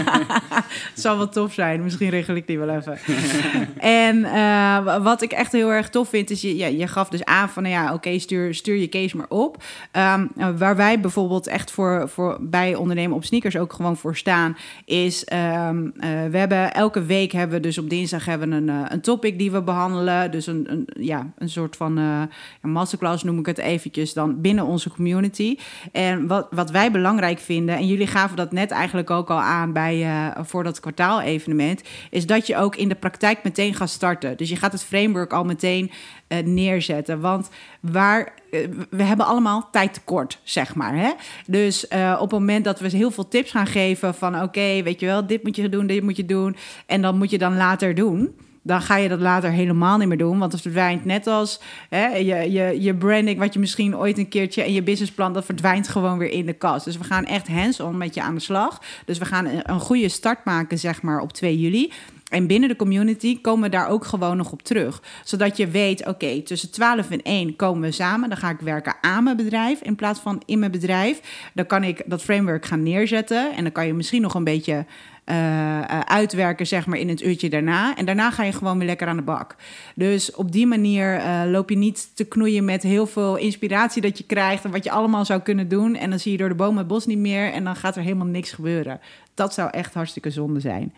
Het 0.93 1.01
zal 1.01 1.17
wel 1.17 1.29
tof 1.29 1.53
zijn. 1.53 1.83
Misschien 1.83 2.09
regel 2.09 2.35
ik 2.35 2.47
die 2.47 2.59
wel 2.59 2.69
even. 2.69 2.99
en 4.07 4.17
uh, 4.17 5.03
wat 5.03 5.21
ik 5.21 5.31
echt 5.31 5.51
heel 5.51 5.71
erg 5.71 5.89
tof 5.89 6.09
vind, 6.09 6.29
is 6.29 6.41
je, 6.41 6.55
ja, 6.57 6.67
je 6.67 6.87
gaf 6.87 7.09
dus 7.09 7.25
aan 7.25 7.49
van, 7.49 7.63
nou 7.63 7.75
ja, 7.75 7.83
oké, 7.83 7.93
okay, 7.93 8.17
stuur, 8.17 8.55
stuur 8.55 8.75
je 8.75 8.89
case 8.89 9.17
maar 9.17 9.29
op. 9.29 9.63
Um, 9.91 10.31
waar 10.57 10.75
wij 10.75 10.99
bijvoorbeeld 10.99 11.47
echt 11.47 11.71
voor, 11.71 12.09
voor 12.09 12.37
bij 12.41 12.75
ondernemen 12.75 13.15
op 13.15 13.25
sneakers 13.25 13.57
ook 13.57 13.73
gewoon 13.73 13.97
voor 13.97 14.15
staan, 14.15 14.57
is 14.85 15.27
um, 15.33 15.85
uh, 15.85 16.03
we 16.31 16.37
hebben 16.37 16.73
elke 16.73 17.05
week 17.05 17.31
hebben 17.31 17.55
we 17.55 17.63
dus 17.63 17.77
op 17.77 17.89
dinsdag 17.89 18.25
hebben 18.25 18.49
we 18.49 18.55
een, 18.55 18.67
uh, 18.67 18.85
een 18.87 19.01
topic 19.01 19.37
die 19.37 19.51
we 19.51 19.61
behandelen. 19.61 20.31
Dus 20.31 20.47
een, 20.47 20.71
een 20.71 20.87
ja, 20.99 21.33
een 21.37 21.49
soort 21.49 21.75
van 21.75 22.29
masterclass 22.61 23.23
noem 23.23 23.39
ik 23.39 23.45
het 23.45 23.57
eventjes 23.57 24.13
dan 24.13 24.41
binnen 24.41 24.65
onze 24.65 24.89
community. 24.89 25.57
En 25.91 26.27
wat, 26.27 26.47
wat 26.51 26.71
wij 26.71 26.91
belangrijk 26.91 27.39
vinden, 27.39 27.75
en 27.75 27.87
jullie 27.87 28.07
gaven 28.07 28.37
dat 28.37 28.51
net 28.51 28.71
eigenlijk 28.71 29.09
ook 29.09 29.29
al 29.29 29.41
aan 29.41 29.73
bij, 29.73 29.97
uh, 29.97 30.27
voor 30.41 30.63
dat 30.63 30.79
kwartaal-evenement, 30.79 31.81
is 32.09 32.25
dat 32.25 32.47
je 32.47 32.57
ook 32.57 32.75
in 32.75 32.89
de 32.89 32.95
praktijk 32.95 33.43
meteen 33.43 33.73
gaat 33.73 33.89
starten. 33.89 34.37
Dus 34.37 34.49
je 34.49 34.55
gaat 34.55 34.71
het 34.71 34.83
framework 34.83 35.33
al 35.33 35.43
meteen 35.43 35.91
uh, 36.27 36.39
neerzetten. 36.39 37.19
Want 37.19 37.49
waar, 37.79 38.33
uh, 38.51 38.67
we 38.89 39.03
hebben 39.03 39.25
allemaal 39.25 39.67
tijd 39.71 39.93
tekort, 39.93 40.39
zeg 40.43 40.75
maar. 40.75 40.95
Hè? 40.95 41.11
Dus 41.45 41.87
op 42.13 42.31
het 42.31 42.39
moment 42.39 42.65
dat 42.65 42.79
we 42.79 42.89
heel 42.89 43.11
veel 43.11 43.27
tips 43.27 43.51
gaan 43.51 43.67
geven 43.67 44.15
van 44.15 44.41
oké, 44.41 44.83
weet 44.83 44.99
je 44.99 45.05
wel, 45.05 45.27
dit 45.27 45.43
moet 45.43 45.55
je 45.55 45.69
doen, 45.69 45.87
dit 45.87 46.03
moet 46.03 46.17
je 46.17 46.25
doen, 46.25 46.55
en 46.85 47.01
dan 47.01 47.17
moet 47.17 47.29
je 47.29 47.37
dan 47.37 47.57
later 47.57 47.95
doen 47.95 48.35
dan 48.63 48.81
ga 48.81 48.97
je 48.97 49.09
dat 49.09 49.19
later 49.19 49.51
helemaal 49.51 49.97
niet 49.97 50.07
meer 50.07 50.17
doen. 50.17 50.39
Want 50.39 50.51
het 50.51 50.61
verdwijnt 50.61 51.05
net 51.05 51.27
als 51.27 51.59
hè, 51.89 52.07
je, 52.07 52.51
je, 52.51 52.81
je 52.81 52.95
branding, 52.95 53.39
wat 53.39 53.53
je 53.53 53.59
misschien 53.59 53.97
ooit 53.97 54.17
een 54.17 54.29
keertje 54.29 54.63
en 54.63 54.73
je 54.73 54.83
businessplan, 54.83 55.33
dat 55.33 55.45
verdwijnt 55.45 55.87
gewoon 55.87 56.17
weer 56.17 56.31
in 56.31 56.45
de 56.45 56.53
kast. 56.53 56.85
Dus 56.85 56.97
we 56.97 57.03
gaan 57.03 57.25
echt 57.25 57.47
hands-on 57.47 57.97
met 57.97 58.13
je 58.13 58.21
aan 58.21 58.35
de 58.35 58.41
slag. 58.41 58.81
Dus 59.05 59.17
we 59.17 59.25
gaan 59.25 59.45
een, 59.45 59.79
goede 59.79 60.09
start 60.09 60.45
maken, 60.45 60.79
zeg 60.79 61.01
maar, 61.01 61.19
op 61.19 61.33
2 61.33 61.59
juli. 61.59 61.91
En 62.29 62.47
binnen 62.47 62.69
de 62.69 62.75
community 62.75 63.41
komen 63.41 63.63
we 63.63 63.69
daar 63.69 63.87
ook 63.87 64.05
gewoon 64.05 64.37
nog 64.37 64.51
op 64.51 64.61
terug. 64.61 65.01
Zodat 65.23 65.57
je 65.57 65.67
weet, 65.67 66.07
oké, 66.07 66.41
tussen 66.41 66.71
12 66.71 67.09
en 67.09 67.21
1 67.21 67.55
komen 67.55 67.81
we 67.81 67.91
samen. 67.91 68.29
Dan 68.29 68.37
ga 68.37 68.49
ik 68.49 68.59
werken 68.59 68.95
aan 69.01 69.23
mijn 69.23 69.37
bedrijf 69.37 69.81
in 69.81 69.95
plaats 69.95 70.19
van 70.19 70.41
in 70.45 70.59
mijn 70.59 70.71
bedrijf. 70.71 71.49
Dan 71.53 71.65
kan 71.65 71.83
ik 71.83 72.03
dat 72.05 72.21
framework 72.21 72.65
gaan 72.65 72.83
neerzetten. 72.83 73.55
En 73.55 73.63
dan 73.63 73.71
kan 73.71 73.85
je 73.85 73.93
misschien 73.93 74.21
nog 74.21 74.33
een 74.33 74.43
beetje 74.43 74.85
uh, 75.25 75.81
uitwerken, 75.99 76.67
zeg 76.67 76.85
maar, 76.85 76.99
in 76.99 77.09
het 77.09 77.21
uurtje 77.21 77.49
daarna. 77.49 77.95
En 77.95 78.05
daarna 78.05 78.31
ga 78.31 78.43
je 78.43 78.51
gewoon 78.51 78.77
weer 78.77 78.87
lekker 78.87 79.07
aan 79.07 79.15
de 79.15 79.21
bak. 79.21 79.55
Dus 79.95 80.35
op 80.35 80.51
die 80.51 80.67
manier 80.67 81.17
uh, 81.17 81.41
loop 81.45 81.69
je 81.69 81.77
niet 81.77 82.15
te 82.15 82.23
knoeien 82.23 82.65
met 82.65 82.83
heel 82.83 83.05
veel 83.05 83.35
inspiratie 83.35 84.01
dat 84.01 84.17
je 84.17 84.23
krijgt 84.23 84.63
en 84.63 84.71
wat 84.71 84.83
je 84.83 84.91
allemaal 84.91 85.25
zou 85.25 85.41
kunnen 85.41 85.67
doen. 85.67 85.95
En 85.95 86.09
dan 86.09 86.19
zie 86.19 86.31
je 86.31 86.37
door 86.37 86.49
de 86.49 86.55
bomen 86.55 86.77
het 86.77 86.87
bos 86.87 87.05
niet 87.05 87.17
meer 87.17 87.51
en 87.51 87.63
dan 87.63 87.75
gaat 87.75 87.95
er 87.95 88.01
helemaal 88.01 88.27
niks 88.27 88.51
gebeuren. 88.51 88.99
Dat 89.33 89.53
zou 89.53 89.69
echt 89.69 89.93
hartstikke 89.93 90.29
zonde 90.29 90.59
zijn. 90.59 90.93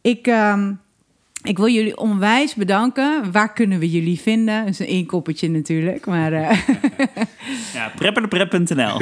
Ik. 0.00 0.26
Um, 0.26 0.80
ik 1.42 1.56
wil 1.56 1.68
jullie 1.68 1.96
onwijs 1.96 2.54
bedanken. 2.54 3.32
Waar 3.32 3.52
kunnen 3.52 3.78
we 3.78 3.90
jullie 3.90 4.20
vinden? 4.20 4.60
Dat 4.60 4.68
is 4.68 4.78
een 4.78 4.86
inkoppertje 4.86 5.50
natuurlijk, 5.50 6.06
maar... 6.06 6.32
Uh... 6.32 6.50
ja, 7.74 7.92
prepperdeprep.nl 7.96 9.00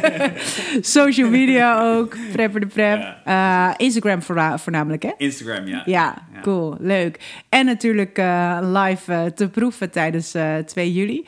Social 0.80 1.30
media 1.30 1.94
ook, 1.94 2.16
Prepper 2.32 2.60
de 2.60 2.66
Prep. 2.66 3.16
Ja. 3.24 3.68
Uh, 3.68 3.74
Instagram 3.76 4.22
voornamelijk, 4.58 5.02
hè? 5.02 5.10
Instagram, 5.16 5.66
ja. 5.66 5.82
Ja, 5.84 6.26
ja. 6.32 6.40
cool, 6.40 6.76
leuk. 6.78 7.42
En 7.48 7.66
natuurlijk 7.66 8.18
uh, 8.18 8.58
live 8.62 9.32
te 9.34 9.48
proeven 9.48 9.90
tijdens 9.90 10.36
2 10.66 10.92
juli. 10.92 11.26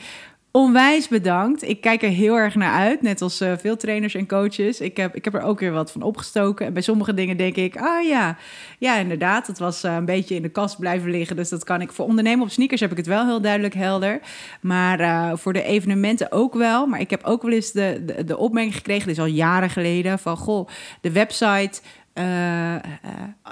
Onwijs 0.53 1.09
bedankt. 1.09 1.69
Ik 1.69 1.81
kijk 1.81 2.03
er 2.03 2.09
heel 2.09 2.37
erg 2.37 2.55
naar 2.55 2.73
uit. 2.73 3.03
Net 3.03 3.23
als 3.23 3.41
uh, 3.41 3.53
veel 3.59 3.77
trainers 3.77 4.15
en 4.15 4.27
coaches. 4.27 4.81
Ik 4.81 4.97
heb, 4.97 5.15
ik 5.15 5.25
heb 5.25 5.35
er 5.35 5.43
ook 5.43 5.61
weer 5.61 5.73
wat 5.73 5.93
van 5.93 6.03
opgestoken. 6.03 6.67
En 6.67 6.73
bij 6.73 6.83
sommige 6.83 7.15
dingen 7.15 7.37
denk 7.37 7.57
ik, 7.57 7.77
ah 7.77 8.07
ja, 8.07 8.37
ja 8.79 8.97
inderdaad. 8.97 9.47
Het 9.47 9.59
was 9.59 9.85
uh, 9.85 9.95
een 9.95 10.05
beetje 10.05 10.35
in 10.35 10.43
de 10.43 10.49
kast 10.49 10.79
blijven 10.79 11.11
liggen. 11.11 11.37
Dus 11.37 11.49
dat 11.49 11.65
kan 11.65 11.81
ik. 11.81 11.93
Voor 11.93 12.07
ondernemen 12.07 12.45
op 12.45 12.51
sneakers 12.51 12.81
heb 12.81 12.91
ik 12.91 12.97
het 12.97 13.07
wel 13.07 13.27
heel 13.27 13.41
duidelijk 13.41 13.75
helder. 13.75 14.21
Maar 14.61 15.01
uh, 15.01 15.33
voor 15.35 15.53
de 15.53 15.63
evenementen 15.63 16.33
ook 16.33 16.55
wel. 16.55 16.87
Maar 16.87 17.01
ik 17.01 17.11
heb 17.11 17.25
ook 17.25 17.43
wel 17.43 17.53
eens 17.53 17.73
de, 17.73 18.03
de, 18.07 18.25
de 18.25 18.37
opmerking 18.37 18.75
gekregen, 18.75 19.07
dit 19.07 19.17
is 19.17 19.23
al 19.23 19.29
jaren 19.29 19.71
geleden, 19.71 20.19
van 20.19 20.37
goh, 20.37 20.69
de 21.01 21.13
website. 21.13 21.81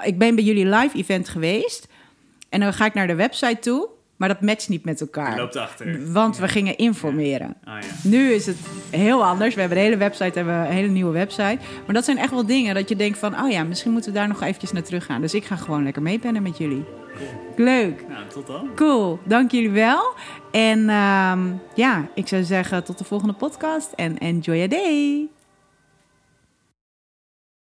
ik 0.03 0.19
ben 0.19 0.35
bij 0.35 0.45
jullie 0.45 0.67
live 0.67 0.97
event 0.97 1.29
geweest. 1.29 1.89
En 2.49 2.61
dan 2.61 2.73
ga 2.73 2.85
ik 2.85 2.95
naar 2.95 3.07
de 3.07 3.15
website 3.15 3.59
toe. 3.59 3.89
Maar 4.21 4.29
dat 4.29 4.41
matcht 4.41 4.69
niet 4.69 4.85
met 4.85 5.01
elkaar. 5.01 5.35
Je 5.35 5.41
loopt 5.41 5.57
achter. 5.57 6.13
Want 6.13 6.39
we 6.39 6.49
gingen 6.49 6.77
informeren. 6.77 7.57
Ja. 7.65 7.77
Ah, 7.77 7.83
ja. 7.83 8.09
Nu 8.09 8.33
is 8.33 8.47
het 8.47 8.57
heel 8.91 9.25
anders. 9.25 9.55
We 9.55 9.61
hebben 9.61 9.79
een 9.79 9.85
hele 9.85 9.97
website, 9.97 10.39
hebben 10.39 10.55
een 10.55 10.67
hele 10.67 10.89
nieuwe 10.89 11.13
website. 11.13 11.59
Maar 11.85 11.95
dat 11.95 12.05
zijn 12.05 12.19
echt 12.19 12.31
wel 12.31 12.47
dingen 12.47 12.75
dat 12.75 12.89
je 12.89 12.97
denkt 12.97 13.19
van... 13.19 13.41
oh 13.41 13.51
ja, 13.51 13.63
misschien 13.63 13.93
moeten 13.93 14.13
we 14.13 14.19
daar 14.19 14.29
nog 14.29 14.43
eventjes 14.43 14.73
naar 14.73 14.83
terug 14.83 15.05
gaan. 15.05 15.21
Dus 15.21 15.35
ik 15.35 15.45
ga 15.45 15.57
gewoon 15.57 15.83
lekker 15.83 16.03
meepennen 16.03 16.43
met 16.43 16.59
jullie. 16.59 16.85
Leuk. 17.57 18.05
Nou, 18.09 18.27
tot 18.29 18.47
dan. 18.47 18.71
Cool. 18.75 19.19
Dank 19.25 19.51
jullie 19.51 19.71
wel. 19.71 20.15
En 20.51 20.89
ehm, 20.89 21.41
ja, 21.75 22.09
ik 22.15 22.29
zou 22.29 22.43
zeggen 22.43 22.85
tot 22.85 22.99
de 22.99 23.05
volgende 23.05 23.35
podcast 23.35 23.93
en 23.93 24.19
enjoy 24.19 24.57
your 24.57 24.69
day. 24.69 25.29